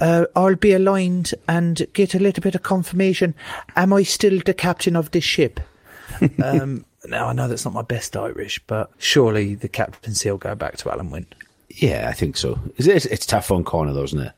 uh, 0.00 0.24
all 0.34 0.56
be 0.56 0.72
aligned 0.72 1.32
and 1.48 1.86
get 1.92 2.14
a 2.14 2.18
little 2.18 2.42
bit 2.42 2.56
of 2.56 2.64
confirmation. 2.64 3.34
Am 3.76 3.92
I 3.92 4.02
still 4.02 4.40
the 4.44 4.52
captain 4.54 4.96
of 4.96 5.12
this 5.12 5.24
ship? 5.24 5.60
um, 6.42 6.84
now, 7.10 7.28
I 7.28 7.32
know 7.32 7.48
that's 7.48 7.64
not 7.64 7.74
my 7.74 7.82
best 7.82 8.16
Irish, 8.16 8.60
but 8.66 8.90
surely 8.98 9.54
the 9.54 9.68
captaincy 9.68 10.30
will 10.30 10.38
go 10.38 10.54
back 10.54 10.76
to 10.78 10.88
Alun 10.88 11.10
Wyn. 11.10 11.26
Yeah, 11.68 12.08
I 12.08 12.12
think 12.12 12.36
so. 12.36 12.58
It's, 12.76 12.86
it's, 12.86 13.06
it's 13.06 13.26
tough 13.26 13.50
on 13.50 13.64
Conor, 13.64 13.92
though, 13.92 14.04
isn't 14.04 14.20
it? 14.20 14.32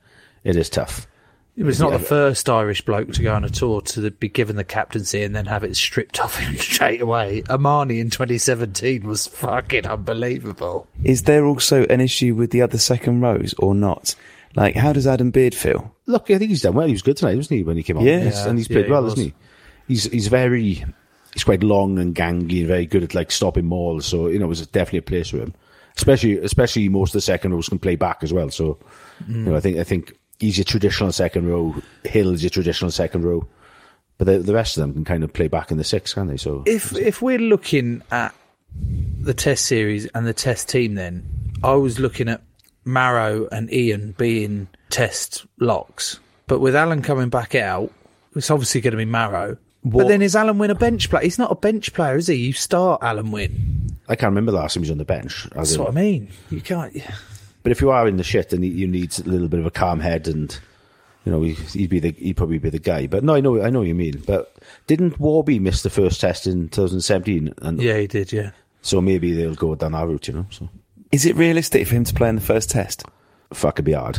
It 0.45 0.57
is 0.57 0.71
tough. 0.71 1.07
It 1.57 1.65
was 1.65 1.81
not 1.81 1.93
Yeah, 1.93 1.99
the 1.99 2.05
first 2.05 2.49
Irish 2.51 2.83
bloke 2.83 3.13
to 3.13 3.23
go 3.23 3.35
on 3.35 3.43
a 3.45 3.49
tour 3.49 3.81
to 3.81 4.11
be 4.11 4.29
given 4.29 4.57
the 4.57 4.65
captaincy 4.65 5.23
and 5.23 5.35
then 5.35 5.47
have 5.47 5.65
it 5.65 5.75
stripped 5.77 6.21
off 6.25 6.39
him 6.39 6.57
straight 6.57 7.01
away. 7.01 7.43
Amani 7.49 7.99
in 8.01 8.11
2017 8.11 9.07
was 9.07 9.27
fucking 9.27 9.87
unbelievable. 9.87 10.87
Is 11.03 11.23
there 11.23 11.47
also 11.47 11.85
an 11.87 12.01
issue 12.01 12.35
with 12.35 12.51
the 12.51 12.63
other 12.63 12.79
second 12.79 13.23
rows 13.23 13.55
or 13.59 13.75
not? 13.75 14.15
Like, 14.55 14.75
how 14.77 14.93
does 14.93 15.07
Adam 15.07 15.31
Beard 15.31 15.55
feel? 15.55 15.95
Look, 16.07 16.31
I 16.31 16.39
think 16.39 16.51
he's 16.51 16.63
done 16.63 16.75
well. 16.75 16.87
He 16.87 16.93
was 16.93 17.03
good 17.03 17.17
tonight, 17.17 17.37
wasn't 17.37 17.59
he, 17.59 17.65
when 17.65 17.77
he 17.77 17.83
came 17.83 17.99
on? 17.99 18.05
Yeah. 18.05 18.49
And 18.49 18.59
he's 18.59 18.69
played 18.69 18.87
he 18.87 18.91
well, 18.91 19.03
was. 19.03 19.15
isn't 19.15 19.27
he? 19.27 19.35
He's 19.89 20.05
he's 20.05 20.29
very 20.29 20.85
he's 21.37 21.45
quite 21.45 21.63
long 21.63 21.99
and 21.99 22.15
gangy 22.15 22.61
and 22.61 22.67
very 22.67 22.87
good 22.87 23.05
at 23.05 23.15
like 23.15 23.31
stopping 23.31 23.67
mauls. 23.67 24.07
So 24.07 24.29
you 24.29 24.39
know, 24.39 24.47
it 24.47 24.49
was 24.49 24.67
definitely 24.67 25.01
a 25.01 25.03
place 25.03 25.29
for 25.29 25.37
him. 25.37 25.55
Especially 25.99 26.39
especially 26.39 26.89
most 26.89 27.11
of 27.11 27.15
the 27.15 27.21
second 27.21 27.53
rows 27.53 27.69
can 27.69 27.79
play 27.79 27.95
back 27.95 28.23
as 28.23 28.33
well. 28.33 28.51
So 28.51 28.79
you 29.29 29.43
know, 29.43 29.57
I 29.57 29.61
think 29.61 29.77
I 29.77 29.85
think 29.85 30.17
he's 30.39 30.57
your 30.57 30.65
traditional 30.65 31.13
second 31.13 31.47
row. 31.47 31.75
Hill's 32.05 32.43
your 32.43 32.51
traditional 32.51 32.91
second 32.91 33.25
row. 33.25 33.47
But 34.19 34.25
the, 34.25 34.39
the 34.39 34.55
rest 34.55 34.79
of 34.79 34.81
them 34.81 34.95
can 34.95 35.05
kind 35.05 35.25
of 35.25 35.33
play 35.35 35.49
back 35.49 35.71
in 35.71 35.77
the 35.77 35.85
six, 35.85 36.15
can't 36.15 36.31
they? 36.31 36.39
So 36.39 36.63
If 36.65 36.97
if 36.97 37.21
we're 37.21 37.39
looking 37.39 38.03
at 38.11 38.35
the 39.21 39.35
test 39.35 39.67
series 39.67 40.07
and 40.07 40.27
the 40.27 40.33
test 40.33 40.71
team, 40.71 40.95
then 40.95 41.29
I 41.63 41.75
was 41.75 41.99
looking 41.99 42.29
at 42.29 42.43
Maro 42.87 43.47
and 43.53 43.69
Iain 43.71 44.13
being 44.17 44.69
test 44.89 45.45
locks, 45.59 46.19
but 46.47 46.61
with 46.61 46.75
Alun 46.75 47.03
coming 47.05 47.29
back 47.29 47.55
out, 47.55 47.93
it's 48.35 48.51
obviously 48.51 48.81
going 48.81 48.93
to 48.93 48.97
be 48.97 49.05
Maro. 49.05 49.59
But 49.91 50.09
then 50.09 50.21
is 50.23 50.35
Alun 50.35 50.57
Wyn 50.59 50.71
a 50.71 50.75
bench 50.75 51.09
player? 51.11 51.23
He's 51.23 51.39
not 51.39 51.51
a 51.53 51.55
bench 51.55 51.93
player, 51.95 52.17
is 52.17 52.27
he? 52.27 52.35
You 52.35 52.53
start 52.53 53.01
Alun 53.03 53.31
Wyn. 53.31 53.97
I 54.09 54.17
can't 54.17 54.31
remember 54.31 54.53
the 54.53 54.59
last 54.59 54.75
time 54.75 54.83
he 54.83 54.87
was 54.87 54.91
on 54.93 54.99
the 54.99 55.05
bench. 55.05 55.45
as 55.47 55.51
That's 55.53 55.73
in- 55.75 55.81
what 55.81 55.91
I 55.91 55.95
mean. 55.95 56.29
You 56.51 56.61
can't. 56.61 56.97
But 57.63 57.73
if 57.73 57.81
you 57.81 57.91
are 57.91 58.07
in 58.09 58.17
the 58.17 58.23
shit, 58.25 58.51
then 58.51 58.63
you- 58.63 58.71
you 58.73 58.87
need 58.87 59.17
a 59.19 59.23
little 59.29 59.49
bit 59.49 59.61
of 59.61 59.67
a 59.67 59.71
calm 59.71 60.01
head, 60.01 60.29
and 60.29 60.57
you 61.25 61.33
know 61.33 61.43
he- 61.43 61.55
he'd 61.55 61.91
be 61.91 61.99
the 62.01 62.13
he'd 62.13 62.37
probably 62.37 62.59
be 62.59 62.71
the 62.71 62.79
guy. 62.79 63.07
But 63.07 63.25
no, 63.25 63.35
I 63.35 63.41
know 63.41 63.61
I 63.63 63.71
know 63.71 63.81
what 63.81 63.89
you 63.89 63.95
mean. 63.95 64.23
But 64.27 64.55
didn't 64.87 65.19
Warby 65.21 65.59
miss 65.59 65.83
the 65.83 65.91
first 65.91 66.21
test 66.21 66.47
in 66.47 66.69
2017? 66.69 67.53
And 67.63 67.81
Yeah, 67.83 67.99
he 67.99 68.07
did. 68.07 68.33
Yeah. 68.33 68.51
so 68.83 69.01
maybe 69.01 69.33
they'll 69.35 69.55
go 69.57 69.75
down 69.75 69.93
that 69.93 70.07
route, 70.07 70.29
you 70.29 70.35
know. 70.35 70.47
So 70.51 70.69
Is 71.13 71.25
it 71.27 71.37
realistic 71.37 71.87
for 71.89 71.95
him 71.97 72.05
to 72.05 72.15
play 72.15 72.29
in 72.29 72.35
the 72.37 72.41
first 72.41 72.71
test? 72.71 73.05
fuck, 73.53 73.75
it'd 73.77 73.85
be 73.85 73.93
hard. 73.93 74.19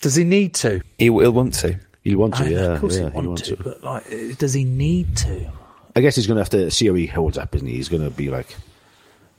Does 0.00 0.16
he 0.16 0.24
need 0.24 0.54
to? 0.56 0.80
He'll, 0.98 1.18
he'll 1.20 1.32
want 1.32 1.54
to. 1.54 1.78
He'll 2.04 2.18
want 2.18 2.34
to, 2.36 2.44
I- 2.44 2.48
yeah. 2.48 2.58
of 2.74 2.80
course 2.80 2.96
yeah, 2.98 3.10
he 3.10 3.20
he'll 3.20 3.28
want 3.28 3.44
to, 3.44 3.56
but 3.56 3.82
like, 3.84 4.06
uh, 4.12 4.34
does 4.38 4.52
he 4.54 4.64
need 4.64 5.16
to? 5.18 5.50
I 5.94 6.00
guess 6.00 6.16
he's 6.16 6.26
going 6.26 6.36
to 6.36 6.40
have 6.42 6.50
to 6.50 6.70
see 6.70 6.86
how 6.88 6.94
he 6.94 7.06
holds 7.06 7.36
up, 7.38 7.54
isn't 7.54 7.66
he? 7.68 7.74
He's 7.74 7.88
going 7.88 8.02
to 8.02 8.10
be 8.10 8.30
like, 8.30 8.56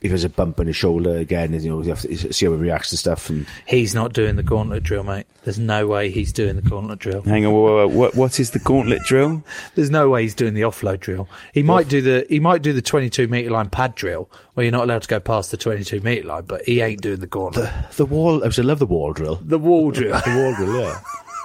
if 0.02 0.10
there's 0.12 0.24
a 0.26 0.30
bump 0.30 0.60
on 0.60 0.68
his 0.68 0.76
shoulder 0.76 1.16
again, 1.18 1.54
you 1.54 1.70
know, 1.70 1.82
you 1.82 1.90
have 1.90 2.02
to 2.02 2.34
see 2.34 2.46
how 2.46 2.52
he 2.52 2.58
reacts 2.58 2.90
to 2.92 2.98
stuff. 2.98 3.30
And 3.30 3.48
He's 3.66 3.96
not 3.96 4.12
doing 4.14 4.36
the 4.36 4.44
gauntlet 4.44 4.84
drill, 4.84 5.04
mate. 5.04 5.26
There's 5.46 5.58
no 5.58 5.88
way 5.88 6.10
he's 6.12 6.32
doing 6.34 6.58
the 6.58 6.62
gauntlet 6.62 7.00
drill. 7.00 7.22
Hang 7.22 7.46
on, 7.46 7.54
whoa, 7.54 7.62
whoa, 7.64 7.88
whoa. 7.88 7.98
What, 7.98 8.16
what 8.16 8.40
is 8.40 8.52
the 8.52 8.60
gauntlet 8.60 9.02
drill? 9.04 9.44
There's 9.76 9.90
no 9.90 10.10
way 10.10 10.24
he's 10.24 10.36
doing 10.36 10.54
the 10.54 10.62
offload 10.62 11.00
drill. 11.00 11.28
He 11.54 11.64
might 11.64 11.88
do 11.88 12.02
the 12.02 12.26
he 12.30 12.40
might 12.42 12.62
do 12.62 12.72
the 12.74 12.82
22 12.82 13.28
meter 13.30 13.50
line 13.50 13.70
pad 13.70 13.96
drill, 13.96 14.30
where 14.54 14.66
you're 14.66 14.72
not 14.74 14.84
allowed 14.84 15.02
to 15.04 15.08
go 15.08 15.20
past 15.22 15.52
the 15.52 15.58
22 15.58 16.02
meter 16.02 16.28
line, 16.28 16.44
but 16.46 16.64
he 16.66 16.82
ain't 16.82 17.02
doing 17.02 17.20
the 17.22 17.28
gauntlet. 17.28 17.72
the 17.96 18.06
wall, 18.06 18.44
I 18.44 18.48
was- 18.48 18.60
I 18.60 18.64
love 18.64 18.80
the 18.80 18.86
wall 18.86 19.14
drill. 19.14 19.36
The, 19.42 19.58
wall 19.58 19.90
drill. 19.92 20.20
The 20.26 20.36
wall 20.36 20.54
drill, 20.56 20.82
yeah. 20.82 21.00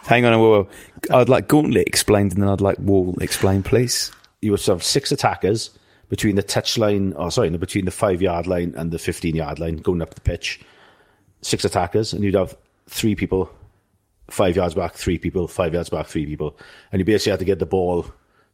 Hang 0.04 0.24
on, 0.24 0.38
whoa, 0.38 0.50
whoa. 0.62 0.68
I'd 1.18 1.28
like 1.28 1.48
gauntlet 1.48 1.86
explained 1.86 2.32
and 2.32 2.42
then 2.42 2.48
I'd 2.48 2.60
like 2.60 2.78
wall 2.78 3.16
explained, 3.20 3.64
please. 3.64 4.10
you 4.40 4.52
would 4.52 4.62
have 4.62 4.82
six 4.82 5.12
attackers 5.12 5.70
between 6.08 6.36
the 6.36 6.42
touchline, 6.42 7.18
or 7.18 7.30
sorry, 7.30 7.50
between 7.50 7.84
the 7.84 7.90
five 7.90 8.22
yard 8.22 8.46
line 8.46 8.74
and 8.76 8.90
the 8.90 8.98
15 8.98 9.36
yard 9.36 9.58
line 9.58 9.76
going 9.76 10.02
up 10.02 10.14
the 10.14 10.20
pitch. 10.20 10.60
Six 11.42 11.64
attackers, 11.64 12.12
and 12.12 12.24
you'd 12.24 12.34
have 12.34 12.56
three 12.88 13.14
people, 13.14 13.50
five 14.28 14.56
yards 14.56 14.74
back, 14.74 14.94
three 14.94 15.18
people, 15.18 15.46
five 15.46 15.74
yards 15.74 15.90
back, 15.90 16.06
three 16.06 16.26
people. 16.26 16.58
And 16.90 16.98
you 16.98 17.04
basically 17.04 17.30
had 17.30 17.38
to 17.40 17.44
get 17.44 17.58
the 17.58 17.66
ball 17.66 18.06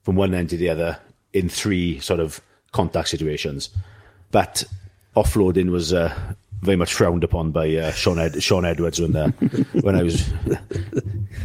from 0.02 0.16
one 0.16 0.34
end 0.34 0.50
to 0.50 0.56
the 0.56 0.68
other 0.68 0.98
in 1.32 1.48
three 1.48 1.98
sort 2.00 2.20
of 2.20 2.40
contact 2.72 3.08
situations. 3.08 3.70
But 4.30 4.64
offloading 5.16 5.70
was 5.70 5.92
uh, 5.92 6.14
very 6.64 6.76
much 6.76 6.94
frowned 6.94 7.22
upon 7.22 7.52
by 7.52 7.74
uh, 7.76 7.92
Shaun, 7.92 8.18
Ed- 8.18 8.42
Shaun 8.42 8.64
Edwards 8.64 9.00
when, 9.00 9.14
uh, 9.14 9.30
when 9.82 9.94
I 9.94 10.02
was 10.02 10.28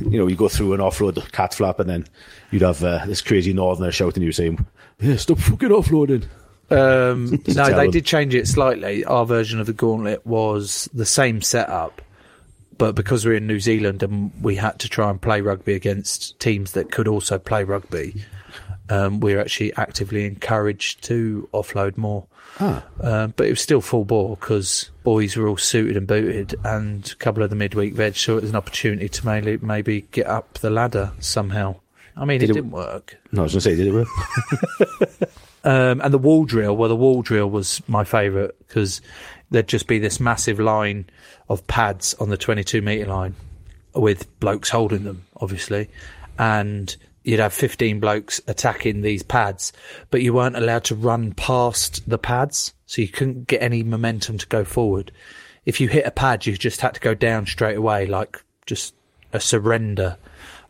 you 0.01 0.17
know, 0.17 0.27
you 0.27 0.35
go 0.35 0.49
through 0.49 0.73
an 0.73 0.79
offload 0.79 1.31
cat 1.31 1.53
flap, 1.53 1.79
and 1.79 1.89
then 1.89 2.07
you'd 2.51 2.61
have 2.61 2.83
uh, 2.83 3.05
this 3.05 3.21
crazy 3.21 3.53
northerner 3.53 3.91
shouting 3.91 4.23
you 4.23 4.31
saying, 4.31 4.65
"Yeah, 4.99 5.17
stop 5.17 5.39
fucking 5.39 5.69
offloading." 5.69 6.25
Um, 6.71 7.41
no, 7.47 7.75
they 7.75 7.85
him. 7.85 7.91
did 7.91 8.05
change 8.05 8.35
it 8.35 8.47
slightly. 8.47 9.03
Our 9.05 9.25
version 9.25 9.59
of 9.59 9.65
the 9.65 9.73
gauntlet 9.73 10.25
was 10.25 10.89
the 10.93 11.05
same 11.05 11.41
setup, 11.41 12.01
but 12.77 12.95
because 12.95 13.25
we're 13.25 13.35
in 13.35 13.47
New 13.47 13.59
Zealand 13.59 14.03
and 14.03 14.31
we 14.41 14.55
had 14.55 14.79
to 14.79 14.89
try 14.89 15.09
and 15.09 15.21
play 15.21 15.41
rugby 15.41 15.73
against 15.73 16.39
teams 16.39 16.71
that 16.73 16.91
could 16.91 17.07
also 17.07 17.37
play 17.37 17.63
rugby, 17.63 18.23
um, 18.89 19.19
we 19.19 19.33
were 19.35 19.41
actually 19.41 19.73
actively 19.75 20.25
encouraged 20.25 21.03
to 21.05 21.47
offload 21.53 21.97
more. 21.97 22.25
Um, 22.59 23.33
but 23.37 23.45
it 23.47 23.51
was 23.51 23.61
still 23.61 23.79
full 23.79 24.03
bore 24.03 24.35
because 24.35 24.89
boys 25.03 25.37
were 25.37 25.47
all 25.47 25.55
suited 25.57 25.95
and 25.95 26.05
booted, 26.07 26.55
and 26.65 27.09
a 27.09 27.15
couple 27.15 27.41
of 27.43 27.49
the 27.49 27.55
midweek 27.55 27.93
veg 27.93 28.15
saw 28.17 28.37
it 28.37 28.43
as 28.43 28.49
an 28.49 28.55
opportunity 28.57 29.07
to 29.07 29.25
maybe, 29.25 29.57
maybe 29.65 30.01
get 30.11 30.27
up 30.27 30.55
the 30.57 30.69
ladder 30.69 31.11
somehow. 31.19 31.75
I 32.17 32.25
mean, 32.25 32.39
Did 32.41 32.49
it 32.49 32.51
it- 32.51 32.55
didn't 32.55 32.71
work. 32.71 33.17
No, 33.31 33.41
I 33.41 33.43
was 33.43 33.53
going 33.53 33.61
to 33.61 33.61
say, 33.61 33.75
did 33.75 33.87
it 33.87 33.93
work? 33.93 34.07
Um, 35.61 35.99
and 35.99 36.13
the 36.13 36.17
wall 36.17 36.45
drill, 36.45 36.77
well, 36.77 36.87
the 36.87 36.95
wall 36.95 37.21
drill 37.21 37.49
was 37.49 37.81
my 37.85 38.05
favourite 38.05 38.51
because 38.59 39.01
there'd 39.51 39.67
just 39.67 39.87
be 39.87 39.99
this 39.99 40.17
massive 40.19 40.57
line 40.57 41.05
of 41.49 41.67
pads 41.67 42.13
on 42.13 42.29
the 42.29 42.37
22 42.37 42.81
metre 42.81 43.05
line 43.07 43.35
with 43.93 44.39
blokes 44.39 44.69
holding 44.69 45.03
them, 45.03 45.25
obviously. 45.35 45.89
And 46.37 46.95
you'd 47.29 47.39
have 47.39 47.53
15 47.53 47.99
blokes 47.99 48.41
attacking 48.47 49.01
these 49.01 49.21
pads, 49.21 49.71
but 50.09 50.23
you 50.23 50.33
weren't 50.33 50.57
allowed 50.57 50.83
to 50.85 50.95
run 50.95 51.31
past 51.33 52.09
the 52.09 52.17
pads. 52.17 52.73
So 52.87 53.03
you 53.03 53.07
couldn't 53.07 53.45
get 53.45 53.61
any 53.61 53.83
momentum 53.83 54.39
to 54.39 54.47
go 54.47 54.65
forward. 54.65 55.11
If 55.63 55.79
you 55.79 55.89
hit 55.89 56.07
a 56.07 56.11
pad, 56.11 56.47
you 56.47 56.57
just 56.57 56.81
had 56.81 56.95
to 56.95 56.99
go 56.99 57.13
down 57.13 57.45
straight 57.45 57.77
away, 57.77 58.07
like 58.07 58.43
just 58.65 58.95
a 59.31 59.39
surrender 59.39 60.17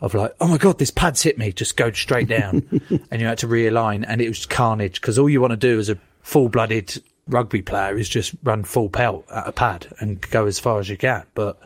of 0.01 0.13
like, 0.13 0.35
oh 0.41 0.49
my 0.49 0.57
god, 0.57 0.79
this 0.79 0.91
pad's 0.91 1.21
hit 1.21 1.37
me, 1.37 1.53
just 1.53 1.77
go 1.77 1.91
straight 1.93 2.27
down, 2.27 2.67
and 3.09 3.21
you 3.21 3.27
had 3.27 3.37
to 3.37 3.47
realign, 3.47 4.03
and 4.05 4.21
it 4.21 4.27
was 4.27 4.45
carnage 4.45 4.99
because 4.99 5.17
all 5.17 5.29
you 5.29 5.39
want 5.39 5.51
to 5.51 5.57
do 5.57 5.79
as 5.79 5.89
a 5.89 5.97
full-blooded 6.23 7.01
rugby 7.27 7.61
player 7.61 7.97
is 7.97 8.09
just 8.09 8.35
run 8.43 8.65
full 8.65 8.89
pelt 8.89 9.25
at 9.31 9.47
a 9.47 9.51
pad 9.53 9.87
and 9.99 10.19
go 10.29 10.45
as 10.45 10.59
far 10.59 10.79
as 10.79 10.89
you 10.89 10.97
can. 10.97 11.23
But 11.35 11.57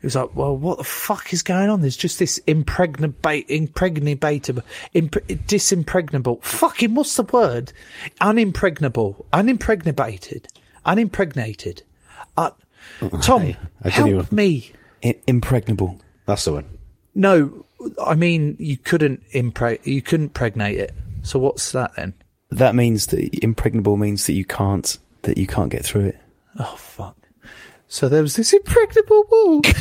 He 0.00 0.06
was 0.06 0.14
like, 0.14 0.34
"Well, 0.36 0.56
what 0.56 0.78
the 0.78 0.84
fuck 0.84 1.32
is 1.32 1.42
going 1.42 1.68
on? 1.70 1.80
There's 1.80 1.96
just 1.96 2.18
this 2.20 2.38
impregnable, 2.46 3.16
impregnable, 3.48 4.16
impre- 4.16 4.62
disimpregnable. 5.46 6.42
Fucking 6.42 6.94
what's 6.94 7.16
the 7.16 7.24
word? 7.24 7.72
Unimpregnable, 8.20 9.24
unimpregnated, 9.32 10.46
unimpregnated. 10.86 11.82
Uh, 12.36 12.50
Tom, 13.22 13.56
help 13.84 14.08
even- 14.08 14.26
me. 14.30 14.72
I- 15.04 15.16
impregnable. 15.26 16.00
That's 16.26 16.44
the 16.44 16.52
one. 16.52 16.78
No, 17.14 17.64
I 18.04 18.14
mean 18.14 18.56
you 18.60 18.76
couldn't 18.76 19.22
impreg, 19.32 19.84
you 19.84 20.02
couldn't 20.02 20.30
pregnate 20.30 20.78
it. 20.78 20.94
So 21.22 21.38
what's 21.40 21.72
that 21.72 21.94
then? 21.96 22.14
That 22.50 22.74
means 22.76 23.06
that 23.08 23.42
impregnable 23.42 23.96
means 23.96 24.26
that 24.26 24.34
you 24.34 24.44
can't 24.44 24.96
that 25.22 25.36
you 25.38 25.46
can't 25.48 25.70
get 25.70 25.84
through 25.84 26.06
it. 26.06 26.18
Oh 26.58 26.76
fuck! 26.76 27.16
So 27.88 28.08
there 28.08 28.22
was 28.22 28.36
this 28.36 28.52
impregnable 28.52 29.24
wall. 29.30 29.60
Get 29.62 29.76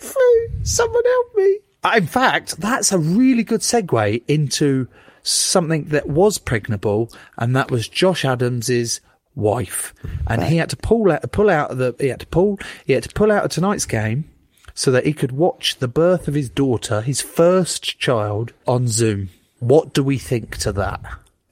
through. 0.00 0.48
Someone 0.64 1.02
help 1.04 1.36
me. 1.36 1.58
Uh, 1.84 1.92
In 1.96 2.06
fact, 2.06 2.56
that's 2.60 2.90
a 2.92 2.98
really 2.98 3.44
good 3.44 3.60
segue 3.60 4.22
into 4.28 4.88
something 5.22 5.84
that 5.86 6.08
was 6.08 6.38
pregnable, 6.38 7.14
and 7.36 7.54
that 7.54 7.70
was 7.70 7.88
Josh 7.88 8.24
Adams's 8.24 9.00
wife, 9.34 9.94
and 10.26 10.42
he 10.42 10.56
had 10.56 10.70
to 10.70 10.76
pull 10.76 11.12
out, 11.12 11.30
pull 11.32 11.48
out 11.50 11.70
of 11.70 11.78
the, 11.78 11.94
he 12.00 12.08
had 12.08 12.20
to 12.20 12.26
pull, 12.26 12.58
he 12.86 12.94
had 12.94 13.02
to 13.04 13.08
pull 13.10 13.30
out 13.30 13.44
of 13.44 13.50
tonight's 13.50 13.84
game 13.86 14.28
so 14.74 14.90
that 14.90 15.06
he 15.06 15.12
could 15.12 15.32
watch 15.32 15.76
the 15.78 15.86
birth 15.88 16.26
of 16.28 16.34
his 16.34 16.48
daughter, 16.48 17.02
his 17.02 17.20
first 17.20 17.98
child, 18.00 18.52
on 18.66 18.88
Zoom. 18.88 19.28
What 19.60 19.92
do 19.92 20.02
we 20.02 20.18
think 20.18 20.56
to 20.58 20.72
that? 20.72 21.00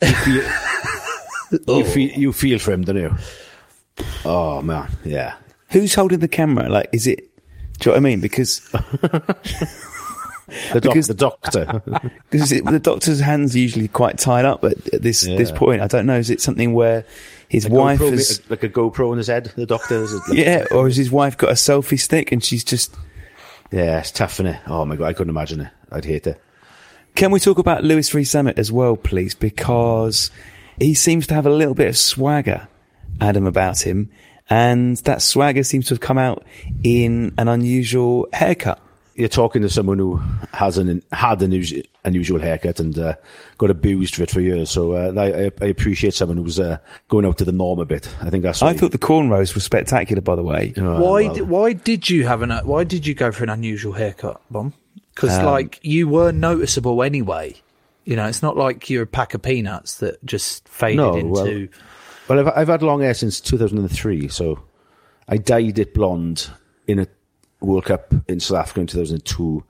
You 1.68 1.84
feel 1.84 2.10
you 2.10 2.32
feel 2.32 2.58
for 2.58 2.72
him, 2.72 2.82
don't 2.82 2.96
you? 2.96 3.14
Oh 4.24 4.62
man, 4.62 4.88
yeah. 5.04 5.34
Who's 5.70 5.94
holding 5.94 6.20
the 6.20 6.28
camera? 6.28 6.68
Like, 6.68 6.88
is 6.92 7.06
it? 7.06 7.18
Do 7.78 7.90
you 7.90 7.92
know 7.92 7.92
what 7.92 7.96
I 7.96 8.00
mean? 8.00 8.20
Because 8.20 8.60
The, 10.72 10.80
doc, 10.80 10.82
Because- 10.94 11.06
the 11.08 11.14
doctor. 11.14 11.82
because 12.30 12.52
it, 12.52 12.64
the 12.64 12.78
doctor's 12.78 13.18
hands 13.18 13.56
are 13.56 13.58
usually 13.58 13.88
quite 13.88 14.16
tied 14.16 14.44
up 14.44 14.62
at, 14.64 14.94
at 14.94 15.02
this 15.02 15.22
this 15.22 15.50
point. 15.50 15.82
I 15.82 15.88
don't 15.88 16.06
know. 16.06 16.16
Is 16.18 16.30
it 16.30 16.40
something 16.40 16.72
where 16.72 17.04
his 17.48 17.66
A 17.66 17.68
wife 17.70 17.98
GoPro, 17.98 18.10
has? 18.12 18.40
like 18.48 18.62
a 18.62 18.68
GoPro 18.68 19.10
on 19.10 19.18
his 19.18 19.26
head. 19.26 19.52
The 19.56 19.66
doctor. 19.66 20.04
Is 20.04 20.14
like- 20.28 20.38
Yeah, 20.38 20.64
or 20.70 20.86
has 20.86 20.96
his 20.96 21.10
wife 21.10 21.36
got 21.36 21.50
a 21.50 21.54
selfie 21.54 21.98
stick 21.98 22.30
and 22.30 22.44
she's 22.44 22.62
just? 22.62 22.94
yeah. 23.72 23.98
It's 23.98 24.12
tough? 24.12 24.40
Oh 24.68 24.84
my 24.84 24.94
god, 24.94 25.06
I 25.06 25.12
couldn't 25.14 25.30
imagine 25.30 25.62
it. 25.62 25.72
I'd 25.90 26.04
hate 26.04 26.26
it. 26.28 26.40
Can 27.16 27.30
we 27.32 27.40
talk 27.40 27.58
about 27.58 27.82
Louis 27.82 28.12
Rees-Zammit 28.14 28.58
as 28.58 28.70
well, 28.70 28.94
please? 28.96 29.34
Because 29.34 30.30
he 30.78 30.92
seems 30.94 31.26
to 31.28 31.34
have 31.34 31.46
a 31.46 31.50
little 31.50 31.74
bit 31.74 31.88
of 31.88 31.96
swagger, 31.96 32.68
Adam, 33.20 33.46
about 33.46 33.80
him, 33.80 34.10
and 34.50 34.96
that 34.98 35.22
swagger 35.22 35.62
seems 35.62 35.86
to 35.86 35.94
have 35.94 36.00
come 36.00 36.18
out 36.18 36.44
in 36.82 37.34
an 37.38 37.48
unusual 37.48 38.28
haircut. 38.32 38.80
You're 39.14 39.28
talking 39.30 39.62
to 39.62 39.70
someone 39.70 39.98
who 39.98 40.16
has 40.52 40.76
an 40.76 41.02
had 41.10 41.38
an 41.40 41.46
unusual, 41.46 41.82
unusual 42.04 42.38
haircut 42.38 42.78
and 42.80 42.98
uh, 42.98 43.14
got 43.56 43.70
abused 43.70 44.14
for 44.14 44.22
it 44.24 44.30
for 44.30 44.42
years. 44.42 44.70
So 44.70 44.92
uh, 44.92 45.12
I, 45.16 45.64
I 45.64 45.68
appreciate 45.68 46.12
someone 46.12 46.36
who's 46.36 46.60
uh, 46.60 46.76
going 47.08 47.24
out 47.24 47.38
to 47.38 47.46
the 47.46 47.52
norm 47.52 47.78
a 47.78 47.86
bit. 47.86 48.06
I 48.20 48.28
think 48.28 48.42
that's. 48.42 48.60
I 48.62 48.74
thought 48.74 48.92
the 48.92 48.98
cornrows 48.98 49.54
were 49.54 49.62
spectacular, 49.62 50.20
by 50.20 50.36
the 50.36 50.42
way. 50.42 50.74
Oh, 50.76 51.00
why? 51.00 51.22
well. 51.24 51.34
Did, 51.34 51.48
why 51.48 51.72
did 51.72 52.10
you 52.10 52.26
have 52.26 52.42
an? 52.42 52.50
Why 52.66 52.84
did 52.84 53.06
you 53.06 53.14
go 53.14 53.32
for 53.32 53.42
an 53.44 53.48
unusual 53.48 53.94
haircut, 53.94 54.38
Bomb? 54.50 54.74
Because 55.14 55.38
Um, 55.38 55.46
like 55.46 55.80
you 55.82 56.08
were 56.08 56.30
noticeable 56.30 57.02
anyway. 57.02 57.54
You 58.04 58.16
know, 58.16 58.26
it's 58.26 58.42
not 58.42 58.56
like 58.58 58.90
you're 58.90 59.04
a 59.04 59.06
pack 59.06 59.32
of 59.32 59.40
peanuts 59.40 59.96
that 59.98 60.22
just 60.26 60.68
faded 60.68 60.98
No, 60.98 61.14
into. 61.16 61.30
well- 61.32 61.68
Well, 62.28 62.40
I've, 62.40 62.52
I've 62.56 62.68
had 62.68 62.82
long 62.82 63.02
hair 63.02 63.14
since 63.14 63.40
2003, 63.40 64.28
so 64.28 64.60
I 65.28 65.36
dyed 65.36 65.78
it 65.78 65.94
blonde 65.94 66.50
in 66.86 66.98
a 66.98 67.06
World 67.60 67.84
Cup 67.84 68.12
in 68.28 68.40
South 68.40 68.58
Africa 68.58 68.80
in 68.80 68.86
2002. 68.86 69.64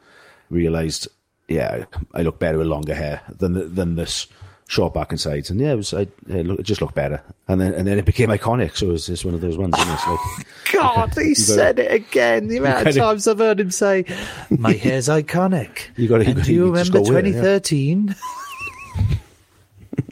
Realised, 0.48 1.08
yeah, 1.48 1.84
I 2.14 2.22
look 2.22 2.38
better 2.38 2.58
with 2.58 2.68
longer 2.68 2.94
hair 2.94 3.20
than 3.28 3.54
the, 3.54 3.64
than 3.64 3.96
this 3.96 4.26
short 4.68 4.94
back 4.94 5.10
and 5.10 5.20
sides, 5.20 5.50
and 5.50 5.60
yeah, 5.60 5.72
it 5.72 5.76
was 5.76 5.92
I, 5.92 6.02
it, 6.28 6.46
look, 6.46 6.60
it 6.60 6.62
just 6.62 6.80
looked 6.80 6.94
better, 6.94 7.22
and 7.48 7.60
then 7.60 7.74
and 7.74 7.86
then 7.86 7.98
it 7.98 8.04
became 8.04 8.28
iconic. 8.30 8.76
So 8.76 8.88
it 8.88 8.92
was 8.92 9.06
just 9.06 9.24
one 9.24 9.34
of 9.34 9.40
those 9.40 9.56
ones. 9.56 9.74
It? 9.76 9.86
Like, 9.86 10.46
God, 10.72 11.14
he 11.14 11.34
said 11.34 11.78
it 11.78 11.90
again. 11.92 12.48
The 12.48 12.58
amount 12.58 12.86
of 12.86 12.94
times 12.94 13.26
I've 13.26 13.38
heard 13.38 13.58
him 13.60 13.70
say, 13.70 14.04
"My 14.50 14.72
hair's 14.72 15.08
iconic." 15.08 15.88
You 15.96 16.14
and 16.14 16.24
gotta- 16.26 16.42
do 16.42 16.52
you 16.52 16.66
remember 16.66 17.00
go 17.00 17.12
with 17.12 17.26
it, 17.26 17.34
yeah. 17.34 17.58
2013? 17.58 18.14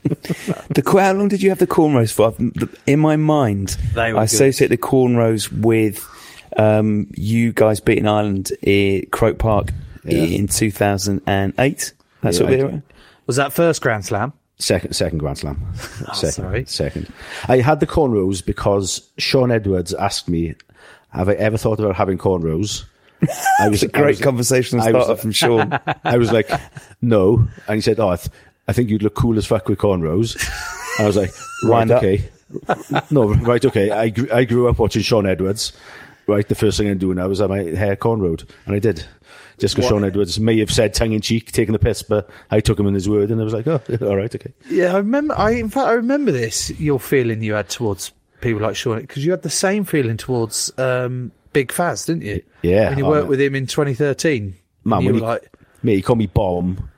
The 0.05 0.83
how 0.87 1.13
long 1.13 1.29
did 1.29 1.43
you 1.43 1.49
have 1.51 1.59
the 1.59 1.67
cornrows 1.67 2.13
for? 2.13 2.35
In 2.87 3.01
my 3.01 3.17
mind, 3.17 3.77
They 3.95 4.13
were 4.13 4.19
I 4.19 4.23
good. 4.23 4.35
associate 4.35 4.69
the 4.69 4.77
cornrows 4.79 5.51
with 5.53 6.07
um, 6.57 7.09
you 7.15 7.53
guys 7.53 7.81
beating 7.81 8.07
Ireland 8.07 8.53
at 8.67 9.11
Croke 9.11 9.39
Park 9.39 9.73
in 10.05 10.47
2008. 10.49 11.93
That's 12.23 12.39
Yeah, 12.39 12.45
what 12.45 12.53
I- 12.53 12.57
they 12.57 12.65
were. 12.65 12.83
Was 13.27 13.37
that 13.37 13.53
first 13.53 13.81
Grand 13.83 14.05
Slam? 14.05 14.33
Second, 14.59 14.95
second 14.95 15.19
Grand 15.19 15.39
Slam. 15.39 15.67
second, 16.13 16.33
sorry. 16.33 16.65
second. 16.67 17.13
I 17.49 17.59
had 17.59 17.81
the 17.81 17.87
cornrows 17.87 18.45
because 18.45 19.11
Shaun 19.19 19.51
Edwards 19.51 19.93
asked 19.95 20.29
me, 20.29 20.55
"Have 21.11 21.29
I 21.29 21.33
ever 21.33 21.57
thought 21.57 21.81
about 21.81 21.97
having 21.97 22.19
cornrows?" 22.19 22.85
I 23.61 23.69
was 23.69 23.83
a 23.83 23.89
great 23.89 24.05
I 24.05 24.07
was- 24.09 24.21
conversation 24.21 24.79
I 24.79 24.93
was- 24.93 25.05
starter 25.05 25.21
from 25.21 25.33
Shaun. 25.33 25.77
I 26.05 26.19
was 26.19 26.31
like, 26.31 26.49
"No," 27.03 27.49
and 27.67 27.75
he 27.77 27.81
said, 27.81 27.99
"Oh, 27.99 28.17
I, 28.69 28.73
think 28.73 28.91
you'd 28.91 29.03
look 29.03 29.15
cool 29.15 29.39
as 29.39 29.47
fuck 29.47 29.69
with 29.69 29.79
cornrows." 29.79 30.37
I 30.99 31.07
was 31.07 31.17
like, 31.17 31.33
"Right, 31.65 31.91
okay, 31.91 32.29
no, 33.11 33.35
right, 33.35 33.65
okay." 33.65 33.91
I 33.91 34.09
grew, 34.09 34.29
I 34.33 34.45
grew 34.45 34.69
up 34.69 34.79
watching 34.79 35.03
Shaun 35.03 35.27
Edwards. 35.27 35.73
Right, 36.27 36.49
the 36.49 36.55
first 36.55 36.79
thing 36.79 36.89
I'm 36.89 36.99
doing 36.99 37.17
now 37.17 37.29
is 37.29 37.41
have 37.41 37.51
my 37.51 37.63
hair 37.63 37.97
cornrowed, 37.97 38.49
and 38.67 38.75
I 38.75 38.79
did. 38.79 39.05
Just 39.59 39.77
because 39.77 39.89
Shaun 39.89 40.05
Edwards 40.05 40.41
may 40.41 40.59
have 40.59 40.71
said 40.71 40.95
tongue 40.95 41.13
in 41.13 41.21
cheek, 41.21 41.53
taking 41.53 41.73
the 41.75 41.79
piss, 41.79 42.03
but 42.03 42.29
I 42.51 42.59
took 42.61 42.79
him 42.79 42.87
in 42.87 42.95
his 42.95 43.09
word, 43.09 43.31
and 43.31 43.41
I 43.41 43.45
was 43.45 43.53
like, 43.53 43.67
"Oh, 43.67 43.81
all 44.03 44.17
right, 44.17 44.35
okay." 44.35 44.53
Yeah, 44.69 44.95
I 44.95 44.99
remember. 44.99 45.35
I 45.39 45.51
in 45.51 45.69
fact 45.69 45.87
I 45.87 45.93
remember 45.93 46.33
this. 46.33 46.71
Your 46.81 46.99
feeling 46.99 47.43
you 47.43 47.55
had 47.55 47.69
towards 47.69 48.13
people 48.41 48.63
like 48.63 48.77
Shaun 48.77 49.01
because 49.01 49.25
you 49.25 49.31
had 49.31 49.43
the 49.43 49.51
same 49.51 49.85
feeling 49.85 50.17
towards 50.17 50.77
um, 50.79 51.31
Big 51.53 51.69
Faz, 51.69 52.07
didn't 52.07 52.23
you? 52.23 52.43
Yeah, 52.63 52.91
when 52.91 52.99
you 52.99 53.07
oh, 53.07 53.11
worked 53.11 53.25
man. 53.25 53.31
with 53.31 53.41
him 53.41 53.55
in 53.55 53.67
2013. 53.67 54.55
Man, 54.85 55.01
you 55.01 55.07
when 55.07 55.15
were 55.15 55.21
he, 55.21 55.27
like, 55.27 55.53
me, 55.83 55.97
he 55.97 56.03
called 56.03 56.19
me 56.19 56.27
bomb. 56.27 56.91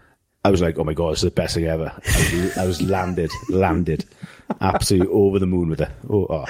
I 0.46 0.50
was 0.50 0.62
like, 0.62 0.78
oh 0.78 0.84
my 0.84 0.94
god, 0.94 1.10
this 1.10 1.18
is 1.18 1.24
the 1.24 1.30
best 1.32 1.54
thing 1.56 1.64
ever. 1.64 1.92
I 1.92 2.36
was, 2.36 2.58
I 2.58 2.66
was 2.66 2.82
landed, 2.82 3.32
landed, 3.48 4.04
absolutely 4.60 5.12
over 5.12 5.40
the 5.40 5.46
moon 5.46 5.70
with 5.70 5.80
it. 5.80 5.90
Oh, 6.08 6.26
oh. 6.30 6.46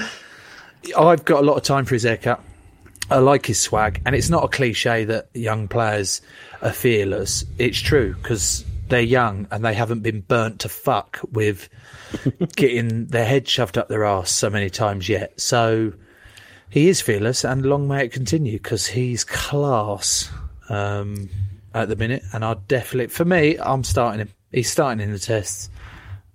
I've 0.99 1.25
got 1.25 1.43
a 1.43 1.47
lot 1.47 1.57
of 1.57 1.63
time 1.63 1.87
for 1.87 1.95
his 1.95 2.03
haircut. 2.03 2.43
I 3.11 3.21
like 3.21 3.47
his 3.47 3.59
swag, 3.59 4.03
and 4.05 4.15
it's 4.15 4.29
not 4.29 4.45
a 4.45 4.49
cliche 4.49 5.07
that 5.07 5.31
young 5.33 5.67
players 5.67 6.21
are 6.61 6.73
fearless. 6.73 7.47
It's 7.57 7.79
true 7.79 8.15
because 8.17 8.67
they're 8.89 9.01
young 9.01 9.49
and 9.51 9.65
they 9.65 9.73
haven't 9.73 10.01
been 10.01 10.21
burnt 10.21 10.61
to 10.61 10.69
fuck 10.69 11.19
with 11.33 11.71
getting 12.57 13.07
their 13.07 13.25
head 13.25 13.49
shoved 13.49 13.79
up 13.79 13.89
their 13.89 14.05
arse 14.05 14.31
so 14.31 14.51
many 14.51 14.69
times 14.69 15.09
yet. 15.09 15.41
So 15.41 15.95
he 16.69 16.91
is 16.91 17.01
fearless, 17.01 17.45
and 17.45 17.65
long 17.65 17.89
may 17.89 18.05
it 18.05 18.13
continue 18.13 18.59
because 18.59 18.89
he's 18.89 19.25
class 19.25 20.31
um, 20.69 21.31
at 21.83 21.89
the 21.89 21.97
minute. 21.97 22.23
And 22.33 22.45
I 22.45 22.55
definitely, 22.69 23.09
for 23.09 23.25
me, 23.25 23.57
I'm 23.59 23.85
starting 23.85 24.21
him. 24.21 24.29
He's 24.53 24.71
starting 24.71 25.01
in 25.05 25.13
the 25.13 25.19
tests. 25.19 25.69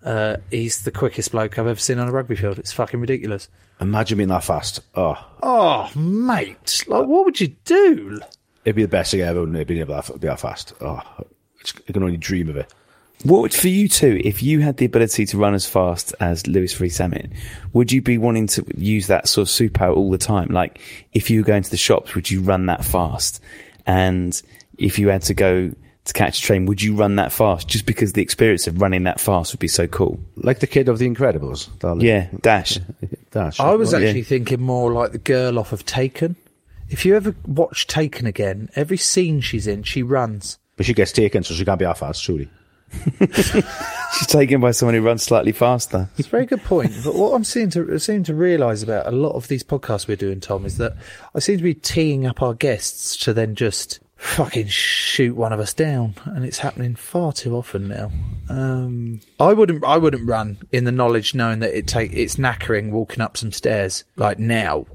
Uh, 0.04 0.38
he's 0.50 0.82
the 0.84 0.92
quickest 0.92 1.32
bloke 1.32 1.60
I've 1.60 1.68
ever 1.68 1.80
seen 1.80 2.00
on 2.00 2.08
a 2.08 2.12
rugby 2.12 2.36
field. 2.36 2.58
It's 2.60 2.72
fucking 2.72 3.00
ridiculous. 3.00 3.48
Imagine 3.80 4.18
being 4.18 4.30
that 4.30 4.44
fast. 4.44 4.80
Oh, 4.96 5.16
Oh, 5.44 5.89
mate! 5.96 6.84
Like, 6.88 7.08
what 7.08 7.26
would 7.26 7.39
you 7.42 7.48
do? 7.66 8.20
it'd 8.64 8.76
be 8.76 8.84
the 8.84 8.88
best 8.88 9.10
thing 9.12 9.22
ever, 9.22 9.39
wouldn't 9.39 9.58
it? 9.58 9.68
Being 9.68 9.80
able 9.80 10.00
to 10.02 10.14
be 10.14 10.28
that 10.28 10.39
fast. 10.39 10.74
Oh, 10.82 11.02
I 11.88 11.92
can 11.92 12.04
only 12.04 12.18
dream 12.18 12.48
of 12.50 12.58
it. 12.58 12.72
What 13.24 13.42
would, 13.42 13.54
for 13.54 13.68
you 13.68 13.88
too? 13.88 14.20
if 14.24 14.42
you 14.42 14.62
had 14.62 14.78
the 14.78 14.86
ability 14.86 15.26
to 15.28 15.38
run 15.38 15.54
as 15.54 15.68
fast 15.68 16.14
as 16.20 16.48
Louis 16.48 16.80
Rees-Zammit, 16.80 17.32
would 17.74 17.92
you 17.92 18.02
be 18.02 18.18
wanting 18.18 18.48
to 18.48 18.66
use 18.76 19.08
that 19.08 19.28
sort 19.28 19.48
of 19.48 19.52
superpower 19.54 19.96
all 19.96 20.10
the 20.12 20.18
time? 20.18 20.48
Like, 20.50 20.80
if 21.14 21.30
you 21.30 21.42
were 21.42 21.46
going 21.46 21.62
to 21.64 21.70
the 21.70 21.78
shops, 21.78 22.16
would 22.16 22.30
you 22.32 22.42
run 22.42 22.66
that 22.68 22.84
fast? 22.84 23.39
And 23.86 24.39
if 24.82 24.99
you 24.99 25.09
had 25.09 25.21
to 25.23 25.34
go 25.34 25.71
to 26.03 26.13
catch 26.13 26.39
a 26.39 26.41
train, 26.41 26.65
would 26.65 26.82
you 26.82 26.95
run 26.95 27.15
that 27.17 27.32
fast? 27.32 27.67
Just 27.67 27.86
because 27.86 28.13
the 28.13 28.21
experience 28.21 28.65
of 28.67 28.82
running 28.82 29.03
that 29.03 29.19
fast 29.19 29.53
would 29.53 29.59
be 29.59 29.67
so 29.67 29.88
cool. 29.88 30.19
Like 30.36 30.59
the 30.59 30.67
kid 30.67 30.89
of 30.89 30.97
The 30.97 31.07
Incredibles. 31.07 31.69
darling. 31.79 32.05
Yeah, 32.05 32.27
Dash. 32.41 32.79
Dash. 33.32 33.59
I 33.59 33.75
was 33.75 33.93
Oh, 33.93 33.97
yeah. 33.97 34.07
actually 34.07 34.23
thinking 34.23 34.61
more 34.61 34.91
like 34.91 35.11
the 35.11 35.17
girl 35.19 35.59
off 35.59 35.71
of 35.71 35.86
Taken. 35.86 36.36
If 36.89 37.05
you 37.05 37.15
ever 37.15 37.36
watch 37.45 37.88
Taken 37.88 38.25
again, 38.25 38.69
every 38.75 38.97
scene 38.97 39.41
she's 39.41 39.67
in, 39.67 39.84
she 39.84 40.01
runs. 40.03 40.57
But 40.75 40.86
she 40.88 40.93
gets 40.93 41.11
taken, 41.11 41.43
so 41.43 41.53
she 41.53 41.63
can't 41.63 41.77
be 41.79 41.86
that 41.86 41.97
fast, 41.99 42.21
surely. 42.23 42.49
She's 44.17 44.27
taken 44.27 44.59
by 44.59 44.71
someone 44.71 44.95
who 44.95 45.01
runs 45.01 45.23
slightly 45.23 45.53
faster. 45.53 46.09
It's 46.17 46.27
a 46.27 46.32
very 46.32 46.45
good 46.45 46.61
point. 46.63 46.91
But 47.05 47.15
what 47.15 47.32
I'm 47.34 47.45
seeming 47.45 47.69
to 47.71 47.97
seem 47.99 48.23
to 48.25 48.34
realise 48.36 48.84
about 48.84 49.07
a 49.07 49.11
lot 49.11 49.32
of 49.36 49.47
these 49.47 49.63
podcasts 49.63 50.07
we're 50.09 50.17
doing, 50.17 50.41
Tom, 50.41 50.65
is 50.65 50.75
that 50.77 50.97
I 51.34 51.39
seem 51.39 51.57
to 51.57 51.63
be 51.63 51.73
teeing 51.73 52.25
up 52.25 52.41
our 52.41 52.53
guests 52.53 53.15
to 53.23 53.34
then 53.34 53.55
just 53.55 54.01
fucking 54.22 54.67
shoot 54.67 55.36
one 55.36 55.51
of 55.51 55.59
us 55.59 55.74
down, 55.74 56.13
and 56.26 56.45
it's 56.45 56.59
happening 56.59 56.95
far 56.95 57.34
too 57.34 57.55
often 57.55 57.88
now. 57.88 58.11
Um, 58.49 59.19
I 59.39 59.51
wouldn't, 59.53 59.84
I 59.84 59.97
wouldn't 59.97 60.28
run 60.28 60.59
in 60.72 60.84
the 60.86 60.91
knowledge 60.91 61.34
knowing 61.34 61.59
that 61.59 61.76
it 61.76 61.88
take 61.88 62.13
it's 62.13 62.36
knackering 62.36 62.91
walking 62.91 63.22
up 63.22 63.36
some 63.36 63.51
stairs 63.51 64.03
like 64.15 64.39
now. 64.39 64.86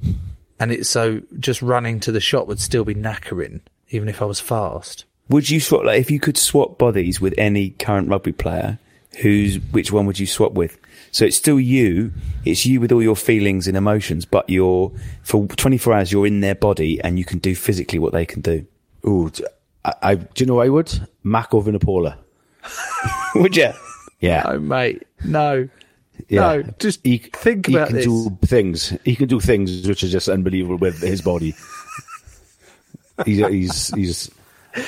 and 0.60 0.72
it's 0.72 0.88
so 0.88 1.20
just 1.38 1.60
running 1.60 2.00
to 2.00 2.12
the 2.12 2.20
shop 2.20 2.46
would 2.46 2.60
still 2.60 2.84
be 2.84 2.94
knackering, 2.94 3.60
even 3.90 4.08
if 4.08 4.22
I 4.22 4.24
was 4.24 4.40
fast. 4.40 5.04
Would 5.28 5.50
you 5.50 5.60
swap 5.60 5.84
like 5.84 6.00
if 6.00 6.10
you 6.10 6.20
could 6.20 6.38
swap 6.38 6.78
bodies 6.78 7.20
with 7.20 7.34
any 7.36 7.70
current 7.70 8.08
rugby 8.08 8.32
player? 8.32 8.78
Who's 9.18 9.56
which 9.72 9.90
one 9.90 10.06
would 10.06 10.18
you 10.18 10.26
swap 10.26 10.52
with? 10.52 10.78
So 11.10 11.24
it's 11.24 11.36
still 11.36 11.58
you. 11.58 12.12
It's 12.44 12.64
you 12.64 12.80
with 12.80 12.92
all 12.92 13.02
your 13.02 13.16
feelings 13.16 13.66
and 13.66 13.76
emotions, 13.76 14.24
but 14.24 14.48
you're 14.48 14.92
for 15.22 15.46
24 15.46 15.92
hours. 15.92 16.12
You're 16.12 16.26
in 16.26 16.40
their 16.40 16.54
body 16.54 17.00
and 17.00 17.18
you 17.18 17.24
can 17.24 17.38
do 17.38 17.54
physically 17.54 17.98
what 17.98 18.12
they 18.12 18.26
can 18.26 18.40
do. 18.40 18.66
Ooh, 19.08 19.30
I, 19.84 19.94
I- 20.02 20.14
do 20.16 20.26
you 20.36 20.46
know 20.46 20.60
I 20.60 20.68
would? 20.68 20.92
Mako 21.22 21.62
Vunipola. 21.62 22.16
would 23.36 23.56
you? 23.56 23.70
Yeah. 24.20 24.42
Oh, 24.46 24.58
mate, 24.58 25.02
no. 25.24 25.68
Yeah. 26.28 26.40
No, 26.40 26.62
just 26.78 27.02
think 27.02 27.66
he 27.66 27.74
about 27.74 27.88
can 27.88 27.96
this. 27.96 28.06
do 28.06 28.38
things. 28.46 28.92
He 29.04 29.14
can 29.14 29.28
do 29.28 29.38
things 29.38 29.86
which 29.86 30.02
are 30.02 30.08
just 30.08 30.28
unbelievable 30.28 30.78
with 30.78 30.98
his 31.00 31.20
body. 31.20 31.54
he's 33.24 33.46
he's 33.46 33.88
he's. 33.94 34.30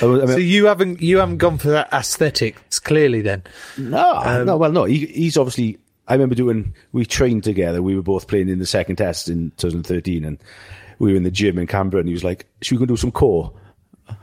I 0.01 0.05
mean, 0.05 0.27
so 0.27 0.37
you 0.37 0.65
haven't 0.65 1.01
you 1.01 1.17
haven't 1.19 1.37
gone 1.37 1.57
for 1.57 1.69
that 1.69 1.91
aesthetics 1.93 2.79
clearly 2.79 3.21
then? 3.21 3.43
No, 3.77 4.13
Um, 4.15 4.45
no, 4.45 4.57
well, 4.57 4.71
no. 4.71 4.83
He, 4.85 5.05
he's 5.07 5.37
obviously. 5.37 5.77
I 6.07 6.13
remember 6.13 6.33
doing. 6.35 6.73
We 6.91 7.05
trained 7.05 7.43
together. 7.43 7.81
We 7.83 7.95
were 7.95 8.01
both 8.01 8.27
playing 8.27 8.49
in 8.49 8.57
the 8.59 8.65
second 8.65 8.95
test 8.95 9.29
in 9.29 9.51
2013, 9.57 10.25
and 10.25 10.39
we 10.97 11.11
were 11.11 11.17
in 11.17 11.23
the 11.23 11.31
gym 11.31 11.59
in 11.59 11.67
Canberra. 11.67 11.99
And 12.01 12.07
he 12.09 12.13
was 12.13 12.23
like, 12.23 12.47
"Should 12.61 12.79
we 12.79 12.85
go 12.85 12.85
do 12.87 12.97
some 12.97 13.11
core?" 13.11 13.53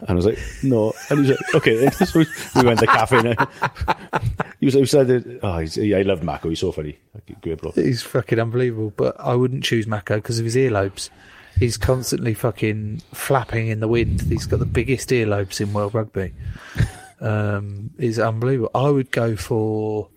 And 0.01 0.11
I 0.11 0.15
was 0.15 0.27
like, 0.27 0.39
"No." 0.63 0.93
And 1.11 1.25
he 1.25 1.31
was 1.33 1.41
like, 1.41 1.55
"Okay." 1.55 1.91
so 1.91 2.19
we, 2.21 2.27
we 2.57 2.63
went 2.67 2.81
to 2.81 2.87
the 2.87 2.93
cafe. 2.93 3.17
And 3.19 4.51
he 4.61 4.67
was. 4.67 4.75
He 4.75 4.85
said, 4.87 5.41
"Oh, 5.43 5.59
he's, 5.59 5.77
yeah, 5.77 5.99
I 5.99 6.03
love 6.03 6.23
Mako. 6.23 6.49
He's 6.51 6.61
so 6.61 6.73
funny. 6.73 6.99
Great 7.41 7.59
bro." 7.61 7.71
He's 7.73 8.03
fucking 8.03 8.39
unbelievable, 8.39 8.93
but 8.97 9.17
I 9.21 9.35
wouldn't 9.35 9.65
choose 9.65 9.87
Mako 9.87 10.17
because 10.17 10.39
of 10.39 10.45
his 10.45 10.57
earlobes. 10.57 11.11
He's 11.59 11.77
constantly 11.79 12.35
fucking 12.35 13.01
flapping 13.13 13.69
in 13.69 13.81
the 13.81 13.89
wind. 13.89 14.21
He's 14.23 14.45
got 14.47 14.59
the 14.59 14.67
biggest 14.67 15.09
earlobes 15.09 15.61
in 15.61 15.73
world 15.73 15.95
rugby. 15.95 16.33
Um, 17.19 17.89
he's 17.99 18.19
unbelievable. 18.19 18.71
I 18.75 18.91
would 18.91 19.11
go 19.11 19.37
for 19.37 20.11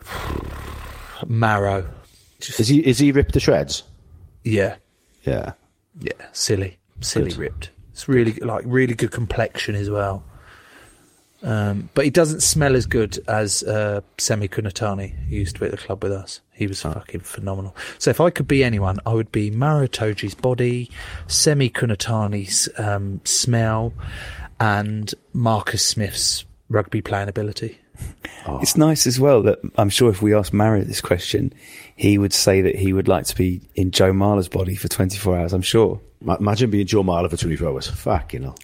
Maro. 1.27 1.89
Is 2.41 2.67
he 2.67 2.85
is 2.85 2.99
he 2.99 3.13
ripped 3.13 3.33
to 3.35 3.39
shreds? 3.39 3.83
Yeah, 4.43 4.75
Yeah. 5.23 5.53
yeah, 6.01 6.11
silly, 6.33 6.77
silly 6.99 7.29
Good. 7.29 7.37
ripped. 7.37 7.69
It's 7.99 8.07
really 8.07 8.31
like 8.35 8.63
really 8.65 8.93
good 8.93 9.11
complexion 9.11 9.75
as 9.75 9.89
well. 9.89 10.23
Um, 11.43 11.89
but 11.93 12.05
he 12.05 12.11
doesn't 12.11 12.39
smell 12.39 12.77
as 12.77 12.85
good 12.85 13.19
as 13.27 13.61
uh, 13.63 13.99
Semi 14.17 14.47
Kunatani, 14.47 15.27
who 15.27 15.35
used 15.35 15.55
to 15.55 15.59
be 15.59 15.65
at 15.65 15.73
the 15.73 15.77
club 15.77 16.01
with 16.01 16.13
us. 16.13 16.39
He 16.53 16.65
was 16.65 16.81
fucking 16.81 17.19
phenomenal. 17.19 17.75
So 17.97 18.09
if 18.09 18.21
I 18.21 18.29
could 18.29 18.47
be 18.47 18.63
anyone, 18.63 19.01
I 19.05 19.11
would 19.11 19.33
be 19.33 19.51
Maro 19.51 19.85
Itoje's 19.85 20.33
body, 20.33 20.89
Semi 21.27 21.69
Kunatani's 21.69 22.69
um, 22.77 23.19
smell, 23.25 23.91
and 24.61 25.13
Marcus 25.33 25.85
Smith's 25.85 26.45
rugby 26.69 27.01
playing 27.01 27.27
ability. 27.27 27.79
It's 28.61 28.77
nice 28.77 29.05
as 29.05 29.19
well 29.19 29.43
that 29.43 29.59
I'm 29.75 29.89
sure 29.89 30.09
if 30.09 30.23
we 30.23 30.33
ask 30.33 30.53
Maro 30.53 30.81
this 30.81 31.01
question, 31.01 31.53
he 31.99 32.17
would 32.17 32.31
say 32.31 32.61
that 32.61 32.77
he 32.77 32.93
would 32.93 33.09
like 33.09 33.25
to 33.25 33.35
be 33.35 33.59
in 33.75 33.91
Joe 33.91 34.13
Marler's 34.13 34.47
body 34.47 34.73
for 34.73 34.87
24 34.87 35.37
hours. 35.37 35.51
I'm 35.51 35.61
sure. 35.61 35.99
Ma- 36.21 36.37
Imagine 36.39 36.69
being 36.69 36.87
Joe 36.87 37.03
Marler 37.03 37.29
for 37.29 37.35
24 37.35 37.67
hours. 37.67 37.87
Fuck, 37.89 38.33
you 38.33 38.39
know. 38.39 38.55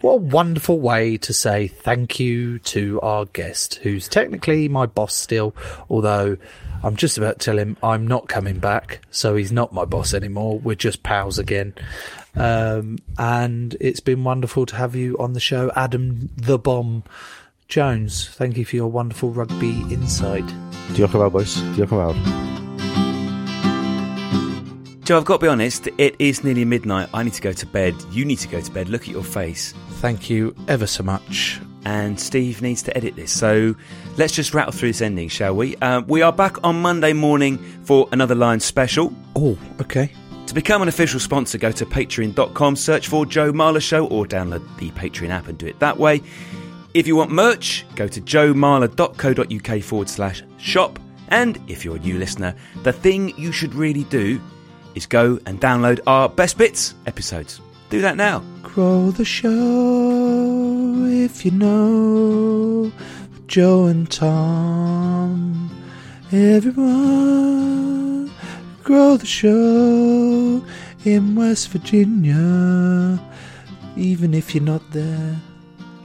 What 0.00 0.12
a 0.14 0.16
wonderful 0.16 0.80
way 0.80 1.18
to 1.18 1.32
say 1.32 1.68
thank 1.68 2.18
you 2.18 2.58
to 2.60 3.00
our 3.00 3.26
guest, 3.26 3.76
who's 3.76 4.08
technically 4.08 4.66
my 4.68 4.86
boss 4.86 5.14
still, 5.14 5.54
although 5.88 6.36
I'm 6.82 6.96
just 6.96 7.16
about 7.16 7.38
to 7.38 7.44
tell 7.44 7.58
him 7.58 7.76
I'm 7.80 8.08
not 8.08 8.26
coming 8.26 8.58
back, 8.58 9.02
so 9.12 9.36
he's 9.36 9.52
not 9.52 9.72
my 9.72 9.84
boss 9.84 10.14
anymore. 10.14 10.58
We're 10.58 10.74
just 10.74 11.02
pals 11.04 11.38
again. 11.38 11.74
Um, 12.34 12.98
and 13.18 13.76
it's 13.78 14.00
been 14.00 14.24
wonderful 14.24 14.66
to 14.66 14.74
have 14.76 14.96
you 14.96 15.16
on 15.18 15.34
the 15.34 15.40
show, 15.40 15.70
Adam 15.76 16.30
the 16.36 16.58
Bomb 16.58 17.04
Jones. 17.70 18.28
Thank 18.34 18.56
you 18.56 18.64
for 18.64 18.76
your 18.76 18.88
wonderful 18.88 19.30
rugby 19.30 19.80
insight. 19.90 20.44
Diolch 20.92 21.14
yn 21.14 21.20
fawr, 21.22 21.30
boys. 21.30 21.54
Diolch 21.76 21.92
yn 21.94 21.98
fawr. 22.02 22.16
Joe, 25.04 25.18
I've 25.18 25.24
got 25.24 25.38
to 25.38 25.46
be 25.46 25.48
honest, 25.48 25.88
it 25.98 26.14
is 26.18 26.44
nearly 26.44 26.64
midnight. 26.64 27.08
I 27.14 27.22
need 27.22 27.32
to 27.34 27.42
go 27.42 27.52
to 27.52 27.66
bed. 27.66 27.94
You 28.10 28.24
need 28.24 28.38
to 28.40 28.48
go 28.48 28.60
to 28.60 28.70
bed. 28.70 28.88
Look 28.88 29.02
at 29.02 29.08
your 29.08 29.24
face. 29.24 29.72
Thank 30.02 30.28
you 30.28 30.54
ever 30.68 30.86
so 30.86 31.02
much. 31.02 31.60
And 31.84 32.20
Steve 32.20 32.60
needs 32.60 32.82
to 32.82 32.96
edit 32.96 33.16
this. 33.16 33.32
So 33.32 33.74
let's 34.18 34.32
just 34.34 34.52
rattle 34.52 34.72
through 34.72 34.90
this 34.90 35.00
ending, 35.00 35.28
shall 35.28 35.56
we? 35.56 35.76
Uh, 35.76 36.02
we 36.06 36.22
are 36.22 36.32
back 36.32 36.62
on 36.62 36.82
Monday 36.82 37.12
morning 37.12 37.58
for 37.84 38.08
another 38.12 38.34
Lions 38.34 38.64
special. 38.64 39.12
Oh, 39.34 39.58
okay. 39.80 40.12
To 40.46 40.54
become 40.54 40.82
an 40.82 40.88
official 40.88 41.20
sponsor, 41.20 41.58
go 41.58 41.70
to 41.72 41.86
patreon.com, 41.86 42.76
search 42.76 43.08
for 43.08 43.24
Joe 43.24 43.52
Marler 43.52 43.80
Show, 43.80 44.06
or 44.08 44.26
download 44.26 44.64
the 44.78 44.90
Patreon 44.90 45.30
app 45.30 45.46
and 45.46 45.56
do 45.56 45.66
it 45.66 45.78
that 45.78 45.96
way. 45.96 46.20
If 46.92 47.06
you 47.06 47.14
want 47.14 47.30
merch, 47.30 47.86
go 47.94 48.08
to 48.08 48.20
joemarler.co.uk 48.20 49.82
forward 49.82 50.08
slash 50.08 50.42
shop. 50.58 50.98
And 51.28 51.60
if 51.68 51.84
you're 51.84 51.96
a 51.96 52.00
new 52.00 52.18
listener, 52.18 52.56
the 52.82 52.92
thing 52.92 53.32
you 53.38 53.52
should 53.52 53.74
really 53.74 54.02
do 54.04 54.40
is 54.96 55.06
go 55.06 55.38
and 55.46 55.60
download 55.60 56.00
our 56.08 56.28
Best 56.28 56.58
Bits 56.58 56.94
episodes. 57.06 57.60
Do 57.90 58.00
that 58.00 58.16
now. 58.16 58.42
Grow 58.62 59.12
the 59.12 59.24
show 59.24 61.04
if 61.06 61.44
you 61.44 61.52
know 61.52 62.90
Joe 63.46 63.86
and 63.86 64.10
Tom. 64.10 65.70
Everyone, 66.32 68.32
grow 68.82 69.16
the 69.16 69.26
show 69.26 70.64
in 71.04 71.36
West 71.36 71.68
Virginia, 71.68 73.20
even 73.96 74.34
if 74.34 74.56
you're 74.56 74.64
not 74.64 74.82
there. 74.90 75.40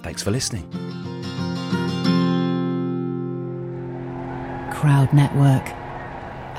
Thanks 0.06 0.22
for 0.22 0.30
listening. 0.30 0.70
Crowd 4.72 5.12
Network, 5.12 5.68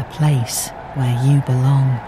a 0.01 0.07
place 0.11 0.71
where 0.95 1.15
you 1.25 1.41
belong. 1.43 2.01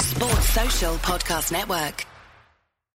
Sports 0.00 0.48
Social 0.48 0.96
Podcast 0.96 1.52
Network. 1.52 2.04